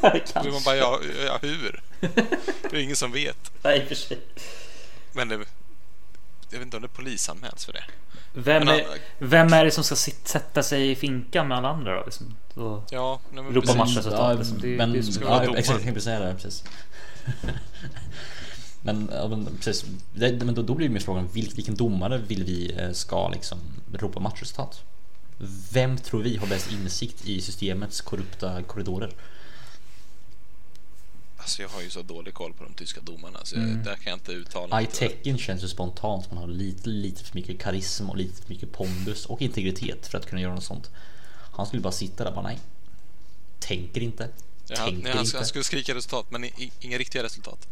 Då 0.34 0.40
blir 0.40 0.52
man 0.52 0.62
bara, 0.64 0.76
ja, 0.76 1.00
ja 1.26 1.38
hur? 1.42 1.82
Det 2.70 2.76
är 2.76 2.80
ingen 2.80 2.96
som 2.96 3.12
vet. 3.12 3.52
Nej, 3.62 3.86
för 3.86 3.94
sig. 3.94 4.18
Men 5.12 5.28
det, 5.28 5.34
jag 6.50 6.58
vet 6.58 6.66
inte 6.66 6.76
om 6.76 6.82
det 6.82 6.88
polisanmäls 6.88 7.64
för 7.64 7.72
det. 7.72 7.84
Vem 8.32 8.64
Men 8.64 8.74
är, 8.74 8.86
vem 9.18 9.52
är 9.52 9.64
det 9.64 9.70
som 9.70 9.84
ska 9.84 9.96
sätta 10.24 10.62
sig 10.62 10.90
i 10.90 10.96
finkan 10.96 11.48
med 11.48 11.58
alla 11.58 11.68
andra 11.68 11.96
då? 11.96 12.04
Liksom, 12.04 12.36
och 12.54 12.84
Ja, 12.90 13.20
nej, 13.32 13.44
men 13.44 13.54
ropa 13.54 13.74
matchresultat. 13.74 14.38
liksom. 14.38 14.60
Det, 14.60 14.76
men, 14.76 14.92
det 14.92 15.02
ska 15.02 15.24
ja, 15.24 15.30
vara 15.30 15.58
exakt, 15.58 15.68
jag 15.68 15.82
tänkte 15.82 16.00
säga 16.00 16.20
det. 16.20 16.34
Precis. 16.34 16.64
men, 18.82 19.10
ja, 19.12 19.28
men, 19.28 19.48
precis. 19.56 19.84
Det, 20.14 20.44
men 20.44 20.54
då, 20.54 20.62
då 20.62 20.74
blir 20.74 20.88
min 20.88 21.02
fråga, 21.02 21.24
vilk, 21.32 21.58
vilken 21.58 21.74
domare 21.74 22.18
vill 22.18 22.44
vi 22.44 22.72
eh, 22.78 22.92
ska 22.92 23.28
liksom 23.28 23.58
ropa 23.92 24.20
matchresultat? 24.20 24.84
Vem 25.72 25.98
tror 25.98 26.22
vi 26.22 26.36
har 26.36 26.46
bäst 26.46 26.72
insikt 26.72 27.24
i 27.26 27.40
systemets 27.40 28.00
korrupta 28.00 28.62
korridorer? 28.62 29.14
Alltså 31.36 31.62
jag 31.62 31.68
har 31.68 31.82
ju 31.82 31.90
så 31.90 32.02
dålig 32.02 32.34
koll 32.34 32.52
på 32.52 32.64
de 32.64 32.74
tyska 32.74 33.00
domarna 33.00 33.38
så 33.44 33.56
jag, 33.56 33.64
Mm. 33.64 33.82
där 33.84 33.94
kan 33.94 34.10
jag 34.10 34.16
inte 34.16 34.32
uttala 34.32 34.76
mig. 34.76 34.84
I-tecken 34.84 35.38
känns 35.38 35.64
ju 35.64 35.68
spontant 35.68 36.24
som 36.24 36.34
man 36.34 36.44
har 36.44 36.48
lite, 36.54 36.88
lite 36.88 37.24
för 37.24 37.34
mycket 37.34 37.60
karism 37.62 38.10
och 38.10 38.16
lite 38.16 38.42
för 38.42 38.48
mycket 38.48 38.72
pondus 38.72 39.26
och 39.26 39.42
integritet 39.42 40.06
för 40.06 40.18
att 40.18 40.26
kunna 40.26 40.40
göra 40.40 40.54
något 40.54 40.64
sånt. 40.64 40.90
Han 41.52 41.66
skulle 41.66 41.82
bara 41.82 41.92
sitta 41.92 42.24
där 42.24 42.30
och 42.30 42.36
bara 42.36 42.46
nej. 42.46 42.58
Tänker 43.58 44.00
inte. 44.00 44.28
Ja, 44.68 44.76
tänker 44.76 45.02
nej, 45.02 45.12
han, 45.12 45.24
inte. 45.24 45.36
han 45.36 45.46
skulle 45.46 45.64
skrika 45.64 45.94
resultat 45.94 46.26
men 46.30 46.44
inga 46.80 46.98
riktiga 46.98 47.22
resultat. 47.22 47.68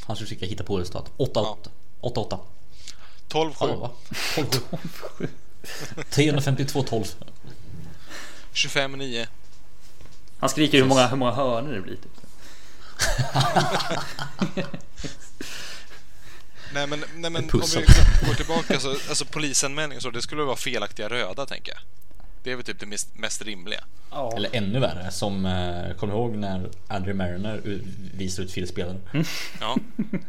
Han 0.00 0.16
skulle 0.16 0.28
försöka 0.28 0.46
hitta 0.46 0.64
på 0.64 0.78
resultat. 0.78 1.10
8-8. 1.16 1.56
8-8. 2.00 2.38
12-7. 3.28 3.54
Ja, 3.60 3.94
va? 5.96 6.02
12-7. 6.10 6.64
352-12. 6.64 7.14
25-9. 8.52 9.26
Han 10.38 10.50
skriker 10.50 10.78
hur 10.78 10.84
många, 10.84 11.06
hur 11.06 11.16
många 11.16 11.32
hörnor 11.32 11.72
det 11.72 11.80
blir. 11.80 11.96
Typ. 11.96 12.12
Nej 16.72 16.86
men, 16.86 17.04
nej, 17.14 17.30
men 17.30 17.36
En 17.36 17.50
om 17.50 17.60
vi 17.74 18.26
går 18.26 18.34
tillbaka 18.34 18.80
så, 18.80 18.90
alltså 18.90 19.24
polisanmälning 19.24 19.96
och 19.96 20.02
så, 20.02 20.10
det 20.10 20.22
skulle 20.22 20.42
vara 20.42 20.56
felaktiga 20.56 21.08
röda 21.08 21.46
tänker 21.46 21.72
jag. 21.72 21.80
Det 22.46 22.52
är 22.52 22.56
väl 22.56 22.64
typ 22.64 22.80
det 22.80 22.86
mest, 22.86 23.08
mest 23.18 23.42
rimliga. 23.42 23.84
Eller 24.36 24.50
ännu 24.56 24.78
värre, 24.80 25.10
som 25.10 25.46
eh, 25.46 25.96
kommer 25.96 26.12
du 26.14 26.18
ihåg 26.20 26.36
när 26.36 26.68
Andrew 26.88 27.14
Mariner 27.14 27.60
visade 28.16 28.46
ut 28.48 28.52
fel 28.52 28.68
spelare? 28.68 28.96
Ja, 29.60 29.76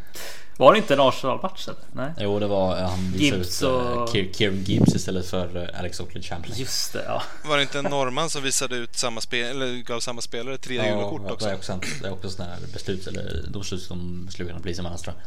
Var 0.58 0.72
det 0.74 0.78
inte 0.80 0.94
en 0.94 1.00
Arsenal-match 1.00 1.68
eller? 1.68 1.80
Nej. 1.92 2.12
Jo, 2.20 2.40
det 2.40 2.48
var 2.48 2.78
eh, 2.80 2.90
han 2.90 3.12
visade 3.12 3.38
Gibbs 3.38 3.62
ut 3.64 3.64
eh, 3.64 3.70
och- 3.76 4.10
Kier- 4.10 4.34
Kieran 4.34 4.64
Gibbs 4.64 4.96
istället 4.96 5.30
för 5.30 5.72
Alex 5.80 6.00
Oakley 6.00 6.24
Chamberlain. 6.24 6.60
Just 6.60 6.94
det, 6.94 7.04
ja. 7.08 7.24
var 7.46 7.58
det 7.58 7.64
inte 7.64 7.80
en 7.80 7.86
norrman 7.86 8.30
som 8.30 8.44
visade 8.44 8.76
ut 8.76 8.96
samma 8.96 9.22
spel, 9.22 9.48
eller 9.48 9.82
gav 9.84 10.00
samma 10.00 10.22
spelare 10.22 10.58
tre 10.58 10.76
gula 10.76 11.10
kort 11.10 11.22
det 11.28 11.34
också? 11.34 11.50
är 11.50 11.56
också, 11.56 11.80
det 12.02 12.08
är 12.08 12.12
också 12.14 12.30
sådana 12.30 12.54
här 12.54 12.62
beslut, 12.74 13.08
eller 13.08 13.44
domslut 13.48 13.82
som 13.82 14.28
skulle 14.32 14.50
kunna 14.50 14.60
bli 14.62 14.74
som 14.74 14.86
annars 14.86 15.02
tror 15.02 15.16
jag. 15.16 15.24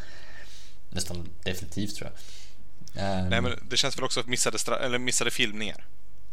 Nästan 0.96 1.28
definitivt 1.44 1.96
tror 1.96 2.10
jag. 2.10 2.18
Ehm, 3.04 3.28
Nej 3.28 3.40
men 3.40 3.52
det 3.70 3.76
känns 3.76 3.96
väl 3.98 4.04
också 4.04 4.20
att 4.20 4.26
missade, 4.26 4.56
stra- 4.58 4.78
eller 4.80 4.98
missade 4.98 5.30
filmningar. 5.30 5.84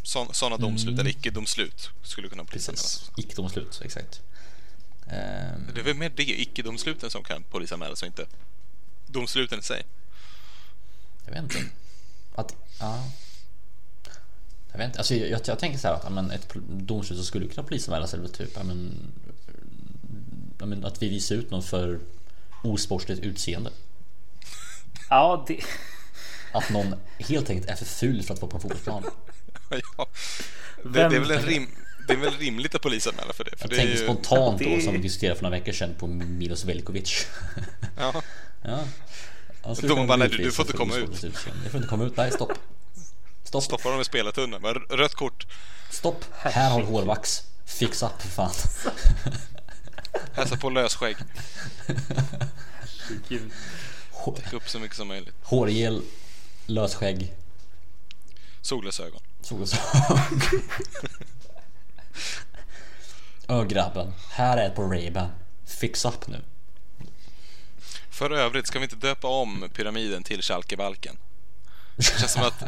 Sådana 0.08 0.58
domslut 0.58 1.00
eller 1.00 1.10
icke-domslut 1.10 1.90
skulle 2.04 2.30
kunna 2.30 2.46
polisanmälas. 2.46 3.00
Precis, 3.00 3.26
icke-domslut, 3.26 3.82
exakt. 3.84 4.22
Ehm, 5.08 5.68
Det 5.74 5.80
är 5.80 5.84
väl 5.84 5.96
mer 5.96 6.12
det, 6.16 6.24
icke-domsluten 6.24 7.10
som 7.10 7.24
kan 7.24 7.44
polisanmälas 7.44 8.02
och 8.02 8.08
inte 8.08 8.26
domsluten 9.08 9.60
i 9.60 9.64
sig. 9.64 9.86
Jag 11.26 11.32
vet 11.32 11.44
inte. 11.44 11.64
Att, 12.36 12.56
ja. 12.80 13.04
Jag 14.72 14.78
vet 14.78 14.86
inte. 14.86 15.00
Alltså, 15.00 15.16
jag, 15.16 15.30
jag, 15.30 15.42
jag 15.46 15.60
tänker 15.60 15.80
så 15.80 15.88
här 15.88 15.96
att 15.96 16.12
men 16.12 16.32
ett 16.32 16.54
domslut 16.70 17.18
som 17.18 17.26
skulle 17.26 17.48
kunna 17.48 17.68
polisanmälas 17.68 18.14
är 18.14 18.18
väl 18.18 18.34
typ 18.34 18.52
ja, 18.56 18.64
men, 18.64 18.98
ja, 20.60 20.66
men, 20.66 20.86
att 20.86 21.02
vi 21.02 21.10
visar 21.10 21.36
ut 21.36 21.52
någon 21.52 21.64
för 21.64 22.00
osportsligt 22.64 23.20
utseende. 23.22 23.72
Ja, 25.10 25.46
det... 25.48 25.60
Att 26.54 26.70
någon 26.70 26.96
helt 27.18 27.50
enkelt 27.50 27.70
är 27.70 27.76
för 27.76 27.86
ful 27.86 28.24
för 28.24 28.34
att 28.34 28.42
vara 28.42 28.52
på 28.52 28.58
en 28.58 28.62
fotbollsplan. 28.62 29.04
ja. 29.98 30.08
det, 30.84 30.90
det, 30.90 31.16
är 31.16 31.20
väl 31.20 31.32
en 31.32 31.42
rim, 31.42 31.68
det 32.08 32.14
är 32.14 32.18
väl 32.18 32.34
rimligt 32.38 32.76
att 32.76 32.82
polisanmäla 32.82 33.34
för 33.34 33.44
det. 33.44 33.58
För 33.58 33.64
Jag 33.64 33.70
det 33.70 33.76
är 33.76 33.78
tänker 33.78 33.98
ju, 33.98 34.04
spontant 34.04 34.62
då 34.62 34.82
som 34.82 34.94
vi 34.94 35.00
diskuterade 35.00 35.36
för 35.36 35.44
några 35.44 35.58
veckor 35.60 35.72
sedan 35.72 35.96
på 36.00 36.08
Milos 36.08 36.66
Veljkovic. 36.66 37.28
ja. 37.98 38.22
Ja. 38.64 38.80
Domaren 39.82 40.08
bara, 40.08 40.18
"Nej, 40.18 40.30
du 40.30 40.36
får 40.38 40.46
utvisad 40.46 40.66
inte 40.66 40.78
komma 40.78 40.96
ut." 40.96 41.22
Du 41.64 41.70
får 41.70 41.78
inte 41.78 41.90
komma 41.90 42.06
ut. 42.06 42.18
Nej, 42.18 42.32
stopp. 42.32 42.52
Stopp. 43.44 43.64
Stoppar 43.64 43.92
dem 43.92 44.02
i 44.02 44.06
spelartunneln. 44.06 44.64
Rött 44.90 45.14
kort. 45.14 45.48
Stopp. 45.90 46.26
Här 46.32 46.70
har 46.70 46.80
du 46.80 46.86
hårvax. 46.86 47.44
Fixa 47.66 48.12
för 48.20 48.28
fan. 48.28 48.52
Hälsa 50.34 50.58
på 50.58 50.70
lösskägg. 50.70 51.18
Täck 54.36 54.54
upp 54.54 54.70
så 54.70 54.80
mycket 54.80 54.98
som 54.98 55.08
möjligt. 55.08 55.36
Hårgel, 55.44 56.02
lösskägg, 56.66 57.34
Solglasögon. 58.62 59.22
Solglasögon. 59.48 60.20
Ö 63.48 63.66
grabben, 63.66 64.14
här 64.30 64.58
är 64.58 64.68
ett 64.68 64.76
på 64.76 64.82
Ray-Ban. 64.82 65.28
Fix 65.66 66.06
up 66.06 66.28
nu. 66.28 66.42
För 68.10 68.32
övrigt, 68.32 68.68
ska 68.68 68.80
vi 68.80 68.84
inte 68.84 68.96
döpa 68.96 69.28
om 69.28 69.70
pyramiden 69.74 70.24
till 70.24 70.42
Schalkebalken? 70.42 71.18
Det 71.96 72.04
känns 72.04 72.32
som 72.34 72.44
att 72.44 72.64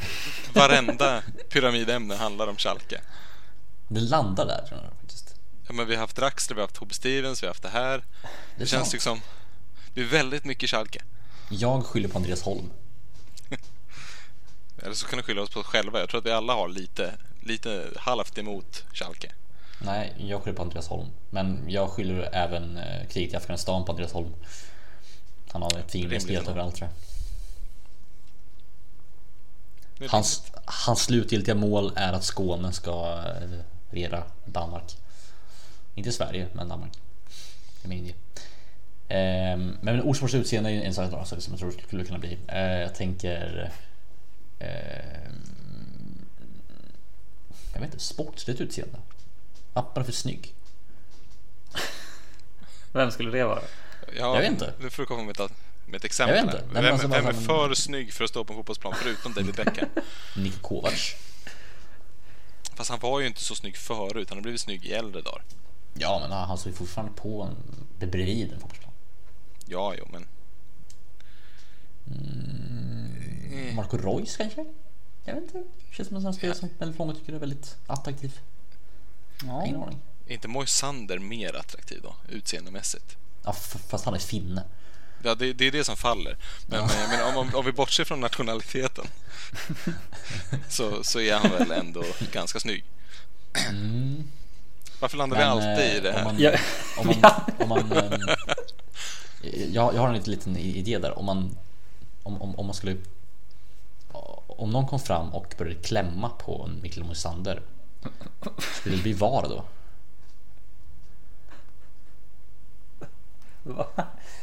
varenda 0.53 1.23
pyramidämne 1.49 2.15
handlar 2.15 2.47
om 2.47 2.55
Schalke. 2.57 3.01
Det 3.87 3.99
landar 3.99 4.45
där 4.45 4.65
tror 4.67 4.79
jag 4.83 4.91
faktiskt. 5.01 5.35
Ja, 5.67 5.73
men 5.73 5.87
vi 5.87 5.95
har 5.95 6.01
haft 6.01 6.15
Draxler, 6.15 6.55
vi 6.55 6.61
har 6.61 6.67
haft 6.67 6.77
Hope 6.77 6.93
Stevens, 6.93 7.43
vi 7.43 7.47
har 7.47 7.49
haft 7.53 7.63
det 7.63 7.69
här. 7.69 7.97
Det 7.97 8.29
Det 8.57 8.65
känns 8.65 8.83
sant. 8.83 8.93
liksom... 8.93 9.21
Det 9.93 10.01
är 10.01 10.05
väldigt 10.05 10.45
mycket 10.45 10.69
Schalke. 10.69 11.01
Jag 11.49 11.85
skyller 11.85 12.09
på 12.09 12.17
Andreas 12.17 12.41
Holm. 12.41 12.69
Eller 14.83 14.93
så 14.93 15.07
kan 15.07 15.17
du 15.17 15.23
skylla 15.23 15.41
oss 15.41 15.49
på 15.49 15.59
oss 15.59 15.65
själva. 15.65 15.99
Jag 15.99 16.09
tror 16.09 16.19
att 16.19 16.25
vi 16.25 16.31
alla 16.31 16.53
har 16.53 16.67
lite, 16.67 17.13
lite 17.41 17.85
halvt 17.95 18.37
emot 18.37 18.85
Schalke. 18.93 19.31
Nej, 19.81 20.13
jag 20.17 20.43
skyller 20.43 20.57
på 20.57 20.61
Andreas 20.61 20.87
Holm. 20.87 21.07
Men 21.29 21.65
jag 21.67 21.89
skyller 21.89 22.29
även 22.33 22.77
eh, 22.77 23.07
kriget 23.07 23.33
i 23.33 23.35
Afghanistan 23.35 23.85
på 23.85 23.91
Andreas 23.91 24.11
Holm. 24.11 24.33
Han 25.51 25.61
har 25.61 25.79
ett 25.79 25.91
finger 25.91 26.31
ändå. 26.37 26.51
överallt 26.51 26.75
tror 26.75 26.89
jag. 26.89 26.99
Hans, 30.09 30.51
hans 30.65 31.03
slutgiltiga 31.03 31.55
mål 31.55 31.91
är 31.95 32.13
att 32.13 32.23
Skåne 32.23 32.71
ska 32.73 33.23
eh, 33.41 33.59
regera 33.89 34.23
Danmark. 34.45 34.97
Inte 35.95 36.11
Sverige, 36.11 36.47
men 36.53 36.69
Danmark. 36.69 36.99
Det 37.81 37.87
är 37.87 37.89
min 37.89 38.05
idé. 38.05 38.13
Ehm, 39.07 39.77
men 39.81 40.01
Orsfors 40.01 40.33
utseende 40.33 40.71
är 40.71 40.81
en 40.81 40.93
sån 40.93 41.11
sak 41.11 41.41
som 41.41 41.53
jag 41.53 41.59
tror 41.59 41.71
skulle 41.87 42.05
kunna 42.05 42.19
bli. 42.19 42.37
Eh, 42.47 42.61
jag 42.61 42.95
tänker... 42.95 43.71
ehm, 44.59 46.25
jag 47.73 47.79
vet 47.79 47.93
inte, 47.93 48.03
sportsligt 48.03 48.61
utseende. 48.61 48.99
Appen 49.73 50.01
är 50.01 50.05
för 50.05 50.11
snygg. 50.13 50.53
Vem 52.91 53.11
skulle 53.11 53.31
det 53.31 53.43
vara? 53.43 53.61
Ja, 54.17 54.35
Jag 54.35 54.41
vet 54.41 54.51
inte. 54.51 54.73
Nu 54.79 54.89
får 54.89 55.03
du 55.03 55.07
komma 55.07 55.23
med 55.23 55.39
ett, 55.39 55.51
med 55.85 55.95
ett 55.95 56.03
exempel. 56.05 56.37
Jag 56.37 56.45
vet 56.45 56.53
inte. 56.53 56.65
Nej, 56.65 56.73
men 56.73 56.83
Vem, 56.83 56.93
alltså, 56.93 57.07
vem 57.07 57.25
är 57.27 57.31
vad- 57.31 57.45
för 57.45 57.73
snygg 57.73 58.13
för 58.13 58.23
att 58.23 58.29
stå 58.29 58.43
på 58.43 58.53
en 58.53 58.57
fotbollsplan 58.57 58.93
förutom 59.01 59.33
David 59.33 59.55
Beckham? 59.55 59.89
Nick 60.35 60.61
Kovac. 60.61 61.15
Fast 62.75 62.89
han 62.89 62.99
var 62.99 63.19
ju 63.19 63.27
inte 63.27 63.41
så 63.41 63.55
snygg 63.55 63.77
förut. 63.77 64.29
Han 64.29 64.37
har 64.37 64.43
blivit 64.43 64.61
snygg 64.61 64.85
i 64.85 64.93
äldre 64.93 65.21
dagar. 65.21 65.43
Ja, 65.93 66.19
men 66.21 66.31
han 66.31 66.57
står 66.57 66.71
ju 66.71 66.77
fortfarande 66.77 67.13
på 67.13 67.41
en, 67.43 68.09
bredvid 68.09 68.51
en 68.53 68.59
fotbollsplan. 68.59 68.93
Ja, 69.65 69.95
jo, 69.97 70.07
men... 70.11 70.27
Marco 73.79 73.97
Reus 73.97 74.37
kanske? 74.37 74.65
Jag 75.25 75.33
vet 75.33 75.43
inte. 75.43 75.63
Känns 75.91 76.07
som 76.07 76.15
en 76.17 76.21
sån 76.21 76.31
här 76.31 76.37
spelare 76.37 76.57
som 76.57 76.69
väldigt 76.77 76.99
många 76.99 77.13
tycker 77.13 77.33
är 77.33 77.39
väldigt 77.39 77.77
attraktiv. 77.87 78.39
Ja. 79.45 79.65
Ingen 79.65 79.83
aning. 79.83 79.99
Är 80.27 80.33
inte 80.33 80.47
Moisander 80.47 81.19
mer 81.19 81.55
attraktiv 81.55 81.99
då, 82.03 82.15
utseendemässigt? 82.29 83.17
Ja, 83.43 83.53
fast 83.87 84.05
han 84.05 84.13
är 84.13 84.19
finne. 84.19 84.63
Ja, 85.23 85.35
det, 85.35 85.53
det 85.53 85.65
är 85.67 85.71
det 85.71 85.83
som 85.83 85.97
faller. 85.97 86.37
Men, 86.67 86.87
men, 86.87 87.09
men 87.09 87.27
om, 87.27 87.37
om, 87.37 87.55
om 87.55 87.65
vi 87.65 87.71
bortser 87.71 88.03
från 88.05 88.19
nationaliteten 88.19 89.05
så, 90.69 91.03
så 91.03 91.19
är 91.19 91.33
han 91.35 91.51
väl 91.51 91.71
ändå 91.71 92.03
ganska 92.31 92.59
snygg. 92.59 92.83
Varför 94.99 95.17
landar 95.17 95.37
vi 95.37 95.43
alltid 95.43 95.95
i 95.95 95.99
det 95.99 96.09
eh, 96.11 96.27
Om 96.27 96.35
här? 96.37 96.51
man, 97.03 97.15
Ja. 97.21 97.41
om 97.59 97.69
man, 97.69 97.81
om 97.81 97.89
man, 97.89 97.91
ehm, 98.13 98.21
jag, 99.73 99.95
jag 99.95 100.01
har 100.01 100.07
en 100.07 100.13
liten, 100.13 100.31
liten 100.31 100.57
idé 100.57 100.97
där. 100.97 101.19
Om 101.19 101.25
man, 101.25 101.57
om, 102.23 102.41
om, 102.41 102.55
om 102.55 102.65
man 102.65 102.75
skulle... 102.75 102.97
Om 104.59 104.69
någon 104.69 104.87
kom 104.87 104.99
fram 104.99 105.33
och 105.33 105.55
började 105.57 105.81
klämma 105.81 106.29
på 106.29 106.63
en 106.63 106.81
Mikael 106.81 107.05
Moisander. 107.05 107.61
Skulle 108.57 108.95
det 108.95 109.03
bli 109.03 109.13
VAR 109.13 109.45
då? 109.49 109.65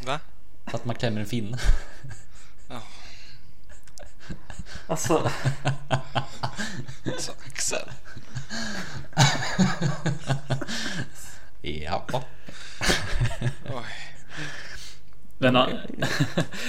Va? 0.06 0.20
För 0.66 0.78
att 0.78 0.84
man 0.84 0.96
klämmer 0.96 1.20
en 1.20 1.26
finne? 1.26 1.58
Alltså, 4.86 5.30
Så, 7.18 7.32
Axel. 7.46 7.90
Ja. 11.62 12.06
Men, 15.38 15.56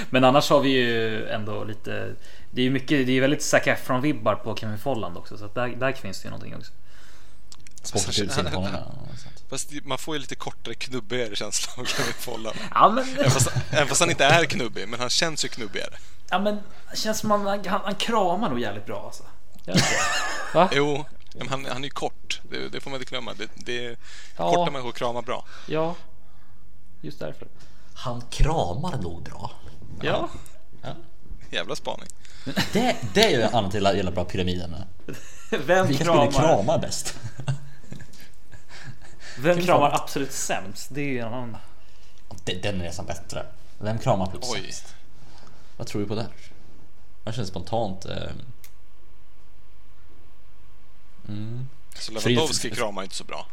men 0.10 0.24
annars 0.24 0.50
har 0.50 0.62
vi 0.62 0.70
ju 0.70 1.28
ändå 1.30 1.64
lite 1.64 2.16
Det 2.52 2.62
är 2.62 2.64
ju 2.64 2.72
mycket, 2.72 3.08
det 3.08 3.18
är 3.18 3.22
väldigt 3.22 3.44
Zac 3.44 3.68
Efron-vibbar 3.68 4.36
på 4.36 4.56
Kevin 4.56 4.78
Folland 4.78 5.18
också 5.18 5.38
så 5.38 5.46
att 5.46 5.56
där, 5.56 5.68
där 5.68 5.94
finns 5.94 6.22
det 6.22 6.26
ju 6.26 6.30
någonting 6.30 6.56
också 6.56 6.72
ja. 8.74 8.92
Fast 9.50 9.72
man 9.84 9.98
får 9.98 10.16
ju 10.16 10.22
lite 10.22 10.36
kortare, 10.36 10.76
knubbigare 10.76 11.36
känsla 11.36 11.74
av 11.78 11.86
Kevin 11.86 12.14
Folland. 12.14 12.58
Ja 12.74 12.90
men, 12.90 13.04
Även 13.20 13.32
fast, 13.32 13.52
även 13.72 13.88
fast 13.88 14.02
han 14.02 14.10
inte 14.10 14.26
är 14.26 14.46
knubbig, 14.46 14.88
men 14.90 15.00
han 15.00 15.10
känns 15.10 15.46
ju 15.46 15.50
knubbigare. 15.50 15.94
ja, 16.30 16.40
men 16.40 16.60
känns 16.94 17.20
som 17.20 17.32
han, 17.32 17.48
han, 17.48 17.82
han 17.84 17.96
kramar 17.96 18.50
nog 18.50 18.60
jävligt 18.60 18.86
bra 18.86 19.06
alltså? 19.06 19.24
Va? 20.54 20.70
Jo, 20.72 21.06
men 21.34 21.48
han, 21.48 21.66
han 21.66 21.78
är 21.78 21.88
ju 21.88 21.90
kort. 21.90 22.42
Det, 22.50 22.70
det 22.70 22.80
får 22.82 22.90
man 22.90 23.00
inte 23.00 23.10
glömma. 23.10 23.34
Det, 23.34 23.50
det, 23.56 24.00
Ja. 24.38 24.54
Korta 24.54 24.72
människor 24.72 24.92
kramar 24.92 25.22
bra. 25.22 25.46
Ja 25.66 25.96
Just 27.02 27.20
därför 27.20 27.48
Han 27.94 28.22
kramar 28.22 28.98
nog 28.98 29.24
bra. 29.24 29.52
Ja 30.02 30.30
Jävla 31.50 31.76
spaning. 31.76 32.08
Det, 32.74 32.96
det 33.14 33.24
är 33.24 33.30
ju 33.30 33.42
en 33.42 33.54
annan 33.56 33.72
till 33.72 33.84
jävla 33.84 34.12
bra 34.12 34.26
pyramiden. 34.26 34.76
Vem 35.52 35.88
Vilka 35.88 36.04
kramar? 36.04 36.32
skulle 36.32 36.48
krama 36.48 36.78
bäst? 36.78 37.16
Vem 39.40 39.62
kramar 39.62 39.92
absolut 39.94 40.32
sämst? 40.32 40.88
Det 40.92 41.02
är 41.02 41.06
ju 41.06 41.20
en 41.20 41.34
annan 41.34 41.58
Den 42.44 42.62
den 42.62 42.82
är 42.82 42.86
nästan 42.86 43.06
bättre. 43.06 43.46
Vem 43.80 44.00
kramar 44.00 44.26
absolut 44.26 44.46
Oj. 44.50 44.62
sämst? 44.62 44.96
Vad 45.78 45.88
tror 45.88 46.02
du 46.02 46.08
på 46.08 46.16
där? 46.16 46.28
Jag 47.26 47.34
känner 47.34 47.48
spontant... 47.48 48.06
Eh, 48.06 48.32
mm, 51.28 51.68
Så 52.00 52.14
För- 52.20 52.30
Lewandowski 52.30 52.70
kramar 52.70 53.04
inte 53.04 53.16
så 53.16 53.24
bra. 53.24 53.48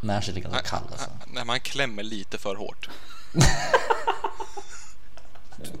när 0.00 0.20
sig 0.20 0.34
lika 0.34 0.48
kall 0.48 0.82
alltså. 0.90 1.10
Han, 1.10 1.18
nej, 1.26 1.34
men 1.34 1.48
han 1.48 1.60
klämmer 1.60 2.02
lite 2.02 2.38
för 2.38 2.54
hårt. 2.54 2.88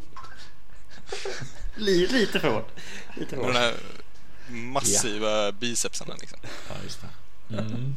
Lite 1.76 2.40
för 2.40 2.50
hårt 2.50 2.68
Lite 3.16 3.36
för 3.36 3.42
hårt 3.42 3.46
den 3.52 3.62
här 3.62 3.74
massiva 4.48 5.52
bicepsen 5.52 6.06
liksom. 6.20 6.38
Ja, 6.68 6.74
just 6.84 7.00
det. 7.48 7.54
Mm. 7.58 7.96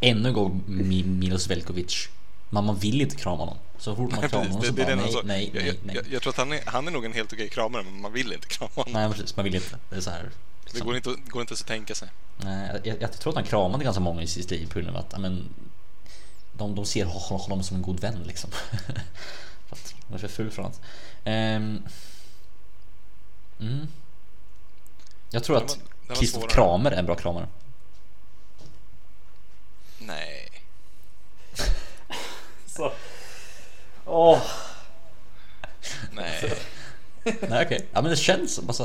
Ännu 0.00 0.28
en 0.28 0.34
gång 0.34 0.62
Mi- 0.66 1.06
Milos 1.06 1.46
Velkovic. 1.50 2.08
Men 2.50 2.64
man 2.64 2.76
vill 2.78 3.00
inte 3.00 3.16
krama 3.16 3.44
någon. 3.44 3.58
Så 3.78 3.96
fort 3.96 4.10
man 4.10 4.28
kramar 4.28 4.44
Precis, 4.44 4.52
någon 4.52 4.60
det, 4.60 4.66
så 4.66 4.72
det 4.72 4.82
bara 4.84 4.96
det 4.96 5.02
nej, 5.02 5.12
så. 5.12 5.22
nej, 5.22 5.50
jag, 5.54 5.62
nej, 5.64 5.78
nej. 5.84 5.96
Jag, 5.96 6.04
jag 6.12 6.22
tror 6.22 6.30
att 6.32 6.36
han 6.36 6.52
är, 6.52 6.60
han 6.66 6.86
är 6.86 6.90
nog 6.90 7.04
en 7.04 7.12
helt 7.12 7.32
okej 7.32 7.48
kramare, 7.48 7.82
men 7.82 8.00
man 8.00 8.12
vill 8.12 8.32
inte 8.32 8.46
krama 8.48 8.70
honom. 8.74 8.92
Nej 8.92 9.10
precis, 9.10 9.36
man 9.36 9.44
vill 9.44 9.54
inte. 9.54 9.76
Det 9.90 9.96
är 9.96 10.00
så 10.00 10.10
här. 10.10 10.30
Det 10.72 10.80
går 10.80 10.96
inte, 10.96 11.08
går 11.08 11.40
inte 11.42 11.50
ens 11.52 11.60
att 11.60 11.66
tänka 11.66 11.94
sig. 11.94 12.08
Nej, 12.36 12.80
jag, 12.84 13.02
jag 13.02 13.12
tror 13.12 13.30
att 13.32 13.36
han 13.36 13.44
kramade 13.44 13.84
ganska 13.84 14.00
många 14.00 14.22
i 14.22 14.26
sitt 14.26 14.50
liv 14.50 14.66
på 14.72 14.78
grund 14.78 14.90
av 14.90 14.96
att 14.96 15.08
ja, 15.12 15.18
men, 15.18 15.48
de, 16.52 16.74
de 16.74 16.84
ser 16.86 17.04
hon- 17.04 17.40
honom 17.40 17.62
som 17.62 17.76
en 17.76 17.82
god 17.82 18.00
vän 18.00 18.22
liksom. 18.26 18.50
för 19.68 19.76
att 19.76 19.94
han 20.06 20.14
är 20.14 20.18
för 20.18 20.28
ful 20.28 20.50
för 20.50 20.62
något. 20.62 20.80
Ehm, 21.24 21.82
mm. 23.60 23.86
Jag 25.30 25.44
tror 25.44 25.56
att 25.56 25.78
svårare. 26.26 26.50
Kramer 26.50 26.90
är 26.90 26.96
en 26.96 27.06
bra 27.06 27.14
kramare. 27.14 27.46
Nej. 29.98 30.48
Så. 32.66 32.92
Åh, 34.04 34.42
Nej. 36.12 36.52
Nej 37.48 37.64
okej, 37.66 37.86
ja 37.92 38.02
men 38.02 38.10
det 38.10 38.16
känns 38.16 38.54
som 38.54 38.66
alltså. 38.68 38.84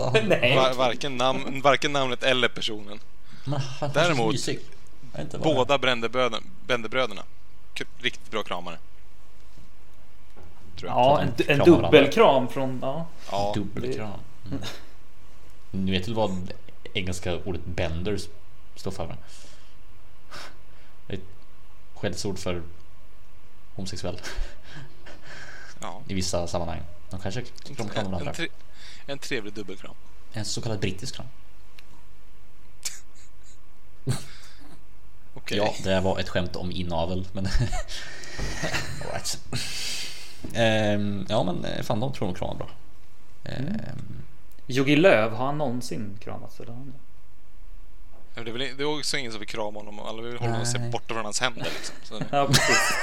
Var, 0.55 0.73
varken, 0.73 1.17
namn, 1.17 1.61
varken 1.61 1.93
namnet 1.93 2.23
eller 2.23 2.47
personen. 2.47 2.99
men 3.45 3.61
Däremot. 3.93 4.35
Båda. 5.43 5.77
K- 7.77 7.83
Riktigt 7.97 8.31
bra 8.31 8.43
kramare. 8.43 8.77
Tror 10.79 10.89
jag. 10.91 10.97
Ja, 10.99 11.21
en, 11.21 11.59
en 11.59 11.59
dubbelkram 11.65 12.47
från... 12.47 12.79
Ja. 12.81 13.05
Ja, 13.31 13.51
Dubbelkram. 13.55 14.19
Mm. 14.45 14.63
Ni 15.71 15.91
vet 15.91 16.07
väl 16.07 16.15
vad 16.15 16.53
engelska 16.93 17.35
ordet 17.35 17.65
bender 17.65 18.19
står 18.75 18.91
för? 18.91 19.17
ett 21.07 21.21
skällsord 21.95 22.39
för 22.39 22.63
homosexuell 23.75 24.21
ja. 25.81 26.01
i 26.07 26.13
vissa 26.13 26.47
sammanhang. 26.47 26.81
De 27.09 27.19
kanske 27.19 27.41
kramar 27.41 28.03
varandra. 28.03 28.29
en, 28.29 28.35
tre, 28.35 28.47
en 29.05 29.19
trevlig 29.19 29.53
dubbelkram. 29.53 29.95
En 30.33 30.45
så 30.45 30.61
kallad 30.61 30.79
brittisk 30.79 31.15
kram. 31.15 31.27
Okej. 35.33 35.57
Ja, 35.57 35.73
det 35.83 35.99
var 35.99 36.19
ett 36.19 36.29
skämt 36.29 36.55
om 36.55 36.71
inavel, 36.71 37.27
men... 37.31 37.47
Right. 39.11 39.39
Ehm, 40.53 41.25
ja, 41.29 41.43
men 41.43 41.65
eh, 41.65 41.83
fan, 41.83 41.99
de 41.99 42.13
tror 42.13 42.27
de 42.27 42.35
kramar 42.35 42.55
bra. 42.55 42.69
Ehm, 43.43 44.23
Jogi 44.67 44.95
Löv, 44.95 45.31
har 45.31 45.45
han 45.45 45.57
någonsin 45.57 46.17
kramats? 46.23 46.59
Eller? 46.59 46.73
han 46.73 46.93
det? 48.35 48.41
Är, 48.41 48.43
väl, 48.43 48.77
det 48.77 48.83
är 48.83 48.99
också 48.99 49.17
ingen 49.17 49.31
som 49.31 49.39
vill 49.39 49.49
krama 49.49 49.79
honom 49.79 49.99
alla 49.99 50.21
vill 50.21 50.37
hålla 50.37 50.65
sig 50.65 50.89
borta 50.91 51.13
från 51.13 51.23
hans 51.23 51.41
händer. 51.41 51.63
Liksom. 51.63 51.95
Så 52.03 52.19
det, 52.19 52.25
Ja, 52.37 52.47
precis. 52.47 52.93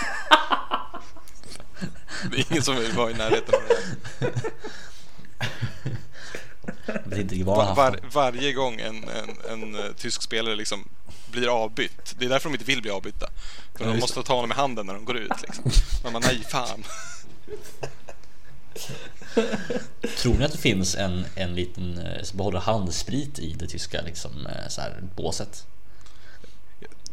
det 2.30 2.38
är 2.38 2.52
ingen 2.52 2.62
som 2.62 2.76
vill 2.76 2.92
vara 2.92 3.10
i 3.10 3.14
närheten 3.14 3.54
av 3.54 3.60
det. 3.68 3.76
Var, 7.44 7.74
var, 7.74 8.00
varje 8.12 8.52
gång 8.52 8.80
en, 8.80 9.04
en, 9.08 9.36
en 9.52 9.74
eh, 9.74 9.92
tysk 9.96 10.22
spelare 10.22 10.56
liksom 10.56 10.88
blir 11.30 11.48
avbytt. 11.48 12.14
Det 12.18 12.24
är 12.24 12.28
därför 12.28 12.48
de 12.48 12.54
inte 12.54 12.64
vill 12.64 12.82
bli 12.82 12.90
avbytta. 12.90 13.26
För 13.74 13.84
Ja, 13.84 13.90
de 13.90 14.00
måste 14.00 14.22
ta 14.22 14.34
honom 14.34 14.52
i 14.52 14.54
handen 14.54 14.86
när 14.86 14.94
de 14.94 15.04
går 15.04 15.16
ut. 15.16 15.42
Liksom. 15.42 15.64
Men 16.02 16.12
man, 16.12 16.22
nej, 16.24 16.44
fan. 16.48 16.84
Tror 20.18 20.34
ni 20.34 20.44
att 20.44 20.52
det 20.52 20.58
finns 20.58 20.94
en, 20.94 21.24
en 21.34 21.54
liten 21.54 21.98
eh, 21.98 22.22
som 22.22 22.36
behåller 22.36 22.60
handsprit 22.60 23.38
i 23.38 23.52
det 23.52 23.66
tyska 23.66 24.02
liksom, 24.02 24.46
eh, 24.46 24.68
så 24.68 24.80
här, 24.80 25.02
båset? 25.16 25.66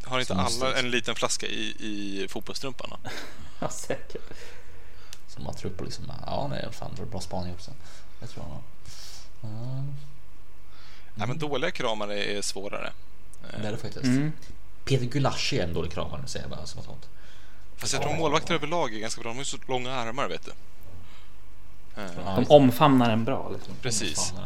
Har 0.04 0.20
inte 0.20 0.34
alla 0.34 0.80
en 0.80 0.92
liten 0.92 1.16
flaska 1.16 1.48
i, 1.48 1.76
i 1.80 2.28
fotbollstrumpan? 2.30 2.90
då? 2.90 3.10
Ja, 3.60 3.70
säkert. 3.70 4.22
Som 5.28 5.44
man 5.44 5.56
tror 5.56 5.72
på 5.72 5.84
liksom, 5.84 6.12
ja 6.26 6.48
nej 6.48 6.68
fan 6.72 6.92
det 6.96 7.02
var 7.02 7.08
bra 7.08 7.22
spaning 7.22 7.54
också. 7.54 7.72
Det 8.20 8.28
tror 8.28 8.46
jag 8.46 8.54
nog. 8.54 8.64
Ja, 9.42 9.84
Nej, 11.16 11.28
men 11.28 11.38
dåliga 11.38 11.72
kramare 11.72 12.24
är 12.24 12.42
svårare. 12.42 12.92
Eh, 13.44 13.62
det 13.62 13.68
är 13.68 13.72
det 13.72 13.78
faktiskt. 13.78 14.06
Mm. 14.06 14.32
Peter 14.86 15.06
Gulaschi 15.06 15.60
är 15.60 15.64
en 15.64 15.74
dålig 15.74 15.92
kramare 15.92 16.22
säger 16.28 16.44
jag 16.44 16.58
bara 16.58 16.66
som 16.66 16.84
sånt. 16.84 17.10
Fast 17.78 17.94
jag 17.94 18.02
tror 18.02 18.16
målvakter 18.16 18.54
överlag 18.54 18.94
är 18.94 19.00
ganska 19.00 19.22
bra. 19.22 19.30
De 19.30 19.36
har 19.36 19.42
ju 19.42 19.46
så 19.46 19.58
långa 19.68 19.92
armar, 19.92 20.28
vet 20.28 20.46
du. 20.46 20.52
Ja, 21.96 22.36
De 22.36 22.46
omfamnar 22.50 23.10
en 23.10 23.26
bra 23.26 23.50
liksom. 23.50 23.74
Precis. 23.82 24.34
ja. 24.36 24.42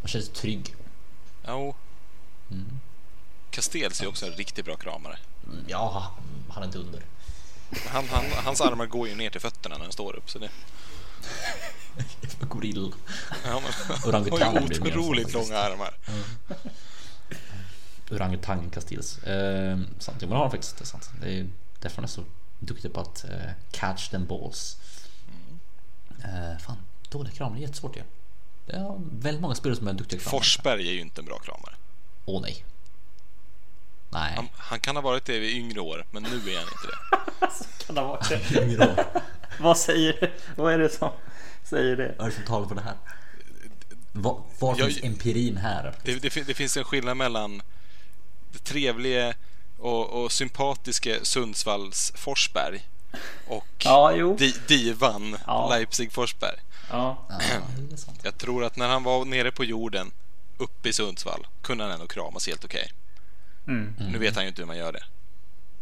Man 0.00 0.08
känner 0.08 0.24
sig 0.24 0.34
trygg. 0.34 0.74
Jo. 1.48 1.74
Mm. 2.50 2.80
Castells 3.50 4.00
är 4.02 4.06
också 4.08 4.26
en 4.26 4.32
riktigt 4.32 4.64
bra 4.64 4.76
kramare. 4.76 5.18
Ja, 5.66 6.12
han 6.48 6.62
är 6.62 6.66
inte 6.66 6.78
under. 6.78 7.02
Han, 7.88 8.08
han, 8.08 8.24
hans 8.44 8.60
armar 8.60 8.86
går 8.86 9.08
ju 9.08 9.14
ner 9.14 9.30
till 9.30 9.40
fötterna 9.40 9.76
när 9.76 9.84
han 9.84 9.92
står 9.92 10.16
upp. 10.16 10.30
Så 10.30 10.38
det, 10.38 10.50
Gorill. 12.40 12.92
ja, 13.44 13.60
men, 13.60 13.98
Orangutang 14.08 14.42
han 14.42 14.62
har 14.62 14.70
ju 14.70 14.80
otroligt 14.80 15.32
långa 15.32 15.58
armar. 15.58 15.94
Orangutangen 18.10 18.70
Castiles. 18.70 19.18
Eh, 19.18 19.78
sant, 19.98 20.18
jo 20.20 20.28
men 20.28 20.28
det 20.28 20.34
har 20.34 20.42
han 20.42 20.50
faktiskt. 20.50 20.78
Det 20.78 20.84
är 20.84 20.86
sant. 20.86 21.10
Det 21.20 21.38
är 21.38 21.46
därför 21.80 21.96
han 21.96 22.04
är 22.04 22.08
så 22.08 22.24
duktig 22.58 22.92
på 22.92 23.00
att 23.00 23.24
eh, 23.24 23.50
catch 23.70 24.08
them 24.08 24.26
balls. 24.26 24.76
Eh, 26.24 26.58
fan, 26.58 26.76
dåliga 27.08 27.34
kramar 27.34 27.56
är 27.56 27.60
jättesvårt 27.60 27.96
ju. 27.96 28.02
Det 28.66 28.72
är 28.72 29.00
väldigt 29.12 29.42
många 29.42 29.54
spelare 29.54 29.76
som 29.78 29.88
är 29.88 29.92
duktiga 29.92 30.20
kramare. 30.20 30.40
Forsberg 30.40 30.88
är 30.88 30.92
ju 30.92 31.00
inte 31.00 31.20
en 31.20 31.24
bra 31.24 31.38
kramare. 31.38 31.74
Åh 32.24 32.42
nej. 32.42 32.64
Nej. 34.10 34.32
Han, 34.36 34.48
han 34.56 34.80
kan 34.80 34.96
ha 34.96 35.02
varit 35.02 35.24
det 35.24 35.34
i 35.36 35.52
yngre 35.56 35.80
år, 35.80 36.04
men 36.10 36.22
nu 36.22 36.28
är 36.28 36.56
han 36.56 36.66
inte 36.68 36.86
det. 36.86 37.84
Kan 37.86 37.94
det 37.94 38.00
ha 38.00 38.08
varit 38.08 38.28
det? 38.28 39.06
Vad 39.60 39.78
säger 39.78 40.34
Vad 40.56 40.72
är 40.72 40.78
det 40.78 40.88
som 40.88 41.10
säger 41.64 41.96
det? 41.96 42.14
Vad 42.18 42.26
är 42.26 42.30
det 42.30 42.36
som 42.36 42.44
talar 42.44 42.68
för 42.68 42.74
det 42.74 42.80
här? 42.80 42.96
Var, 44.12 44.42
var 44.58 44.78
Jag- 44.78 44.92
finns 44.92 45.04
empirin 45.04 45.56
här? 45.56 45.94
Det, 46.02 46.22
det, 46.22 46.46
det 46.46 46.54
finns 46.54 46.76
en 46.76 46.84
skillnad 46.84 47.16
mellan 47.16 47.62
det 48.52 48.58
trevliga 48.58 49.34
och, 49.78 50.24
och 50.24 50.32
sympatiska 50.32 51.14
Sundsvalls 51.22 52.12
Forsberg 52.16 52.86
och 53.46 53.66
Ja, 53.84 54.12
jo. 54.12 54.36
di, 54.36 54.54
divan 54.68 55.36
Ja. 55.46 55.68
Leipzig 55.68 56.12
Forsberg. 56.12 56.58
Ja. 56.90 57.26
Jag 58.22 58.38
tror 58.38 58.64
att 58.64 58.76
när 58.76 58.88
han 58.88 59.02
var 59.02 59.24
nere 59.24 59.50
på 59.50 59.64
jorden 59.64 60.10
uppe 60.56 60.88
i 60.88 60.92
Sundsvall 60.92 61.46
kunde 61.62 61.84
han 61.84 61.92
ändå 61.92 62.06
kramas 62.06 62.46
helt 62.46 62.64
okej. 62.64 62.92
Mm. 63.66 63.94
Nu 63.98 64.18
vet 64.18 64.34
han 64.34 64.44
ju 64.44 64.48
inte 64.48 64.62
hur 64.62 64.66
man 64.66 64.76
gör 64.76 64.92
det. 64.92 65.04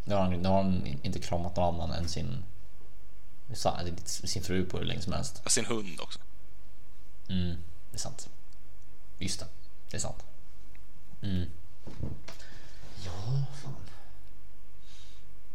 Nu 0.04 0.14
har, 0.14 0.22
han, 0.22 0.32
nu 0.32 0.48
har 0.48 0.62
han 0.62 0.86
inte 1.02 1.18
kramat 1.18 1.56
någon 1.56 1.74
annan 1.80 1.90
än 1.98 2.08
sin, 2.08 2.44
sin 4.04 4.42
fru 4.42 4.64
på 4.66 4.78
hur 4.78 4.84
länge 4.84 5.00
som 5.00 5.12
helst. 5.12 5.40
Ja, 5.44 5.50
Sin 5.50 5.64
hund 5.66 6.00
också. 6.00 6.18
Mm, 7.28 7.56
det 7.90 7.96
är 7.96 8.00
sant. 8.00 8.28
Just 9.18 9.40
det, 9.40 9.46
det 9.90 9.96
är 9.96 10.00
sant. 10.00 10.24
Mm. 11.22 11.44
Ja, 13.04 13.10
fan. 13.62 13.74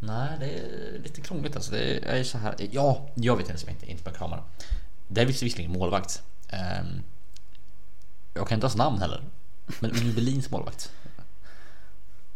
Nej, 0.04 0.38
det 0.40 0.46
är 0.46 1.00
lite 1.04 1.22
krångligt 1.22 1.56
alltså. 1.56 1.72
Det 1.72 2.10
är 2.10 2.24
så 2.24 2.38
här. 2.38 2.56
Ja, 2.72 3.10
jag 3.16 3.38
vet 3.38 3.50
en 3.50 3.58
som 3.58 3.70
inte, 3.70 3.92
inte 3.92 4.04
börjar 4.04 4.18
krama 4.18 4.44
det. 5.08 5.22
Är 5.22 5.26
visserligen 5.26 5.72
målvakt. 5.72 6.24
Ehm, 6.48 7.04
jag 8.34 8.48
kan 8.48 8.56
inte 8.56 8.66
hans 8.66 8.76
namn 8.76 9.00
heller. 9.00 9.24
Men 9.80 9.92
Berlins 9.92 10.50
målvakt. 10.50 10.92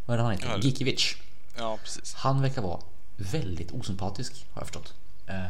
Vad 0.05 0.13
är 0.13 0.18
det 0.18 0.24
han 0.24 0.32
heter? 0.32 0.59
Gikiewicz. 0.61 1.16
Ja, 1.57 1.78
precis. 1.84 2.13
Han 2.13 2.41
verkar 2.41 2.61
vara 2.61 2.80
väldigt 3.18 3.72
osympatisk 3.72 4.45
har 4.53 4.61
jag 4.61 4.68
förstått. 4.68 4.93
Eh, 5.26 5.45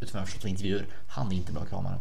utifrån 0.00 0.12
vad 0.12 0.14
jag 0.14 0.20
har 0.20 0.26
förstått 0.26 0.44
intervjuer. 0.44 0.86
Han 1.06 1.32
är 1.32 1.36
inte 1.36 1.52
bra 1.52 1.64
kramare. 1.64 1.98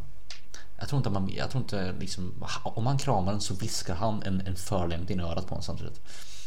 Jag 0.77 0.89
tror 0.89 0.97
inte, 0.97 1.09
man, 1.09 1.29
jag 1.29 1.51
tror 1.51 1.63
inte 1.63 1.91
liksom, 1.99 2.45
om 2.63 2.83
man 2.83 2.97
kramar 2.97 3.31
den 3.31 3.41
så 3.41 3.53
viskar 3.53 3.95
han 3.95 4.23
en, 4.23 4.41
en 4.47 4.55
förolämpning 4.55 5.19
i 5.19 5.21
örat 5.21 5.47
på 5.47 5.55
en 5.55 5.61
samtidigt. 5.61 6.01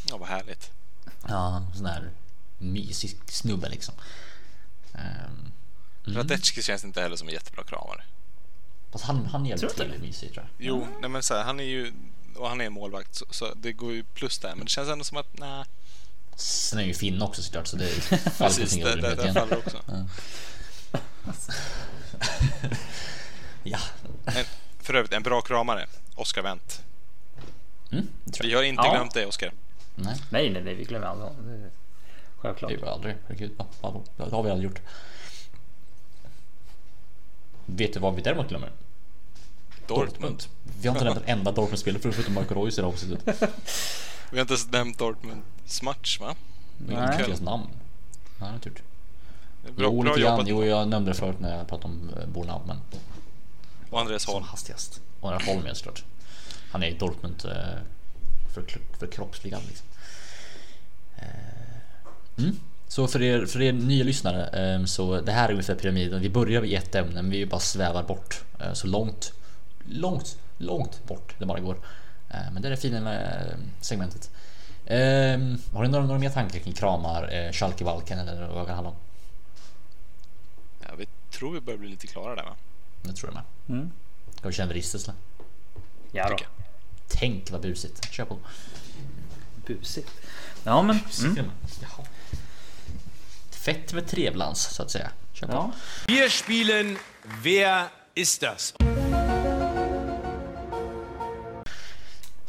Ja, 0.08 0.16
vad 0.16 0.28
härligt. 0.28 0.70
Ja, 1.28 1.66
sån 1.74 1.86
här 1.86 2.10
mysig 2.62 3.16
snubbe 3.26 3.68
liksom. 3.68 3.94
Um, 4.94 5.52
Radetski 6.14 6.62
känns 6.62 6.84
inte 6.84 7.00
heller 7.00 7.16
som 7.16 7.28
en 7.28 7.34
jättebra 7.34 7.64
kramare. 7.64 8.02
fast 8.92 9.04
han, 9.04 9.26
han 9.26 9.44
är 9.46 9.50
jävligt 9.50 9.60
Tror 9.60 9.70
du 9.70 9.76
trevlig 9.76 10.00
och 10.00 10.06
mysig 10.06 10.32
tror 10.32 10.44
jag. 10.58 10.66
Jo, 10.66 10.86
nej 11.00 11.10
men 11.10 11.22
så 11.22 11.34
här, 11.34 11.42
han 11.44 11.60
är 11.60 11.64
ju 11.64 11.92
och 12.36 12.48
han 12.48 12.60
är 12.60 12.70
målvakt 12.70 13.14
så, 13.14 13.24
så 13.30 13.54
det 13.54 13.72
går 13.72 13.92
ju 13.92 14.04
plus 14.04 14.38
där. 14.38 14.54
Men 14.54 14.64
det 14.64 14.70
känns 14.70 14.88
ändå 14.88 15.04
som 15.04 15.16
att 15.18 15.38
nej, 15.38 15.64
Sen 16.36 16.78
är 16.78 16.82
ju 16.84 16.94
Finn 16.94 17.22
också 17.22 17.42
såklart 17.42 17.66
så 17.66 17.76
det 17.76 17.86
faller 18.00 18.20
på 18.30 18.44
precis, 18.44 18.70
sin 18.70 18.84
det, 18.84 18.86
det, 18.86 18.92
orimlighet 18.92 19.16
det 19.16 19.22
igen. 19.22 19.34
faller 19.34 19.58
också. 19.58 19.78
Ja, 23.62 23.78
En, 24.24 24.44
för 24.80 24.94
övrigt, 24.94 25.12
en 25.12 25.22
bra 25.22 25.40
kramare, 25.40 25.86
Oscar 26.14 26.42
Wendt. 26.42 26.82
mm, 27.92 28.08
Vi 28.42 28.54
har 28.54 28.62
inte 28.62 28.82
Ja. 28.86 28.92
glömt 28.94 29.14
dig 29.14 29.26
Oscar. 29.26 29.52
Nej, 29.94 30.16
Nej, 30.30 30.50
nej, 30.50 30.62
nej, 30.62 30.74
vi 30.74 30.84
glömmer 30.84 31.06
aldrig 31.06 31.30
är 31.62 31.70
Självklart. 32.42 32.68
det 32.70 32.74
gör 32.74 32.82
vi 32.82 32.88
aldrig. 32.88 33.14
Herregud? 33.26 33.50
Vadå? 33.80 34.02
Det 34.16 34.30
har 34.30 34.42
vi 34.42 34.50
aldrig 34.50 34.70
gjort. 34.70 34.80
Vet 37.66 37.94
du 37.94 38.00
vad 38.00 38.14
vi 38.14 38.22
däremot 38.22 38.48
glömmer? 38.48 38.70
Dortmund. 39.86 40.42
Vi 40.80 40.88
har 40.88 40.94
inte 40.94 41.04
nämnt 41.04 41.18
en 41.26 41.38
enda 41.38 41.52
Dortmund-spelare 41.52 42.12
förutom 42.12 42.34
Marco 42.34 42.54
Reus 42.54 42.78
i 42.78 42.80
det 42.80 42.86
här 42.86 42.92
avsnittet. 42.92 43.42
Vi 44.30 44.38
har 44.38 44.40
inte 44.42 44.52
ens 44.54 44.70
nämnt 44.70 44.98
Dortmunds 44.98 45.82
match 45.82 46.20
va? 46.20 46.34
Nej. 46.78 46.96
inte 47.12 47.26
deras 47.26 47.40
namn. 47.40 47.66
Ja, 48.40 48.46
det 48.46 48.54
är 48.54 48.58
tur. 48.58 48.72
Bra, 49.62 49.72
Jo, 49.78 50.02
bra 50.02 50.10
lite 50.10 50.20
grann. 50.22 50.32
jobbat. 50.32 50.48
Jo, 50.48 50.64
jag 50.64 50.88
nämnde 50.88 51.10
det 51.10 51.14
förut 51.14 51.40
när 51.40 51.58
jag 51.58 51.68
pratade 51.68 51.94
om 51.94 52.10
eh, 52.20 52.26
Bornau, 52.26 52.60
men 52.66 52.80
Och 53.90 54.00
Andreas 54.00 54.22
som 54.22 54.34
Holm. 54.34 54.44
hastigast. 54.46 55.00
Och 55.20 55.30
här 55.30 55.40
Holm 55.46 55.66
är 55.66 55.74
såklart. 55.74 56.04
Han 56.72 56.82
är 56.82 56.86
i 56.86 56.94
Dortmund 56.94 57.44
eh, 57.44 57.52
för, 58.54 58.64
för 58.98 59.06
kroppsligad 59.06 59.62
liksom. 59.68 59.86
Mm. 62.42 62.56
Så 62.88 63.06
för 63.06 63.22
er, 63.22 63.46
för 63.46 63.62
er 63.62 63.72
nya 63.72 64.04
lyssnare, 64.04 64.74
eh, 64.74 64.84
så 64.84 65.20
det 65.20 65.32
här 65.32 65.48
är 65.48 65.52
ungefär 65.52 65.74
pyramiden. 65.74 66.20
Vi 66.20 66.30
börjar 66.30 66.64
i 66.64 66.74
ett 66.74 66.94
ämne, 66.94 67.22
men 67.22 67.30
vi 67.30 67.46
bara 67.46 67.60
svävar 67.60 68.02
bort 68.02 68.42
eh, 68.60 68.72
så 68.72 68.86
långt, 68.86 69.32
långt, 69.84 70.38
långt 70.58 71.06
bort 71.06 71.34
det 71.38 71.46
bara 71.46 71.60
går. 71.60 71.76
Eh, 72.30 72.52
Men 72.52 72.62
det 72.62 72.68
är 72.68 72.70
det 72.70 72.76
fina 72.76 73.00
med 73.00 73.46
eh, 73.50 73.58
segmentet. 73.80 74.30
Eh, 74.86 74.98
Har 75.72 75.82
ni 75.82 75.88
några, 75.88 76.06
några 76.06 76.18
mer 76.18 76.30
tankar 76.30 76.58
kring 76.58 76.72
kramar, 76.74 77.50
Schalke-Valken 77.52 78.18
eller 78.18 78.48
vad 78.48 78.62
det 78.62 78.66
kan 78.66 78.74
handla 78.74 78.90
om? 78.90 78.96
Ja, 80.80 80.94
vi 80.98 81.06
tror 81.30 81.52
vi 81.52 81.60
börjar 81.60 81.78
bli 81.78 81.88
lite 81.88 82.06
klara 82.06 82.34
där 82.34 82.42
va? 82.42 82.54
Det 83.02 83.12
tror 83.12 83.32
jag 83.32 83.34
med. 83.34 83.76
Mm. 83.78 83.90
Ska 84.36 84.48
vi 84.48 84.54
känna 84.54 84.72
ristelsen? 84.72 85.14
Ja 86.12 86.28
då. 86.28 86.36
Tänk 87.08 87.50
vad 87.50 87.60
busigt. 87.60 88.12
Kör 88.12 88.24
på. 88.24 88.36
Busigt. 89.66 90.10
Ja, 90.64 90.82
men. 90.82 90.98
Mm. 91.24 91.36
Jaha. 91.82 92.04
Fett 93.64 93.92
med 93.92 94.06
trevlans 94.08 94.62
så 94.74 94.82
att 94.82 94.90
säga. 94.90 95.10
Kör 95.32 95.46
på. 95.46 95.52
Ja. 95.52 95.70
Wir 96.06 96.28
spielen 96.28 96.98
Wer 97.42 97.84
ist 98.14 98.40
das? 98.42 98.74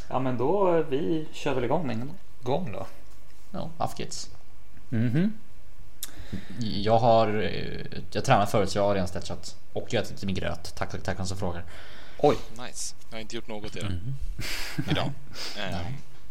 ja, 0.10 0.20
men 0.20 0.38
då 0.38 0.82
vi 0.90 1.28
kör 1.34 1.54
väl 1.54 1.64
igång 1.64 1.88
med 1.88 1.96
en 1.96 2.12
gång 2.44 2.72
då. 2.72 2.88
Ja, 3.52 3.70
Afgits. 3.78 4.30
Mhm. 4.90 5.34
Jag 6.60 7.00
har... 7.00 7.42
eh, 7.44 8.02
Jag 8.12 8.26
tränar 8.26 8.46
förut 8.46 8.70
så 8.70 8.78
jag 8.78 8.84
har 8.84 8.94
redan 8.94 9.08
stetchat. 9.08 9.56
Och 9.74 9.88
jag 9.94 10.04
ätit 10.04 10.24
min 10.24 10.36
gröt. 10.36 10.76
Tack, 10.76 10.92
tack, 10.92 11.04
tack 11.04 11.28
som 11.28 11.38
frågar. 11.38 11.64
Oj. 12.18 12.38
Nice. 12.68 12.96
Jag 13.10 13.16
har 13.16 13.22
inte 13.22 13.36
gjort 13.36 13.48
något 13.48 13.76
idag. 13.76 13.92
Idag. 14.92 15.12
Eh, 15.58 15.78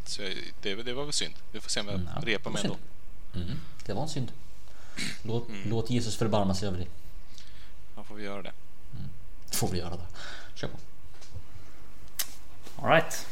så 0.07 0.23
det, 0.63 0.75
det 0.75 0.93
var 0.93 1.05
väl 1.05 1.13
synd. 1.13 1.35
Vi 1.53 1.61
får 1.61 1.71
se 1.71 1.81
om 1.81 1.87
jag 1.89 1.95
Mm, 1.95 2.09
repar 2.25 2.51
det 2.51 2.55
mig 2.55 2.69
var 2.69 2.77
ändå. 3.35 3.47
Mm, 3.51 3.61
det 3.87 3.93
var 3.93 4.03
en 4.03 4.09
synd. 4.09 4.33
Låt, 5.23 5.49
låt 5.67 5.91
Jesus 5.91 6.17
förbarma 6.17 6.55
sig 6.55 6.69
över 6.69 6.79
dig. 6.79 6.89
Då 7.97 8.05
får 8.05 8.15
vi 8.15 8.25
göra 8.25 8.43
det. 8.43 8.53
Får 9.53 9.69
vi 9.69 9.79
göra 9.79 9.91
det. 9.91 10.07
Kör 10.55 10.69
på. 10.69 10.77
All 12.83 12.91
right. 12.91 13.27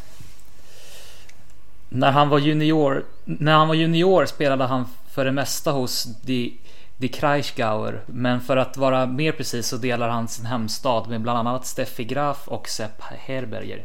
När 1.88 2.12
han 2.12 2.28
var 2.28 2.38
junior, 2.38 3.04
när 3.24 3.52
han 3.52 3.68
var 3.68 3.74
junior 3.74 4.26
spelade 4.26 4.64
han 4.64 4.84
för 5.10 5.24
det 5.24 5.32
mesta 5.32 5.72
hos 5.72 6.04
Die, 6.04 6.56
Die 6.96 7.08
Kraichgauer, 7.08 8.02
men 8.06 8.40
för 8.40 8.56
att 8.56 8.76
vara 8.76 9.06
mer 9.06 9.32
precis 9.32 9.66
så 9.66 9.76
delar 9.76 10.08
han 10.08 10.28
sin 10.28 10.46
hemstad 10.46 11.08
med 11.08 11.20
bland 11.20 11.38
annat 11.38 11.66
Steffi 11.66 12.04
Graf 12.04 12.48
och 12.48 12.68
Sepp 12.68 13.00
Herberger. 13.00 13.84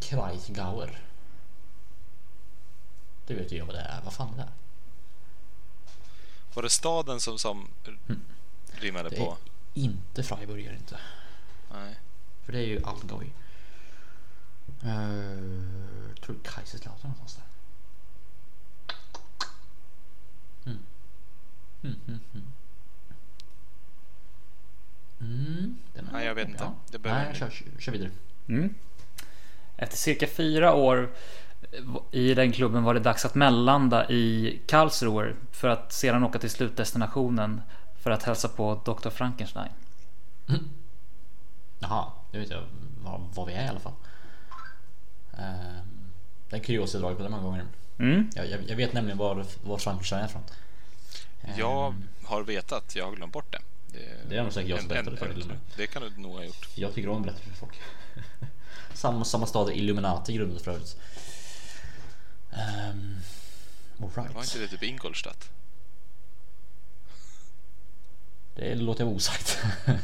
Kreisgauer. 0.00 0.98
Det 3.26 3.34
vet 3.34 3.52
ju 3.52 3.56
jag 3.56 3.66
vad 3.66 3.74
det 3.74 3.80
är. 3.80 4.00
Vad 4.04 4.12
fan 4.12 4.34
är 4.34 4.36
det? 4.36 4.48
Var 6.54 6.62
det 6.62 6.70
staden 6.70 7.20
som, 7.20 7.38
som 7.38 7.68
rimmade 8.70 9.08
Det 9.08 9.16
är 9.16 9.20
på? 9.20 9.36
inte 9.74 10.22
Freiburg 10.22 10.64
är 10.66 10.70
det 10.70 10.76
inte. 10.76 11.00
Nej. 11.72 11.98
För 12.44 12.52
det 12.52 12.58
är 12.58 12.66
ju 12.66 12.82
Allgäu. 12.84 13.30
Uh, 14.84 16.14
tror 16.22 16.36
Kaiserslautern 16.44 17.10
någonstans 17.10 17.34
där. 17.36 17.44
Mm. 20.70 20.78
Mm, 21.82 22.00
mm, 22.08 22.20
mm. 22.34 22.52
Mm, 25.20 25.78
den 25.94 26.08
är- 26.08 26.12
Nej, 26.12 26.26
jag 26.26 26.34
vet 26.34 26.48
inte. 26.48 26.72
Det 26.90 26.98
Nej, 26.98 27.26
jag 27.26 27.36
kör, 27.36 27.52
kör 27.78 27.92
vidare. 27.92 28.10
Mm. 28.48 28.74
Efter 29.78 29.96
cirka 29.96 30.26
fyra 30.26 30.74
år 30.74 31.10
i 32.10 32.34
den 32.34 32.52
klubben 32.52 32.84
var 32.84 32.94
det 32.94 33.00
dags 33.00 33.24
att 33.24 33.34
mellanlanda 33.34 34.10
i 34.10 34.58
Karlsruhe 34.66 35.34
för 35.52 35.68
att 35.68 35.92
sedan 35.92 36.24
åka 36.24 36.38
till 36.38 36.50
slutdestinationen 36.50 37.62
för 38.00 38.10
att 38.10 38.22
hälsa 38.22 38.48
på 38.48 38.80
Dr. 38.84 39.10
Frankenstein. 39.10 39.72
Jaha, 41.78 42.12
det 42.32 42.38
vet 42.38 42.50
jag 42.50 42.62
var, 43.04 43.20
var 43.34 43.46
vi 43.46 43.52
är 43.52 43.64
i 43.64 43.68
alla 43.68 43.80
fall. 43.80 43.92
Den 46.50 46.60
kuriosa 46.60 46.98
dragit 46.98 47.18
på 47.18 47.24
det 47.24 47.30
många 47.30 47.42
gånger. 47.42 47.66
Mm. 47.98 48.30
Jag, 48.34 48.50
jag, 48.50 48.60
jag 48.68 48.76
vet 48.76 48.92
nämligen 48.92 49.18
var, 49.18 49.44
var 49.64 49.78
Frankfurt 49.78 50.12
är 50.12 50.24
ifrån. 50.24 50.42
Jag 51.56 51.94
har 52.24 52.42
vetat, 52.42 52.96
jag 52.96 53.04
har 53.04 53.12
glömt 53.12 53.32
bort 53.32 53.52
det. 53.52 53.60
Det 54.28 54.36
är 54.36 54.42
nog 54.42 54.52
säkert 54.52 54.70
jag 54.70 54.78
som 54.78 54.88
berättade 54.88 55.16
för 55.16 55.28
dig. 55.28 55.44
Det 55.76 55.86
kan 55.86 56.02
du 56.02 56.22
nog 56.22 56.32
ha 56.32 56.44
gjort. 56.44 56.68
Jag 56.74 56.94
tycker 56.94 57.08
om 57.08 57.16
att 57.16 57.22
berätta 57.22 57.40
för 57.40 57.56
folk. 57.56 57.80
samma, 58.98 59.24
samma 59.24 59.46
stad 59.46 59.70
Illuminati 59.70 60.32
grundades 60.32 60.62
för 60.62 60.70
övrigt. 60.70 60.96
Um, 62.50 63.18
all 64.02 64.10
right. 64.14 64.34
Var 64.34 64.42
inte 64.42 64.58
det 64.58 64.68
typ 64.68 64.82
Ingolstadt? 64.82 65.50
Det 68.54 68.74
låter 68.74 69.04
jag 69.04 69.12
osagt. 69.12 69.58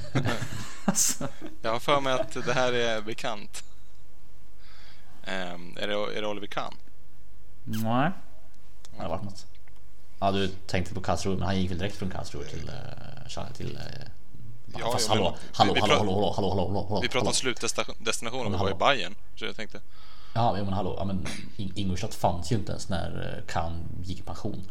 Alltså. 0.86 1.28
Jag 1.62 1.72
har 1.72 1.80
för 1.80 2.00
mig 2.00 2.12
att 2.12 2.32
det 2.32 2.52
här 2.52 2.72
är 2.72 3.00
bekant. 3.00 3.64
Ehm, 5.24 5.76
är, 5.80 5.88
det, 5.88 5.94
är 5.94 6.22
det 6.22 6.28
Oliver 6.28 6.46
Kahn? 6.46 6.74
Nej. 7.64 8.10
Det 8.90 8.96
hade 8.96 9.08
varit 9.08 9.24
något. 9.24 9.46
Ja, 10.20 10.30
du 10.30 10.48
tänkte 10.48 10.94
på 10.94 11.00
Karlsruhe, 11.00 11.36
men 11.36 11.46
han 11.46 11.60
gick 11.60 11.70
väl 11.70 11.78
direkt 11.78 11.96
från 11.96 12.10
Karlsruhe 12.10 12.44
till... 12.44 12.70
Uh, 13.36 13.52
till 13.52 13.76
uh, 13.76 14.08
Ja, 14.78 14.92
fast 14.92 15.08
ja, 15.08 15.14
hallå, 15.14 15.36
hallå, 15.52 15.74
vi- 15.74 15.80
hallå, 15.80 15.94
hallå, 15.96 16.12
hallå, 16.12 16.32
hallå, 16.36 16.50
hallå, 16.50 16.66
hallå, 16.66 16.86
hallå, 16.88 17.00
Vi 17.02 17.08
pratar 17.08 17.28
om 17.28 17.34
slutdestination 17.34 18.46
och 18.46 18.52
vi 18.52 18.56
var 18.58 18.70
i. 18.70 18.74
Bayern 18.74 19.14
Så 19.36 19.44
jag 19.44 19.56
tänkte, 19.56 19.80
Ja, 20.34 20.52
men 20.52 20.72
hallå, 20.72 20.94
ja, 20.98 21.04
men 21.04 21.26
In- 21.56 21.72
Ingolstadt 21.74 22.14
fanns 22.14 22.52
ju 22.52 22.56
inte 22.56 22.72
ens 22.72 22.88
när 22.88 23.36
eh, 23.38 23.52
Kahn 23.52 23.88
gick 24.02 24.18
i 24.18 24.22
pension. 24.22 24.70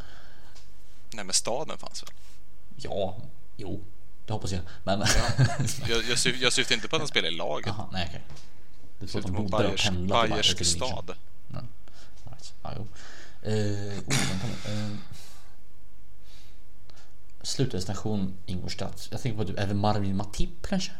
nej 1.14 1.26
men 1.26 1.34
staden 1.34 1.78
fanns 1.78 2.04
väl? 2.04 2.10
Ja, 2.76 3.16
jo, 3.58 3.82
det 4.26 4.34
hoppas 4.34 4.52
jag. 4.52 4.62
Men... 4.84 5.00
Jag, 5.88 6.04
jag, 6.10 6.20
syf, 6.20 6.42
jag 6.42 6.54
syftar 6.54 6.76
inte 6.76 6.88
på 6.88 6.96
att 6.96 7.02
han 7.02 7.08
spelar 7.08 7.28
i 7.28 7.32
laget. 7.32 7.68
Jaha, 7.68 7.88
nej 7.92 8.06
okej. 8.10 8.22
Du 9.00 9.08
tror 9.08 9.20
att 9.22 9.28
de 9.28 9.36
bodde 9.36 9.68
och 9.68 9.78
pendlade 9.78 10.22
till 10.24 10.32
Bayersk 10.32 10.66
stad. 10.66 11.16
Ja, 11.54 11.60
right. 12.30 12.54
ja, 12.64 12.70
jo. 12.78 12.88
Eh, 13.42 13.54
oh, 13.54 14.30
vänta 14.30 14.48
nu. 14.66 14.72
Eh, 14.74 14.90
slutdestination 17.44 18.38
Ingolstadt. 18.46 19.08
Jag 19.12 19.22
tänker 19.22 19.38
på 19.38 19.46
typ, 19.46 19.60
är 19.60 19.68
det 19.68 19.74
Marvin 19.74 20.18
Matip 20.18 20.68
kanske? 20.68 20.92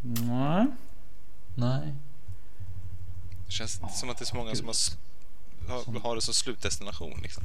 Nej. 0.00 0.66
Nej. 1.54 1.94
Det 3.46 3.52
känns 3.52 3.80
som 4.00 4.10
att 4.10 4.18
det 4.18 4.22
är 4.22 4.26
så 4.26 4.36
många 4.36 4.54
som 4.54 4.66
har, 4.66 4.74
har, 5.92 6.00
har 6.00 6.14
det 6.14 6.20
som 6.22 6.34
slutdestination 6.34 7.20
liksom. 7.22 7.44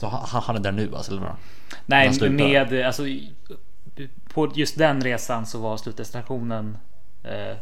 Så 0.00 0.08
han, 0.08 0.42
han- 0.42 0.56
är 0.56 0.60
där 0.60 0.72
nu 0.72 0.94
alltså, 0.96 1.12
eller 1.12 1.22
vad? 1.22 1.36
Nej, 1.86 2.30
med 2.30 2.86
alltså 2.86 3.02
på 4.28 4.52
just 4.54 4.78
den 4.78 5.00
resan 5.02 5.46
så 5.46 5.58
var 5.58 5.76
slutdestinationen 5.76 6.78
eh, 7.24 7.56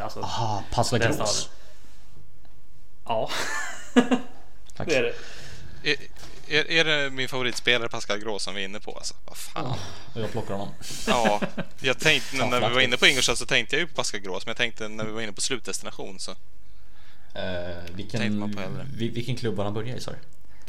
alltså, 0.00 0.20
Aha, 0.20 0.64
Gross. 0.70 0.86
staden. 0.86 1.50
Ja, 3.04 3.30
Tack. 4.76 4.88
det 4.88 4.96
är 4.96 5.02
det. 5.82 5.96
Är, 6.48 6.70
är, 6.70 6.84
det 6.84 7.10
min 7.10 7.28
favoritspelare 7.28 7.88
Pascal 7.88 8.18
Gros 8.18 8.42
som 8.42 8.54
vi 8.54 8.60
är 8.60 8.64
inne 8.64 8.80
på 8.80 8.92
alltså? 8.92 9.14
Vad 9.24 9.36
fan? 9.36 9.78
Och 10.14 10.20
jag 10.20 10.30
plockar 10.32 10.54
honom. 10.54 10.74
Ja, 11.06 11.40
jag 11.80 11.98
tänkte 11.98 12.36
när 12.36 12.68
vi 12.68 12.74
var 12.74 12.80
inne 12.80 12.96
på 12.96 13.06
Ingolstadt 13.06 13.38
så 13.38 13.46
tänkte 13.46 13.76
jag 13.76 13.80
ju 13.80 13.86
på 13.86 13.94
Pascal 13.94 14.20
Gros 14.20 14.46
men 14.46 14.50
jag 14.50 14.56
tänkte 14.56 14.88
när 14.88 15.04
vi 15.04 15.12
var 15.12 15.20
inne 15.22 15.32
på 15.32 15.40
slutdestination 15.40 16.18
så 16.18 16.34
Tänkte 17.32 17.92
vilken, 17.94 18.38
man 18.38 18.52
på 18.52 18.60
hellre. 18.60 18.86
vil- 18.96 19.12
vilken 19.12 19.36
klubb 19.36 19.54
var 19.54 19.64
han 19.64 19.74
började 19.74 19.98
i 19.98 20.00
sa 20.00 20.10
du? 20.10 20.16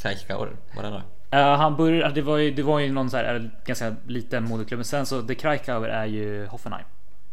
Kajkaur? 0.02 0.56
Var 0.74 0.82
det 0.82 0.90
där? 0.90 1.02
Eh, 1.30 1.56
han 1.58 1.76
började, 1.76 2.14
det 2.14 2.22
var 2.22 2.36
ju, 2.38 2.50
det 2.50 2.62
var 2.62 2.78
ju 2.78 2.92
någon 2.92 3.10
så 3.10 3.16
här 3.16 3.34
eh, 3.34 3.42
ganska 3.66 3.96
liten 4.06 4.44
moderklubb, 4.44 4.78
men 4.78 4.84
sen 4.84 5.06
så 5.06 5.22
The 5.22 5.34
Krakauer 5.34 5.88
är 5.88 6.06
ju 6.06 6.46
Hoffenheim. 6.46 6.84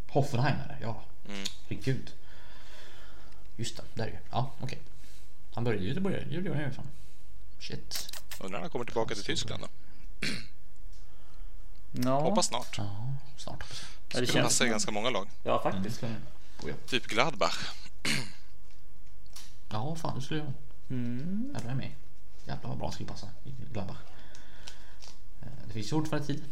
Hoffenheim 0.10 0.56
är 0.64 0.68
det, 0.68 0.78
ja. 0.82 1.04
Mm. 1.30 1.40
Herregud. 1.70 2.12
Just 3.56 3.78
det, 3.78 3.84
där 3.94 4.04
är 4.08 4.12
det. 4.12 4.20
Ja, 4.32 4.52
okej. 4.60 4.80
Han 5.54 5.64
började 5.64 5.86
ju, 5.86 5.94
det 5.94 6.02
började 6.02 6.24
ju, 6.24 6.30
det 6.30 6.36
gjorde 6.36 6.60
han 6.60 6.70
ju 6.70 6.72
fan. 6.76 6.88
Shit. 7.60 8.10
Undrar 8.40 8.58
när 8.58 8.62
han 8.62 8.70
kommer 8.70 8.86
tillbaka 8.86 9.16
till 9.16 9.24
Tyskland 9.24 9.64
då. 9.64 9.68
Ja, 11.92 12.20
Hoppas 12.20 12.46
snart. 12.48 12.78
Ja, 12.78 13.14
snart 13.38 13.64
jag. 13.70 13.78
Ja, 14.14 14.20
det 14.22 14.28
Skulle 14.28 14.44
passa 14.44 14.66
i 14.66 14.70
ganska 14.70 14.92
många 14.92 15.10
lag. 15.10 15.28
Ja, 15.44 15.62
faktiskt. 15.64 16.04
Oh, 16.04 16.10
ja. 16.66 16.74
Typ 16.88 17.06
Gladbach. 17.08 17.74
Ja, 19.70 19.96
fan 19.96 20.16
det 20.16 20.22
skulle 20.22 20.40
jag. 20.40 20.54
Mm. 20.90 21.56
Jag 21.62 21.72
är 21.72 21.76
med. 21.76 21.92
Jävlar 22.46 22.70
vad 22.70 22.78
bra 22.78 22.88
det 22.88 22.94
skulle 22.94 23.10
passa 23.10 23.28
i 23.44 23.50
Gladbach. 23.74 23.98
Eh, 25.42 25.48
Det 25.68 25.74
finns 25.74 25.86
ju 25.86 25.90
fortfarande 25.90 26.28
tid. 26.28 26.44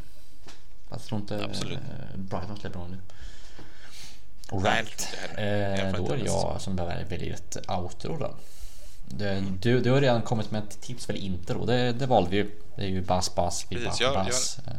Fast 0.89 1.01
jag 1.01 1.07
tror 1.09 1.21
inte 1.21 1.45
Absolut. 1.45 1.77
eh, 1.79 2.17
Brighton 2.17 2.57
släpper 2.57 2.79
någon 2.79 2.91
nu. 2.91 2.97
Nej, 4.51 4.61
det 4.61 4.69
Alright. 4.69 4.89
inte 4.91 5.07
jag 5.21 5.27
heller. 5.43 5.77
Jag 5.77 5.95
Eh, 5.95 6.05
då 6.05 6.13
är 6.13 6.17
det 6.17 6.25
jag 6.25 6.61
som 6.61 6.75
behöver 6.75 7.05
välja 7.05 7.33
ett 7.35 7.57
outro 7.69 8.17
då. 8.17 8.35
Det, 9.07 9.43
du, 9.61 9.79
du 9.79 9.91
har 9.91 10.01
redan 10.01 10.21
kommit 10.21 10.51
med 10.51 10.63
ett 10.63 10.81
tips 10.81 11.05
för 11.05 11.13
intro. 11.13 11.65
Det, 11.65 11.91
det 11.91 12.05
valde 12.05 12.29
vi 12.29 12.37
ju. 12.37 12.51
Det 12.75 12.81
är 12.83 12.87
ju 12.87 13.01
Bass 13.01 13.35
Bass 13.35 13.65
Vibba 13.69 13.83
Precis, 13.85 14.01
jag- 14.01 14.13
Bass. 14.13 14.59
Eh, 14.67 14.73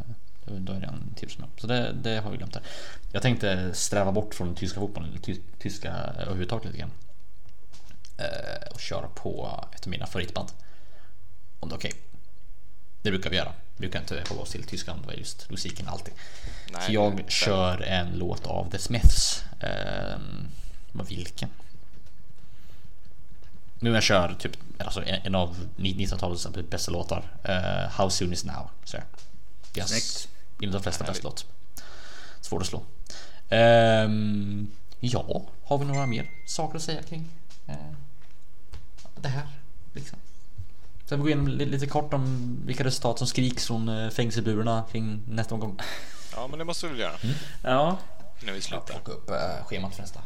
Du 0.57 0.73
har 0.73 0.79
redan 0.79 1.13
tips 1.15 1.37
med. 1.37 1.47
Så 1.57 1.67
det, 1.67 1.91
det 1.93 2.17
har 2.19 2.31
vi 2.31 2.37
glömt 2.37 2.53
där. 2.53 2.63
Jag 3.11 3.21
tänkte 3.21 3.73
sträva 3.73 4.11
bort 4.11 4.33
från 4.35 4.47
den 4.47 4.55
tyska 4.55 4.79
fotbollen, 4.79 5.09
eller 5.09 5.19
ty, 5.21 5.37
tyska 5.59 5.91
överhuvudtaget 5.93 6.65
lite 6.65 6.77
grann. 6.77 6.91
Eh, 8.17 8.67
och 8.73 8.79
köra 8.79 9.07
på 9.07 9.59
ett 9.75 9.81
av 9.83 9.89
mina 9.89 10.05
favoritband. 10.05 10.49
Om 11.59 11.69
det 11.69 11.75
är 11.75 11.77
okej. 11.77 11.91
Det 13.01 13.11
brukar 13.11 13.29
vi 13.29 13.35
göra. 13.35 13.51
Vi 13.75 13.79
brukar 13.79 13.99
inte 13.99 14.23
hålla 14.29 14.41
oss 14.41 14.51
till 14.51 14.63
Tyskland, 14.63 15.01
det 15.01 15.07
var 15.07 15.13
just 15.13 15.49
musiken 15.49 15.87
alltid. 15.87 16.13
Nej, 16.73 16.81
Så 16.85 16.91
jag 16.93 17.31
kör 17.31 17.81
en 17.81 18.11
låt 18.17 18.45
av 18.45 18.69
The 18.71 18.77
Smiths. 18.79 19.43
Vad 20.91 21.07
vilken? 21.07 21.49
Nu 23.79 23.93
jag 23.93 24.03
kör 24.03 24.33
typ 24.39 24.51
alltså 24.79 25.03
en 25.05 25.35
av 25.35 25.55
1900-talets 25.77 26.47
bästa 26.69 26.91
låtar. 26.91 27.31
Uh, 27.49 27.89
How 27.91 28.09
soon 28.09 28.33
is 28.33 28.45
now. 28.45 28.69
Så 28.83 28.97
yes. 29.77 29.89
Snyggt. 29.89 30.29
En 30.61 30.67
av 30.69 30.73
de 30.73 30.83
flesta 30.83 31.03
bästa 31.05 31.23
låt. 31.27 31.45
Svår 32.41 32.61
att 32.61 32.67
slå. 32.67 32.81
Ehm, 33.49 34.71
ja, 34.99 35.41
har 35.63 35.77
vi 35.77 35.85
några 35.85 36.05
mer 36.05 36.29
saker 36.45 36.75
att 36.77 36.83
säga 36.83 37.03
kring 37.03 37.29
eh, 37.67 37.75
det 39.15 39.27
här? 39.29 39.47
Liksom. 39.93 40.19
Sen 41.05 41.17
vi 41.17 41.21
går 41.21 41.27
igenom 41.29 41.47
li- 41.47 41.65
lite 41.65 41.85
kort 41.87 42.13
om 42.13 42.57
vilka 42.65 42.83
resultat 42.83 43.17
som 43.17 43.27
skriks 43.27 43.67
från 43.67 43.89
eh, 43.89 44.09
fängelseburarna 44.09 44.83
kring 44.91 45.21
nästa 45.27 45.53
omgång. 45.55 45.79
Ja, 46.35 46.47
men 46.47 46.59
det 46.59 46.65
måste 46.65 46.85
vi 46.87 46.91
väl 46.91 47.01
göra 47.01 47.13
Ja, 47.63 47.97
innan 48.41 48.55
vi 48.55 48.61
slutar. 48.61 48.85
Plocka 48.85 49.11
upp 49.11 49.29
eh, 49.29 49.65
schemat 49.65 49.95
för 49.95 50.01
nästa. 50.01 50.21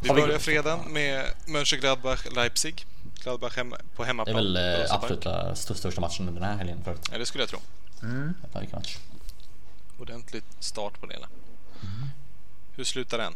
Vi 0.00 0.08
börjar 0.08 0.38
fredagen 0.38 0.92
med 0.92 1.24
Mönchengladbach 1.46 2.26
Leipzig. 2.34 2.86
Gladbach 3.22 3.56
hem, 3.56 3.70
på 3.96 4.02
Det 4.02 4.06
hemmaplan. 4.06 4.36
är 4.36 4.42
väl 4.42 4.56
eh, 4.84 4.94
absoluta 4.94 5.52
st- 5.52 5.74
största 5.74 6.00
matchen 6.00 6.34
den 6.34 6.42
här 6.42 6.56
helgen 6.56 6.84
förut. 6.84 7.08
Ja, 7.12 7.18
det 7.18 7.26
skulle 7.26 7.42
jag 7.42 7.48
tro. 7.50 7.58
Vilken 8.60 8.78
match. 8.78 8.98
Ordentlig 10.00 10.42
start 10.60 11.00
på 11.00 11.06
det 11.06 11.14
hela. 11.14 11.26
Mm. 11.82 12.08
Hur 12.76 12.84
slutar 12.84 13.18
den? 13.18 13.34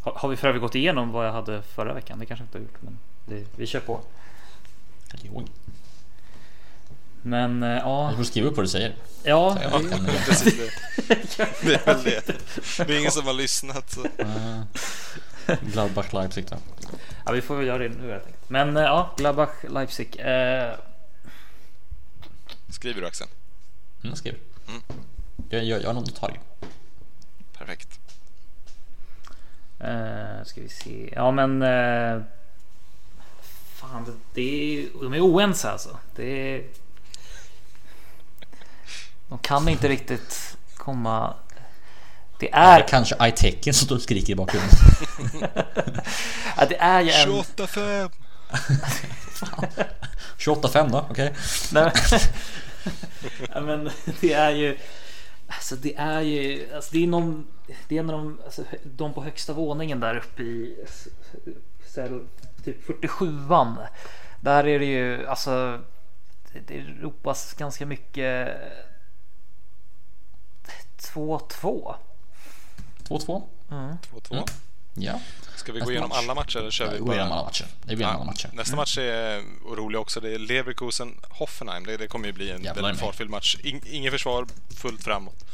har, 0.00 0.12
har 0.12 0.28
vi 0.28 0.36
för 0.36 0.48
övrigt 0.48 0.62
gått 0.62 0.74
igenom 0.74 1.12
vad 1.12 1.26
jag 1.26 1.32
hade 1.32 1.62
förra 1.62 1.94
veckan? 1.94 2.18
Det 2.18 2.26
kanske 2.26 2.44
inte 2.44 2.58
har 2.58 2.62
gjort, 2.62 2.76
men 2.82 2.98
det, 3.26 3.44
vi 3.56 3.66
kör 3.66 3.80
på. 3.80 4.00
Jo. 5.22 5.44
Men 7.22 7.62
eh, 7.62 7.68
Du 7.68 7.74
ja, 7.76 8.12
får 8.16 8.24
skriva 8.24 8.48
upp 8.48 8.56
vad 8.56 8.64
du 8.64 8.68
säger. 8.68 8.94
ja. 9.24 9.58
Det, 11.62 11.74
är 11.74 11.84
väl 11.94 12.04
det. 12.04 12.26
Det 12.86 12.94
är 12.94 12.98
ingen 12.98 13.10
som 13.10 13.26
har 13.26 13.32
lyssnat. 13.32 13.90
Så. 13.90 14.00
Uh, 14.04 14.62
Gladbach 15.72 16.12
Leipzig 16.12 16.46
då. 16.50 16.56
ja, 17.26 17.32
vi 17.32 17.40
får 17.40 17.56
väl 17.56 17.66
göra 17.66 17.78
det 17.78 17.88
nu 17.88 18.10
helt 18.10 18.26
enkelt. 18.26 18.50
Men 18.50 18.76
eh, 18.76 18.82
ja, 18.82 19.14
Gladbach, 19.16 19.50
Leipzig. 19.68 20.16
Eh, 20.20 20.72
Skriver 22.70 23.00
du 23.00 23.06
Axel? 23.06 23.26
Mm, 24.04 24.16
skriv. 24.16 24.34
Mm. 24.68 24.82
Jag, 25.48 25.64
jag, 25.64 25.82
jag 25.82 25.86
har 25.86 25.94
någon 25.94 26.04
notarier. 26.04 26.40
Perfekt. 27.58 27.98
Eh, 29.80 30.44
ska 30.44 30.60
vi 30.60 30.68
se. 30.68 31.12
Ja 31.16 31.30
men. 31.30 31.62
Eh, 31.62 32.22
fan 33.74 34.04
det, 34.04 34.12
det 34.34 34.42
är, 34.78 34.88
de 35.02 35.12
är 35.14 35.20
oense 35.20 35.70
alltså. 35.70 35.96
Det 36.16 36.24
är, 36.54 36.64
de 39.28 39.38
kan 39.38 39.68
inte 39.68 39.88
riktigt 39.96 40.56
komma. 40.76 41.34
Det 42.38 42.46
Det 42.46 42.52
är, 42.52 42.80
är 42.80 42.88
kanske 42.88 43.16
iTechen 43.28 43.74
som 43.74 43.84
står 43.86 43.96
och 43.96 44.02
skriker 44.02 44.32
i 44.32 44.36
bakgrunden. 44.36 44.70
ja, 46.56 46.66
det 46.68 46.76
är 46.76 47.00
ju 47.00 47.10
en. 47.10 47.28
28-5! 47.28 48.10
28-5 50.38 50.88
då, 50.92 51.06
okej. 51.10 51.34
Nej, 51.72 51.92
men- 52.10 52.20
ja, 53.54 53.60
men 53.60 53.90
det 54.20 54.32
är 54.32 54.50
ju. 54.50 54.78
Alltså 55.48 55.76
det 55.76 55.94
är 55.96 56.20
ju. 56.20 56.68
Alltså 56.74 56.90
det 56.92 57.02
är 57.02 57.06
någon. 57.06 57.46
Det 57.88 57.96
är 57.96 58.00
en 58.00 58.10
av 58.10 58.18
de, 58.18 58.40
alltså, 58.44 58.62
de 58.84 59.14
på 59.14 59.22
högsta 59.24 59.52
våningen 59.52 60.00
där 60.00 60.16
uppe 60.16 60.42
i. 60.42 60.84
Här, 61.96 62.20
typ 62.64 62.86
47an. 62.88 63.76
Där 64.40 64.66
är 64.66 64.78
det 64.78 64.84
ju 64.86 65.26
alltså. 65.26 65.80
Det, 66.52 66.60
det 66.74 66.80
ropas 67.02 67.54
ganska 67.54 67.86
mycket. 67.86 68.48
2-2. 70.98 71.94
2-2. 73.08 73.42
2-2. 73.68 74.48
Ja. 74.94 75.20
Ska 75.56 75.72
vi 75.72 75.78
Nästa 75.78 75.84
gå 75.84 75.90
igenom 75.92 76.08
match. 76.08 76.18
alla 76.18 76.34
matcher 76.34 76.58
eller 76.58 76.70
kör 76.70 76.84
Ja, 76.84 76.92
vi 76.92 76.98
går 76.98 77.14
igenom 77.14 77.32
alla 77.32 77.44
matcher. 77.44 77.66
Vi 77.82 77.94
går 77.94 78.02
igenom 78.02 78.16
alla 78.16 78.24
matcher. 78.24 78.50
Nästa 78.52 78.76
match 78.76 78.98
är 78.98 79.42
rolig 79.76 80.00
också. 80.00 80.20
Det 80.20 80.34
är 80.34 80.38
Leverkusen-Hoffenheim. 80.38 81.86
Det, 81.86 81.96
det 81.96 82.08
kommer 82.08 82.26
ju 82.26 82.32
bli 82.32 82.50
en 82.50 82.64
Jävlar 82.64 82.82
väldigt 82.82 83.00
fartfylld 83.00 83.30
match. 83.30 83.56
In, 83.62 83.82
ingen 83.86 84.12
försvar, 84.12 84.46
fullt 84.76 85.04
framåt. 85.04 85.44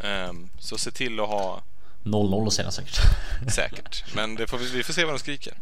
Ehm, 0.00 0.48
så 0.58 0.78
se 0.78 0.90
till 0.90 1.20
att 1.20 1.28
ha 1.28 1.62
0-0 2.04 2.46
och 2.46 2.52
senare 2.52 2.72
säkert. 2.72 3.00
säkert. 3.52 4.14
Men 4.14 4.34
det 4.34 4.46
får 4.46 4.58
vi, 4.58 4.70
vi 4.70 4.82
får 4.82 4.92
se 4.92 5.04
vad 5.04 5.14
de 5.14 5.18
skriker. 5.18 5.54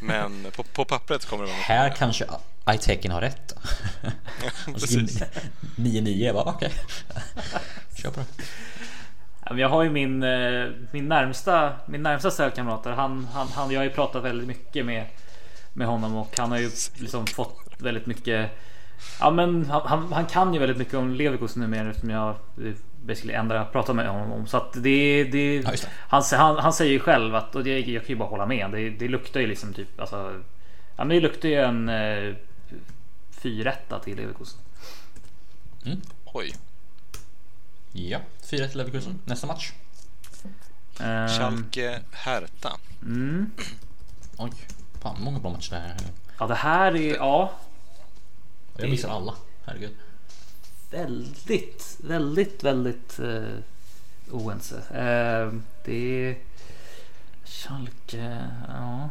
Men 0.00 0.46
på, 0.56 0.62
på 0.62 0.84
pappret 0.84 1.26
kommer 1.26 1.44
det 1.44 1.50
vara 1.50 1.56
Mm. 1.56 1.78
Här 1.78 1.88
mer. 1.88 1.96
kanske 1.96 2.26
Aitekin 2.64 3.10
har 3.10 3.20
rätt. 3.20 3.54
Precis. 4.66 5.22
9-9, 5.76 6.24
jag 6.24 6.34
bara 6.34 6.44
okej. 6.44 6.72
Kör 7.96 8.10
på 8.10 8.20
det. 8.20 9.60
Jag 9.60 9.68
har 9.68 9.82
ju 9.82 9.90
min, 9.90 10.22
eh, 10.22 10.66
min 10.90 11.08
närmsta, 11.08 11.72
min 11.86 12.02
närmsta 12.02 12.30
ställkamrater. 12.30 12.90
Han, 12.90 13.28
han, 13.32 13.48
han, 13.48 13.70
jag 13.70 13.80
har 13.80 13.84
ju 13.84 13.90
pratat 13.90 14.24
väldigt 14.24 14.46
mycket 14.48 14.86
med, 14.86 15.06
med 15.72 15.86
honom 15.86 16.16
och 16.16 16.38
han 16.38 16.50
har 16.50 16.58
ju 16.58 16.70
liksom 16.94 17.26
fått 17.26 17.60
väldigt 17.78 18.06
mycket. 18.06 18.50
Ja, 19.20 19.30
men 19.30 19.70
han, 19.70 19.82
han, 19.84 20.12
han 20.12 20.26
kan 20.26 20.54
ju 20.54 20.60
väldigt 20.60 20.78
mycket 20.78 20.94
om 20.94 21.14
Leverkusen 21.14 21.62
numera 21.62 21.88
eftersom 21.90 22.10
jag 22.10 22.28
eh, 22.28 22.74
basically 23.06 23.34
enda 23.34 23.54
jag 23.54 23.72
pratar 23.72 23.94
med 23.94 24.08
honom 24.08 24.32
om. 24.32 24.46
Så 24.46 24.56
att 24.56 24.72
det, 24.72 25.24
det, 25.24 25.56
Ja, 25.56 25.70
det. 25.70 25.88
Han, 26.08 26.22
han, 26.32 26.58
han 26.58 26.72
säger 26.72 26.92
ju 26.92 27.00
själv 27.00 27.34
att 27.34 27.54
och 27.54 27.64
det, 27.64 27.78
jag 27.80 28.00
kan 28.02 28.08
ju 28.08 28.16
bara 28.16 28.28
hålla 28.28 28.46
med. 28.46 28.70
Det, 28.70 28.90
det 28.90 29.08
luktar 29.08 29.40
ju 29.40 29.46
liksom 29.46 29.72
typ 29.72 30.00
alltså. 30.00 30.42
Ja, 30.96 31.04
men 31.04 31.08
det 31.08 31.20
luktar 31.20 31.48
ju 31.48 31.54
en 31.54 31.88
eh, 31.88 32.34
fyrrätta 33.30 33.98
till 33.98 34.16
Leverkusen. 34.16 34.60
Oj. 36.24 36.54
Ja, 37.92 38.18
4-1 38.42 38.68
till 38.68 38.78
Leverkusen. 38.78 39.18
Nästa 39.24 39.46
match. 39.46 39.72
Ehm, 41.00 41.28
Schalke 41.28 42.00
Hertha. 42.12 42.76
mm. 43.02 43.50
Oj, 44.36 44.50
fan 45.02 45.16
många 45.20 45.38
bra 45.38 45.50
matcher 45.50 45.70
där. 45.70 45.96
Ja, 46.38 46.46
det 46.46 46.54
här 46.54 46.96
är 46.96 47.14
ja. 47.16 47.52
Jag 48.78 48.90
missar 48.90 49.08
alla. 49.08 49.34
Herregud. 49.64 49.90
Väldigt, 50.90 51.96
väldigt, 52.00 52.64
väldigt 52.64 53.18
eh, 53.18 53.58
oense. 54.30 54.76
Eh, 54.76 55.52
det 55.84 56.28
är 56.28 56.36
Schalke, 57.44 58.48
ja. 58.68 59.10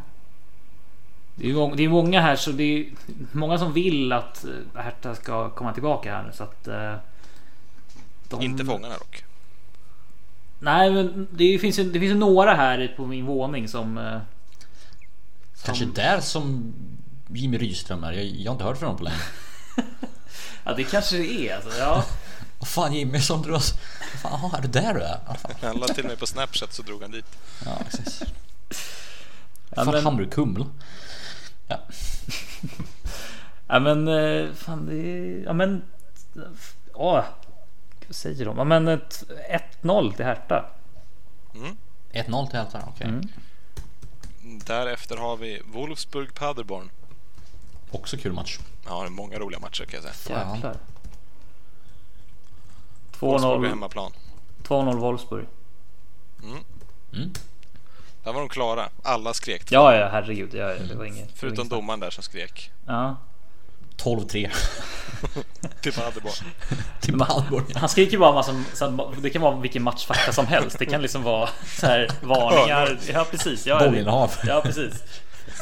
Det 1.34 1.50
är, 1.50 1.54
många, 1.54 1.74
det 1.74 1.84
är 1.84 1.88
många 1.88 2.20
här 2.20 2.36
så 2.36 2.52
det 2.52 2.62
är 2.62 2.86
många 3.32 3.58
som 3.58 3.72
vill 3.72 4.12
att 4.12 4.44
eh, 4.44 4.80
Hertha 4.82 5.14
ska 5.14 5.50
komma 5.50 5.72
tillbaka 5.72 6.14
här 6.14 6.32
så 6.34 6.44
att. 6.44 6.68
Eh, 6.68 6.94
de, 8.28 8.42
Inte 8.42 8.64
Fångarna 8.64 8.94
dock. 8.94 9.24
Nej, 10.58 10.90
men 10.90 11.28
det 11.30 11.58
finns 11.58 11.78
ju, 11.78 11.84
det 11.84 12.00
finns 12.00 12.12
ju 12.12 12.18
några 12.18 12.54
här 12.54 12.94
på 12.96 13.06
min 13.06 13.26
våning 13.26 13.68
som. 13.68 13.98
Eh, 13.98 14.18
Kanske 15.64 15.84
där 15.84 16.20
som 16.20 16.74
Jimmy 17.28 17.58
Rydström 17.58 18.04
är. 18.04 18.12
Jag, 18.12 18.24
jag 18.24 18.50
har 18.50 18.54
inte 18.54 18.64
hört 18.64 18.78
från 18.78 18.86
honom 18.86 18.98
på 18.98 19.04
länge. 19.04 19.16
Ja, 20.66 20.74
det 20.74 20.84
kanske 20.84 21.16
det 21.16 21.48
är 21.48 21.54
alltså. 21.56 21.78
Ja, 21.78 22.04
Vad 22.58 22.68
fan 22.68 22.92
Jimmy 22.94 23.20
som 23.20 23.42
drar 23.42 23.52
oss... 23.52 23.74
Fan, 24.22 24.50
är 24.54 24.62
det 24.62 24.68
där 24.68 24.94
du 24.94 25.00
är? 25.00 25.20
Han 25.62 25.76
la 25.76 25.86
till 25.86 26.04
mig 26.04 26.16
på 26.16 26.26
Snapchat 26.26 26.72
så 26.72 26.82
drog 26.82 27.02
han 27.02 27.10
dit. 27.10 27.24
Ja, 27.64 27.78
precis. 27.84 28.22
Ja, 29.70 29.84
Fan, 29.84 29.94
men- 29.94 30.04
Hamburg 30.04 30.32
Kumla. 30.32 30.66
Ja. 31.68 31.80
Ja 33.68 33.78
men 33.80 34.08
eh, 34.08 34.52
fan 34.54 34.86
det 34.86 34.94
är, 34.94 35.44
ja 35.44 35.52
men 35.52 35.82
Åh, 36.94 37.24
vad 38.06 38.16
säger 38.16 38.44
de? 38.44 38.58
Ja 38.58 38.64
men 38.64 38.88
ett 38.88 39.24
1-0 39.82 40.16
till 40.16 40.24
Hertha. 40.24 40.64
1-0 42.12 42.46
till 42.50 42.58
Hertha, 42.58 42.82
okej. 42.88 43.06
Mm. 43.06 43.28
Därefter 44.66 45.16
har 45.16 45.36
vi 45.36 45.62
Wolfsburg-Paderborn. 45.72 46.90
Också 47.96 48.16
kul 48.16 48.32
match. 48.32 48.58
Ja, 48.86 49.00
det 49.00 49.06
är 49.06 49.10
många 49.10 49.38
roliga 49.38 49.60
matcher 49.60 49.84
kan 49.84 50.00
jag 50.04 50.14
säga. 50.14 50.54
Jäklar. 50.54 50.76
Wolfsburg 53.18 53.52
på 53.52 53.64
2-0 53.64 53.68
hemmaplan. 53.68 54.12
2-0 54.64 54.96
Wolfsburg. 54.98 55.46
Mm. 57.12 57.32
Där 58.24 58.32
var 58.32 58.40
de 58.40 58.48
klara. 58.48 58.88
Alla 59.02 59.34
skrek. 59.34 59.62
Ja 59.72 59.96
ja 59.96 60.08
herregud. 60.08 60.54
Ja, 60.54 60.66
det 60.66 60.94
var 60.94 61.04
inget. 61.04 61.18
det 61.18 61.32
var 61.32 61.36
Förutom 61.36 61.62
inget 61.62 61.70
domaren 61.70 62.00
där 62.00 62.10
som 62.10 62.22
skrek. 62.22 62.70
Ja. 62.86 63.16
12-3 63.96 64.26
Till 65.80 65.92
Paderborn. 65.92 66.32
till 67.00 67.16
Malmö. 67.16 67.60
Han 67.74 67.88
skriker 67.88 68.18
bara 68.18 68.32
massa, 68.32 68.64
så 68.74 68.84
att 68.84 69.22
det 69.22 69.30
kan 69.30 69.42
vara 69.42 69.56
vilken 69.56 69.82
matchfakta 69.82 70.32
som 70.32 70.46
helst. 70.46 70.78
Det 70.78 70.86
kan 70.86 71.02
liksom 71.02 71.22
vara 71.22 71.48
så 71.66 71.86
här 71.86 72.10
varningar. 72.22 72.98
Ja 73.12 73.26
precis. 73.30 73.66
Ja, 73.66 73.78
Bollinnehav. 73.78 74.32
Ja 74.46 74.60
precis. 74.64 75.04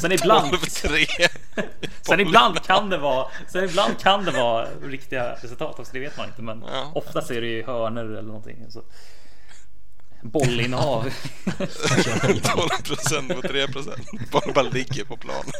Sen 0.01 0.13
ibland, 0.13 0.55
12-3. 0.55 1.29
sen 2.03 2.21
ibland 2.21 2.63
kan 2.65 2.91
det 2.91 2.99
vara, 2.99 3.29
sen 3.49 3.65
ibland 3.65 3.99
kan 4.01 4.25
det 4.25 4.31
vara 4.31 4.69
riktiga 4.83 5.33
resultat 5.35 5.79
också. 5.79 5.93
Det 5.93 6.01
vet 6.01 6.17
man 6.17 6.27
inte, 6.29 6.43
men 6.43 6.65
Ja. 6.73 6.93
oftast 6.95 7.31
är 7.31 7.41
det 7.41 7.47
ju 7.47 7.65
hörnor 7.67 8.05
eller 8.05 8.23
någonting. 8.23 8.71
Så. 8.71 8.83
Bollinnehav. 10.23 11.11
12 12.43 12.69
procent 12.85 13.29
mot 13.37 13.43
3 13.49 13.69
procent. 13.69 14.31
Bara, 14.33 14.53
bara 14.53 14.65
ligger 14.69 15.05
på 15.05 15.17
planen. 15.17 15.53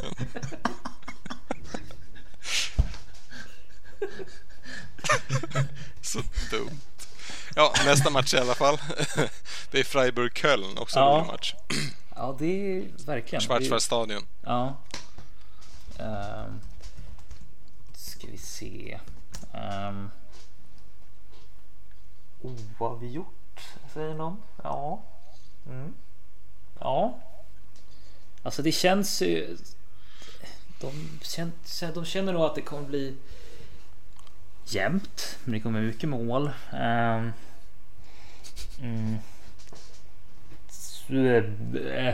Så 6.01 6.19
dumt. 6.51 6.79
Ja, 7.55 7.73
nästa 7.85 8.09
match 8.09 8.33
i 8.33 8.37
alla 8.37 8.55
fall. 8.55 8.77
Det 9.71 9.79
är 9.79 9.83
Freiburg-Köln, 9.83 10.77
också 10.77 10.99
en 10.99 11.05
Ja. 11.05 11.11
rolig 11.11 11.27
match. 11.27 11.53
Ja, 12.15 12.35
det 12.39 12.45
är 12.77 13.05
verkligen. 13.05 13.41
Schwarzwaldstadion. 13.41 14.21
Ja. 14.41 14.75
Um, 15.99 16.61
ska 17.93 18.27
vi 18.27 18.37
se. 18.37 18.99
Um, 19.53 20.11
oavgjort, 22.41 23.61
säger 23.93 24.13
någon. 24.13 24.37
Ja. 24.63 25.03
Mm. 25.67 25.93
Ja. 26.79 27.19
Alltså 28.43 28.61
det 28.61 28.71
känns 28.71 29.21
ju... 29.21 29.57
De, 30.79 31.19
känner, 31.21 31.93
de 31.93 32.05
känner 32.05 32.33
nog 32.33 32.41
att 32.41 32.55
det 32.55 32.61
kommer 32.61 32.87
bli 32.87 33.17
jämnt. 34.65 35.37
Men 35.43 35.53
det 35.53 35.59
kommer 35.59 35.81
mycket 35.81 36.09
mål. 36.09 36.51
Um, 36.73 37.33
mm. 38.79 39.17
Eh, 41.09 42.13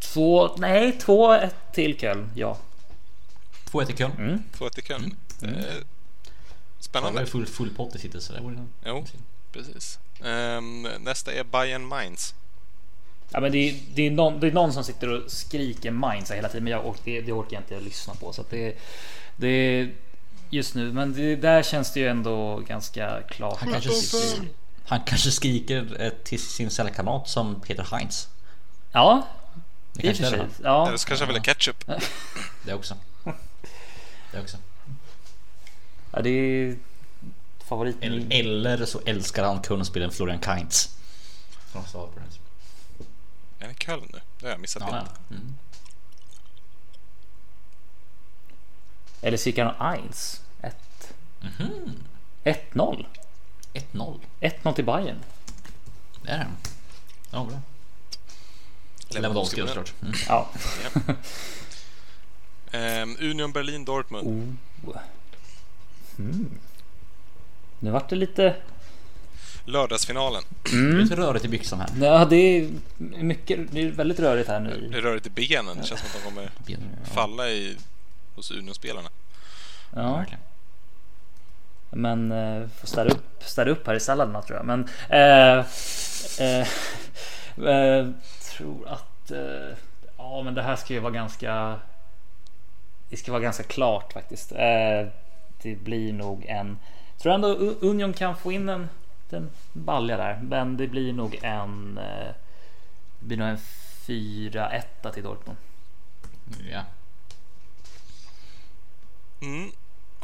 Två, 0.00 0.56
nej, 0.58 0.92
två 0.98 1.32
ett 1.32 1.54
till 1.72 1.98
Köln. 1.98 2.30
Ja. 2.34 2.58
2-1 3.70 3.84
till 3.86 3.96
Köln. 3.96 4.12
Mm. 4.18 4.42
2-1 4.58 4.70
till 4.70 4.84
Köln. 4.84 5.16
Eh, 5.42 5.48
Det 5.48 5.56
var 5.56 5.82
Spännande. 6.80 7.20
ju 7.20 7.26
full, 7.26 7.46
full 7.46 7.70
pott 7.74 7.94
i 7.94 7.98
sitt 7.98 8.22
så 8.22 8.32
det 8.32 8.40
vore 8.40 8.66
Jo, 8.84 9.04
precis. 9.52 9.98
Ehm, 10.24 10.82
nästa 11.00 11.32
är 11.32 11.44
Bayern 11.44 11.84
Mainz. 11.86 12.34
Ja, 13.30 13.40
men 13.40 13.52
det, 13.52 13.58
är, 13.58 13.74
det, 13.94 14.06
är 14.06 14.10
någon, 14.10 14.40
det 14.40 14.46
är 14.46 14.52
någon 14.52 14.72
som 14.72 14.84
sitter 14.84 15.08
och 15.12 15.30
skriker 15.30 15.90
Mainz 15.90 16.30
hela 16.30 16.48
tiden, 16.48 16.64
men 16.64 16.72
jag, 16.72 16.86
och 16.86 16.96
det, 17.04 17.20
det 17.20 17.32
orkar 17.32 17.52
jag 17.56 17.60
inte 17.60 17.80
lyssna 17.80 18.14
på. 18.14 18.32
Så 18.32 18.40
att 18.40 18.50
det, 18.50 18.76
det 19.36 19.48
är 19.48 19.94
just 20.50 20.74
nu, 20.74 20.92
men 20.92 21.12
det, 21.12 21.36
där 21.36 21.62
känns 21.62 21.92
det 21.92 22.00
ju 22.00 22.08
ändå 22.08 22.56
ganska 22.56 23.22
klart. 23.22 23.58
Han 23.60 23.72
kanske, 23.72 23.90
skriker, 23.90 24.48
han 24.88 25.00
kanske 25.00 25.30
skriker 25.30 25.96
eh, 26.02 26.10
till 26.10 26.42
sin 26.42 26.70
cellkamrat 26.70 27.28
som 27.28 27.60
Peter 27.60 27.86
Heinz. 27.90 28.28
Ja, 28.92 29.26
Det 29.92 30.02
kanske 30.02 30.26
är 30.26 30.30
det. 30.30 30.48
Ja, 30.62 30.86
Eller 30.88 30.96
så 30.98 31.08
kanske 31.08 31.24
han 31.24 31.34
vill 31.34 31.40
ha 31.40 31.44
ketchup. 31.44 31.84
Det 32.64 32.74
också. 32.74 32.96
Det 34.32 34.40
också. 34.40 34.56
ja, 36.12 36.22
det 36.22 36.30
är 36.30 36.76
favoriten. 37.58 38.26
Eller, 38.32 38.86
så 38.86 39.00
älskar 39.06 39.44
han 39.44 39.62
kundspelen 39.62 40.10
Florian 40.10 40.38
Kainz. 40.38 40.96
Från 41.72 41.82
det. 42.14 43.64
Är 43.64 43.68
det 43.68 43.74
Köln 43.74 44.08
nu? 44.12 44.20
Det 44.40 44.46
har 44.46 44.50
jag 44.50 44.60
missat. 44.60 44.82
Ja, 44.86 44.96
ja. 44.96 45.36
Mm. 45.36 45.54
Eller 49.20 49.36
Sikan 49.36 49.74
Eins. 49.80 50.42
1 50.62 50.76
Mhm. 51.40 51.96
1-0. 52.44 53.06
1-0. 53.92 54.18
1-0 54.40 54.74
till 54.74 54.84
Bayern. 54.84 55.16
Det 56.22 56.30
är 56.30 56.38
det. 56.38 56.46
Ja, 57.30 57.44
bra. 57.44 57.60
Lewandowski 59.08 59.60
då, 59.60 59.66
såklart. 59.66 59.92
Mm. 60.02 60.14
Ja. 60.28 60.48
Ehm, 62.72 63.16
Union 63.20 63.52
Berlin 63.52 63.84
Dortmund. 63.84 64.56
Oh. 64.86 64.96
Mm. 66.18 66.50
Nu 67.80 67.90
vart 67.90 68.08
det 68.08 68.16
lite... 68.16 68.56
Lördagsfinalen. 69.64 70.42
Lite 70.72 71.16
rörigt 71.16 71.44
i 71.44 71.48
byxan 71.48 71.80
här. 71.80 71.90
Ja, 72.00 72.24
det 72.24 72.36
är 72.36 72.70
mycket. 72.98 73.72
Det 73.72 73.80
är 73.80 73.90
väldigt 73.90 74.20
rörigt 74.20 74.48
här 74.48 74.60
Det 74.60 74.76
nu. 74.76 74.98
är 74.98 75.02
rörigt 75.02 75.26
i 75.26 75.30
benen. 75.30 75.76
Det 75.78 75.86
känns 75.86 76.00
som 76.00 76.08
att 76.08 76.24
de 76.24 76.30
kommer 76.30 76.50
falla 77.04 77.48
i, 77.48 77.76
hos 78.34 78.50
Union-spelarna. 78.50 79.08
Ja, 79.94 80.16
Verkligen. 80.16 80.40
Men 81.90 82.32
eh, 82.32 82.68
får 82.68 82.86
städa 82.86 83.10
upp, 83.10 83.42
städa 83.42 83.70
upp 83.70 83.86
här 83.86 83.94
i 83.94 84.00
salladerna 84.00 84.42
tror 84.42 84.58
jag. 84.58 84.66
Men 84.66 84.88
eh, 85.08 85.58
eh, 86.40 86.68
eh, 87.74 88.10
tror 88.56 88.88
att 88.88 89.30
eh, 89.30 89.76
ja, 90.16 90.42
men 90.42 90.54
det 90.54 90.62
här 90.62 90.76
ska 90.76 90.94
ju 90.94 91.00
vara 91.00 91.12
ganska. 91.12 91.80
Det 93.10 93.16
ska 93.16 93.32
vara 93.32 93.42
ganska 93.42 93.62
klart 93.62 94.12
faktiskt. 94.12 94.52
Eh, 94.52 95.06
det 95.62 95.76
blir 95.76 96.12
nog 96.12 96.44
en. 96.48 96.78
Tror 97.18 97.34
ändå 97.34 97.48
Union 97.80 98.12
kan 98.12 98.36
få 98.36 98.52
in 98.52 98.68
en, 98.68 98.88
en 99.30 99.50
balja 99.72 100.16
där, 100.16 100.40
men 100.42 100.76
det 100.76 100.86
blir 100.86 101.12
nog 101.12 101.38
en. 101.42 101.98
Eh, 101.98 102.34
det 103.20 103.26
blir 103.26 103.36
nog 103.36 103.48
en 103.48 103.58
4-1 104.06 105.12
till 105.14 105.22
Dortmund. 105.22 105.58
Ja. 106.70 106.84
Mm. 109.40 109.70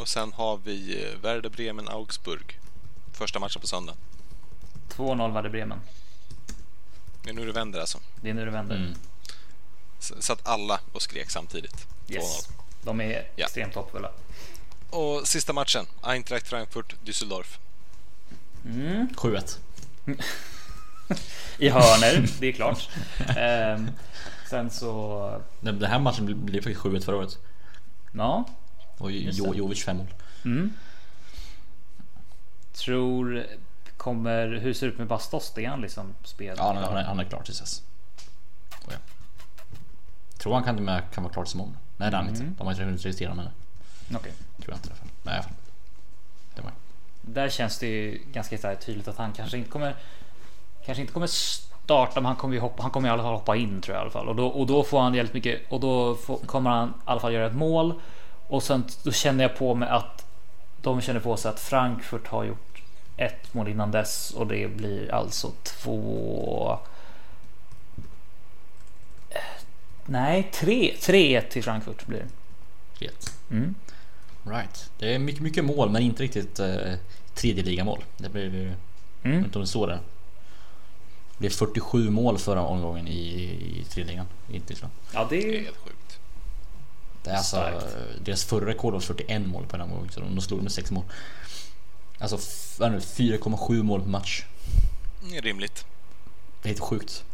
Och 0.05 0.09
sen 0.09 0.33
har 0.33 0.57
vi 0.65 1.03
eh, 1.13 1.19
Werder 1.23 1.49
Bremen 1.51 1.89
Augsburg. 1.89 2.59
Första 3.13 3.39
matchen 3.39 3.61
på 3.61 3.67
söndag. 3.67 3.95
2-0 4.97 5.33
Werder 5.35 5.51
Bremen. 5.51 5.81
Det 7.23 7.31
är 7.31 7.35
nu 7.35 7.47
det 7.47 7.53
vänder 7.53 7.81
alltså. 7.81 7.99
Det 8.23 8.31
är 8.31 8.35
nu 8.35 8.45
det 8.45 8.51
vänder. 8.51 8.77
Mm. 8.77 8.95
Satt 9.99 10.47
alla 10.49 10.81
och 10.93 11.03
skrek 11.03 11.31
samtidigt. 11.31 11.87
2-0. 12.07 12.15
Yes. 12.15 12.49
De 12.83 13.01
är 13.01 13.29
Ja. 13.37 13.45
extremt 13.45 13.75
hoppfulla. 13.75 14.11
Och 14.91 15.29
sista 15.29 15.53
matchen. 15.53 15.87
Eintracht 16.03 16.49
Frankfurt 16.49 16.95
Düsseldorf. 17.05 17.59
7-1. 18.65 19.59
I 21.59 21.69
hörner, 21.69 22.29
det 22.41 22.47
är 22.47 22.53
klart. 22.53 22.89
Ehm, 23.37 23.91
sen 24.51 24.71
så, 24.71 25.43
Den 25.61 25.85
här 25.85 25.99
matchen 25.99 26.45
blev 26.47 26.61
faktiskt 26.63 26.81
7-1 26.81 27.05
förra 27.05 27.17
året. 27.17 27.39
ja. 28.13 28.45
Och 28.99 29.13
jo. 29.13 29.55
Jovic 29.55 29.85
fem 29.85 29.97
mål. 29.97 30.07
Mm. 30.45 30.73
Tror, 32.73 33.47
kommer, 33.97 34.49
hur 34.49 34.75
ser 34.75 34.87
det 34.87 34.93
ut 34.93 34.99
med 34.99 35.07
Bastos? 35.07 35.53
Det 35.55 35.65
är 35.65 35.69
han 35.69 35.81
liksom 35.81 36.15
spel? 36.25 36.55
Ja, 36.59 36.65
han, 36.67 36.77
är- 36.97 37.05
han, 37.05 37.21
är, 37.21 37.25
klar 37.25 37.43
till 37.43 37.55
dess. 37.55 37.83
Oh, 38.87 38.93
ja. 38.93 38.99
Tror 40.39 40.55
han 40.55 40.65
kan, 40.65 40.85
med, 40.85 41.03
kan 41.15 41.25
vara 41.25 41.33
klar 41.33 41.45
till 41.45 41.55
imorgon. 41.55 41.77
Nej 41.97 42.11
det 42.11 42.17
är 42.17 42.19
han 42.19 42.29
inte. 42.29 42.43
De 42.59 42.67
har 42.67 42.73
inte 42.73 42.85
hunnit 42.85 43.05
registrera 43.05 43.31
honom. 43.31 43.49
Okej. 44.15 44.33
Tror 44.63 44.69
jag 44.69 44.77
inte 44.77 44.89
i 44.89 44.91
alla 44.91 44.99
fall. 44.99 45.09
Nej 45.23 45.43
fall. 45.43 45.53
Det 46.55 46.63
var 46.63 46.73
Där 47.23 47.49
känns 47.49 47.79
det 47.79 47.87
ju 47.87 48.23
ganska 48.33 48.57
här 48.63 48.75
tydligt 48.75 49.09
att 49.09 49.17
han 49.17 49.33
kanske 49.33 49.59
inte 49.59 49.71
kommer 49.71 49.95
Kanske 50.87 51.01
inte 51.01 51.13
kommer 51.13 51.27
starta 51.27 52.21
men 52.21 52.25
han 52.25 52.37
kommer 52.37 52.55
ju 52.55 52.61
hoppa, 52.61 52.83
han 52.83 52.91
kommer 52.91 53.09
i 53.09 53.13
alla 53.13 53.23
fall 53.23 53.35
hoppa 53.35 53.57
in 53.57 53.81
tror 53.81 53.97
jag 53.97 54.01
i 54.01 54.03
alla 54.03 54.11
fall 54.11 54.29
och 54.29 54.37
då, 54.37 54.47
och 54.47 54.67
då 54.67 54.85
får 54.85 55.01
han 55.01 55.15
jävligt 55.15 55.35
mycket 55.35 55.61
och 55.69 55.81
då 55.81 56.15
får, 56.15 56.37
kommer 56.37 56.71
han 56.71 56.89
i 56.89 56.93
alla 57.05 57.21
fall 57.21 57.33
göra 57.33 57.47
ett 57.47 57.55
mål 57.55 58.01
och 58.49 58.63
sen 58.63 58.85
då 59.03 59.13
känner 59.13 59.45
jag 59.45 59.57
på 59.57 59.75
mig 59.75 59.89
att 59.89 60.27
de 60.83 61.01
känner 61.01 61.21
på 61.21 61.37
sig 61.37 61.49
att 61.49 61.61
Frankfurt 61.61 62.27
har 62.27 62.45
gjort 62.45 62.83
ett 63.17 63.55
mål 63.55 63.69
innan 63.69 63.91
dess 63.91 64.31
och 64.31 64.47
det 64.47 64.69
blir 64.69 65.15
alltså 65.15 65.53
två. 65.63 66.79
Nej, 70.07 70.51
tre, 70.53 70.95
3-1 71.01 71.49
till 71.49 71.63
Frankfurt 71.63 72.07
blir 72.07 72.27
det. 72.99 73.07
3-1. 73.07 73.33
Mm. 73.51 73.75
Right. 74.45 74.91
Det 74.99 75.15
är 75.15 75.19
mycket, 75.19 75.43
mycket 75.43 75.65
mål 75.65 75.91
men 75.91 76.03
inte 76.03 76.23
riktigt 76.23 76.61
eh, 76.61 76.95
tredje 77.35 77.65
ligamål. 77.65 78.05
Det 78.17 78.29
blir 78.29 78.55
ju... 78.55 78.73
Mm. 79.23 79.45
inte 79.45 79.59
om 79.59 79.63
det 79.63 79.69
står 79.69 79.87
där. 79.87 80.01
Det 81.33 81.39
blev 81.39 81.51
47 81.51 82.11
mål 82.11 82.39
förra 82.39 82.63
omgången 82.63 83.09
i, 83.09 83.21
i 83.81 83.85
tredje 83.91 84.11
ligan 84.13 84.27
i 84.53 84.61
Tyskland. 84.61 84.93
Ja, 85.13 85.27
det 85.31 85.37
är 85.37 85.63
helt 85.63 85.77
sjukt. 85.77 85.97
Det 87.25 87.31
är 87.31 87.37
alltså, 87.37 87.57
Starkt. 87.57 87.87
deras 88.25 88.45
förra 88.45 88.67
rekord 88.67 88.93
var 88.93 89.01
41 89.01 89.47
mål 89.47 89.67
på 89.67 89.77
den 89.77 89.87
omgången 89.87 90.11
så 90.13 90.21
de 90.21 90.41
slog 90.41 90.63
med 90.63 90.73
6 90.73 90.91
mål. 90.91 91.05
Alltså 92.19 92.37
f- 92.37 92.75
vad 92.79 92.89
är 92.89 92.93
det 92.93 92.99
nu, 92.99 93.37
4,7 93.39 93.83
mål 93.83 94.01
per 94.01 94.09
match. 94.09 94.45
Det 95.31 95.37
är 95.37 95.43
rimligt. 95.43 95.85
Det 96.63 96.69
är 96.69 96.71
helt 96.71 96.81
sjukt. 96.81 97.25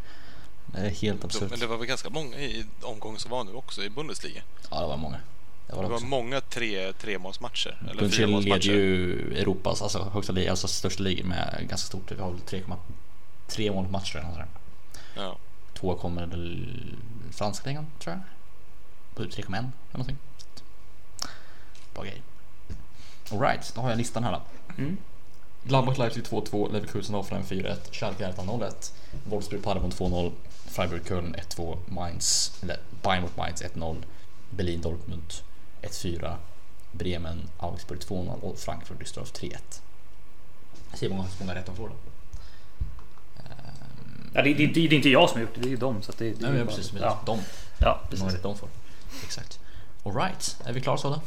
Det 0.66 0.78
är 0.78 0.90
helt 0.90 1.24
absurt. 1.24 1.50
Men 1.50 1.58
det 1.58 1.66
var 1.66 1.76
väl 1.76 1.86
ganska 1.86 2.10
många 2.10 2.36
i 2.36 2.64
omgången 2.82 3.20
som 3.20 3.30
var 3.30 3.44
nu 3.44 3.52
också 3.52 3.82
i 3.82 3.90
Bundesliga. 3.90 4.42
Ja 4.70 4.80
det 4.80 4.86
var 4.86 4.96
många. 4.96 5.16
Det 5.66 5.76
var 5.76 5.82
Det 5.82 5.88
var 5.88 6.00
många 6.00 6.40
tre, 6.40 6.92
tremålsmatcher. 6.92 7.82
Bundesliga 7.98 8.26
leder 8.38 8.60
ju 8.60 9.12
Europas 9.38 9.82
alltså 9.82 10.10
högsta 10.12 10.32
liga, 10.32 10.50
alltså 10.50 10.68
största 10.68 11.02
liga 11.02 11.24
med 11.24 11.56
ganska 11.68 11.86
stort. 11.86 12.12
Vi 12.12 12.20
har 12.20 12.30
väl 12.30 12.40
3,3 12.40 13.72
mål 13.74 13.84
per 13.84 13.92
match. 13.92 14.16
Ja. 15.16 15.36
Två 15.74 15.94
kommer 15.96 16.26
franska 17.32 17.68
ligan 17.68 17.86
tror 17.98 18.14
jag. 18.14 18.22
På 19.14 19.22
3,1 19.22 19.46
eller 19.56 19.62
någonting. 19.92 20.16
Bra 21.94 22.04
grej. 22.04 22.22
Alright, 23.32 23.72
då 23.74 23.80
har 23.80 23.88
jag 23.90 23.96
listan 23.98 24.24
här 24.24 24.32
då. 24.32 24.42
Mm. 24.82 24.96
Gladbach 25.64 25.98
Leipzig 25.98 26.22
2-2, 26.24 26.72
Leverkusen 26.72 27.14
Hoffenheim 27.14 27.46
4-1, 27.46 27.76
Schalke 27.92 28.26
Hertha 28.26 28.42
0-1, 28.42 28.92
Wolfsburg 29.24 29.62
Paderborn 29.62 29.90
2-0, 29.90 30.32
Freiburg 30.66 31.08
Köln 31.08 31.34
1-2, 31.56 31.78
Mainz, 31.86 32.52
eller 32.62 32.76
Bayern 33.02 33.22
mot 33.22 33.36
Mainz 33.36 33.62
1-0, 33.62 33.96
Berlin 34.50 34.80
Dortmund 34.80 35.32
1-4, 35.82 36.36
Bremen 36.92 37.48
Augsburg 37.58 37.98
2-0 38.00 38.40
och 38.40 38.58
Frankfurt 38.58 38.98
Düsseldorf 39.00 39.32
3-1. 39.40 39.56
Jag 40.90 40.98
ser 40.98 41.08
hur 41.08 41.16
många, 41.16 41.28
många 41.40 41.54
rätt 41.54 41.66
de 41.66 41.76
får 41.76 41.88
då. 41.88 41.94
Ja, 44.34 44.42
det, 44.42 44.54
det, 44.54 44.66
det, 44.66 44.72
det 44.72 44.80
är 44.80 44.92
inte 44.96 45.08
jag 45.08 45.28
som 45.30 45.36
har 45.38 45.42
gjort 45.42 45.54
det, 45.54 45.60
det 45.60 45.68
är 45.68 45.70
ju 45.70 45.76
de. 45.76 46.02
Så 46.02 46.10
att 46.10 46.18
det, 46.18 46.30
det 46.30 46.50
Nej 46.50 46.60
är 46.60 46.64
bara- 46.64 46.76
precis, 46.76 46.92
Ja, 47.00 47.20
de. 47.26 47.38
ja, 47.78 48.00
precis. 48.10 48.32
rätt 48.34 48.42
de 48.42 48.56
får. 48.58 48.68
Exakt. 49.24 49.58
Alright, 50.04 50.56
är 50.64 50.72
vi 50.72 50.80
klara 50.80 50.96
så 50.96 51.08
då? 51.10 51.20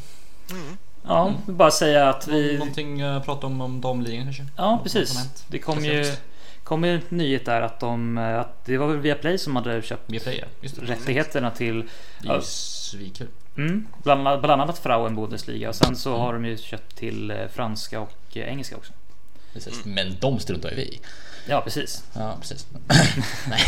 Ja, 1.08 1.34
bara 1.46 1.72
säga 1.72 2.10
att 2.10 2.28
vi... 2.28 2.58
Någonting 2.58 3.02
att 3.02 3.26
prata 3.26 3.48
om 3.48 3.62
om 3.62 3.82
damligan 3.82 4.24
kanske? 4.24 4.46
Ja, 4.58 4.72
Något 4.72 4.84
precis. 4.84 5.44
Det 5.48 5.60
kom 5.60 5.86
ju, 5.86 6.16
kom 6.64 6.84
ju 6.84 6.96
en 6.96 7.02
nyhet 7.10 7.46
där 7.46 7.62
att 7.62 7.80
de... 7.80 8.18
Att 8.18 8.66
det 8.66 8.78
var 8.78 8.88
väl 8.88 8.98
Viaplay 9.00 9.38
som 9.38 9.56
hade 9.56 9.82
köpt 9.82 10.04
Via 10.06 10.20
Play, 10.20 10.38
ja. 10.42 10.48
Just 10.62 10.76
det. 10.76 10.86
rättigheterna 10.86 11.52
till 11.52 11.90
Det 12.22 12.28
är 12.30 12.36
ju 12.36 12.42
svinkul. 12.42 13.28
mm, 13.58 13.88
bland, 14.04 14.24
bland 14.42 14.62
annat 14.62 14.80
Frauen 14.80 15.16
Bundesliga 15.16 15.70
och 15.70 15.76
sen 15.76 15.96
så 15.96 16.18
har 16.18 16.34
de 16.34 16.46
ju 16.46 16.58
köpt 16.58 16.96
till 16.96 17.32
eh, 17.32 17.38
franska 17.54 18.00
och 18.00 18.38
eh, 18.38 18.48
engelska 18.50 18.76
också. 18.78 18.94
Precis. 19.54 19.86
Men 19.86 20.16
de 20.20 20.40
struntar 20.40 20.70
ju 20.70 20.76
vi 20.76 20.82
i. 20.82 21.00
Ja, 21.48 21.62
precis. 21.62 22.04
Ja, 22.14 22.38
precis. 22.42 22.68
Nej. 23.48 23.60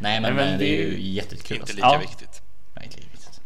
Nej, 0.00 0.20
men, 0.20 0.34
men 0.34 0.36
det 0.36 0.54
är 0.54 0.58
det- 0.58 0.64
ju 0.96 1.00
jättekul. 1.12 1.56
Inte 1.56 1.62
Alltså. 1.62 1.76
lika 1.76 1.86
Ja. 1.88 1.98
viktigt. 1.98 2.42
Nej, 2.74 2.84
inte 2.84 2.96
lika 2.96 3.08
viktigt. 3.12 3.40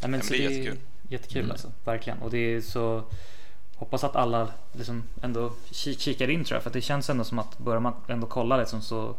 Ja, 0.00 0.08
men 0.08 0.20
Det 0.20 0.28
blir 0.28 0.38
det 0.38 0.44
är 0.44 0.50
jättekul. 0.50 0.78
Jättekul 1.08 1.38
Mm. 1.40 1.50
alltså, 1.50 1.72
verkligen. 1.84 2.18
Och 2.18 2.30
det 2.30 2.38
är 2.38 2.60
så... 2.60 3.04
Hoppas 3.76 4.04
att 4.04 4.16
alla 4.16 4.52
liksom 4.72 5.02
ändå 5.22 5.52
ki- 5.70 5.98
kikar 5.98 6.30
in 6.30 6.44
tror 6.44 6.56
jag. 6.56 6.62
För 6.62 6.70
att 6.70 6.74
det 6.74 6.80
känns 6.80 7.10
ändå 7.10 7.24
som 7.24 7.38
att 7.38 7.58
börjar 7.58 7.80
man 7.80 7.94
ändå 8.08 8.26
kolla 8.26 8.56
liksom 8.56 8.82
så 8.82 9.16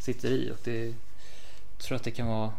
sitter 0.00 0.28
det 0.30 0.34
i. 0.34 0.50
Och 0.50 0.58
det 0.64 0.94
tror 1.78 1.96
att 1.96 2.04
det 2.04 2.10
kan 2.10 2.26
vara... 2.26 2.52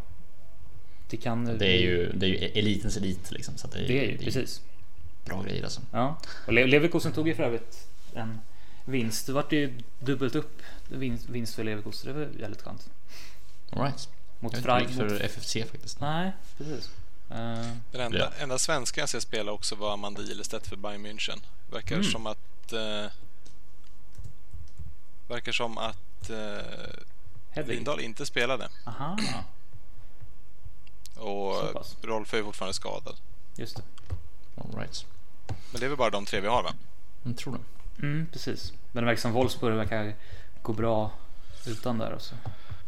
Det 1.10 1.18
kan... 1.18 1.46
Det 1.58 1.68
är 1.68 1.82
ju, 1.82 2.12
det 2.14 2.26
är 2.26 2.30
ju 2.30 2.36
elitens 2.38 2.98
elit 2.98 3.32
liksom. 3.32 3.58
Så 3.58 3.68
det, 3.68 3.80
är, 3.80 3.88
Det 3.88 4.00
är 4.00 4.04
ju 4.12 4.18
det 4.18 4.24
är 4.24 4.26
precis. 4.26 4.62
bra 5.26 5.44
grejer 5.44 5.64
alltså. 5.64 5.82
Ja. 5.92 6.18
Och 6.48 6.54
Le- 6.54 6.66
Leverkusen 6.68 7.12
tog 7.12 7.28
ju 7.28 7.36
för 7.36 7.44
övrigt 7.44 7.88
en 8.14 8.40
vinst. 8.86 9.26
Det 9.28 9.34
vart 9.34 9.52
ju 9.52 9.74
dubbelt 10.00 10.36
upp 10.36 10.62
vinst, 10.90 11.30
vinst 11.30 11.56
för 11.56 11.64
Leverkusen. 11.64 12.14
Det 12.14 12.20
var 12.20 12.30
jävligt 12.40 12.62
skönt. 12.62 12.90
Alright. 13.70 14.10
Mot 14.40 14.54
Jag 14.54 14.64
Freiburg. 14.64 14.92
inte 14.92 15.10
för 15.10 15.26
FFC 15.26 15.54
faktiskt. 15.72 16.00
Nej, 16.02 16.32
precis. 16.58 16.90
Eh, 17.30 17.68
Den 17.92 18.02
enda, 18.02 18.18
Ja. 18.18 18.30
enda 18.40 18.58
svenska 18.60 19.02
jag 19.02 19.10
ser 19.10 19.20
spela 19.20 19.52
också 19.52 19.76
var 19.76 19.94
Amanda 19.94 20.22
Ilestedt 20.22 20.68
för 20.68 20.76
Bayern 20.76 21.06
München. 21.06 21.40
Verkar 21.72 21.96
Mm. 21.96 22.12
som 22.12 22.28
att... 22.28 22.74
Eh, 22.74 23.06
verkar 25.28 25.52
som 25.52 25.78
att 25.78 26.30
eh. 26.30 27.66
Lindahl 27.66 28.00
inte 28.00 28.26
spelade. 28.26 28.70
Aha, 28.86 29.18
Och. 31.18 31.86
Rolf 32.02 32.34
är 32.34 32.44
fortfarande 32.44 32.74
skadad. 32.74 33.16
just 33.56 33.76
det. 33.76 33.84
Alright. 34.56 35.06
Men 35.48 35.80
det 35.80 35.86
är 35.86 35.90
väl 35.90 35.98
bara 35.98 36.10
de 36.10 36.26
tre 36.26 36.40
vi 36.42 36.48
har 36.48 36.64
va? 36.64 36.74
Jag 37.24 37.38
tror 37.38 37.54
det. 37.58 38.02
Mm, 38.06 38.28
precis. 38.32 38.74
Men 38.92 39.04
det 39.04 39.08
verkar 39.10 39.22
som 39.22 39.32
Wolfsburg 39.32 39.76
verkar 39.76 40.16
gå 40.62 40.74
bra 40.74 41.12
utan 41.66 41.98
där. 41.98 42.12
Alltså. 42.12 42.36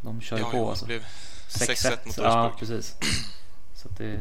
De 0.01 0.21
kör 0.21 0.38
ju 0.38 0.43
Ja, 0.43 0.51
på 0.51 0.57
ja, 0.57 0.69
alltså. 0.69 0.86
det 0.86 0.88
blev 0.99 1.05
6-1 1.47 1.97
6-1 1.97 2.05
mot 2.07 2.17
Ja, 2.17 2.41
Wolfsburg. 2.41 2.59
precis. 2.69 2.95
Så 3.86 3.91
att 3.91 3.97
det... 3.97 4.19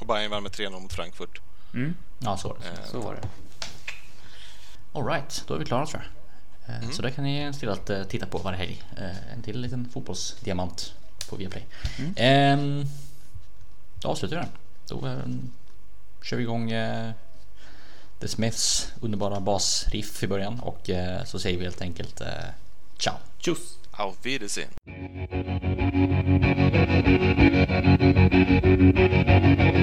Och 0.00 0.06
Bayern 0.06 0.30
vann 0.30 0.42
med 0.42 0.52
3-0 0.52 0.80
mot 0.80 0.92
Frankfurt. 0.92 1.40
Mm, 1.74 1.94
Ja, 2.18 2.36
så 2.36 2.48
var 2.48 2.56
det. 2.62 2.68
Eh, 2.68 2.86
så 2.90 3.00
var 3.00 3.14
det. 3.14 3.28
Alright, 4.92 5.44
då 5.46 5.54
är 5.54 5.58
vi 5.58 5.64
klara 5.64 5.86
tror 5.86 6.02
jag. 6.66 6.74
Eh, 6.82 6.90
Så 6.90 7.02
där 7.02 7.10
kan 7.10 7.24
ni 7.24 7.52
stilla 7.52 7.72
att 7.72 7.90
eh, 7.90 8.02
titta 8.04 8.26
på 8.26 8.38
varje 8.38 8.58
helg. 8.58 8.82
Eh, 8.96 9.32
En 9.32 9.42
till 9.42 9.60
liten 9.60 9.88
fotbollsdiamant 9.92 10.94
på 11.28 11.36
Viaplay. 11.36 11.66
Mm. 12.18 12.84
Då 14.00 14.08
avslutar 14.08 14.36
vi 14.36 14.42
den. 14.42 14.50
Då 14.88 15.06
eh, 15.06 15.18
kör 16.22 16.36
vi 16.36 16.42
igång 16.42 16.70
The 18.20 18.28
Smiths 18.28 18.92
underbara 19.00 19.40
basriff 19.40 20.22
i 20.22 20.26
början 20.26 20.60
och 20.60 20.90
så 21.26 21.38
säger 21.38 21.58
vi 21.58 21.64
helt 21.64 21.80
enkelt 21.82 22.22
ciao. 22.98 23.14
Tjus! 23.38 23.58
Auf 23.90 24.16
Wiedersehen. 24.22 24.68
Müzik 28.40 29.79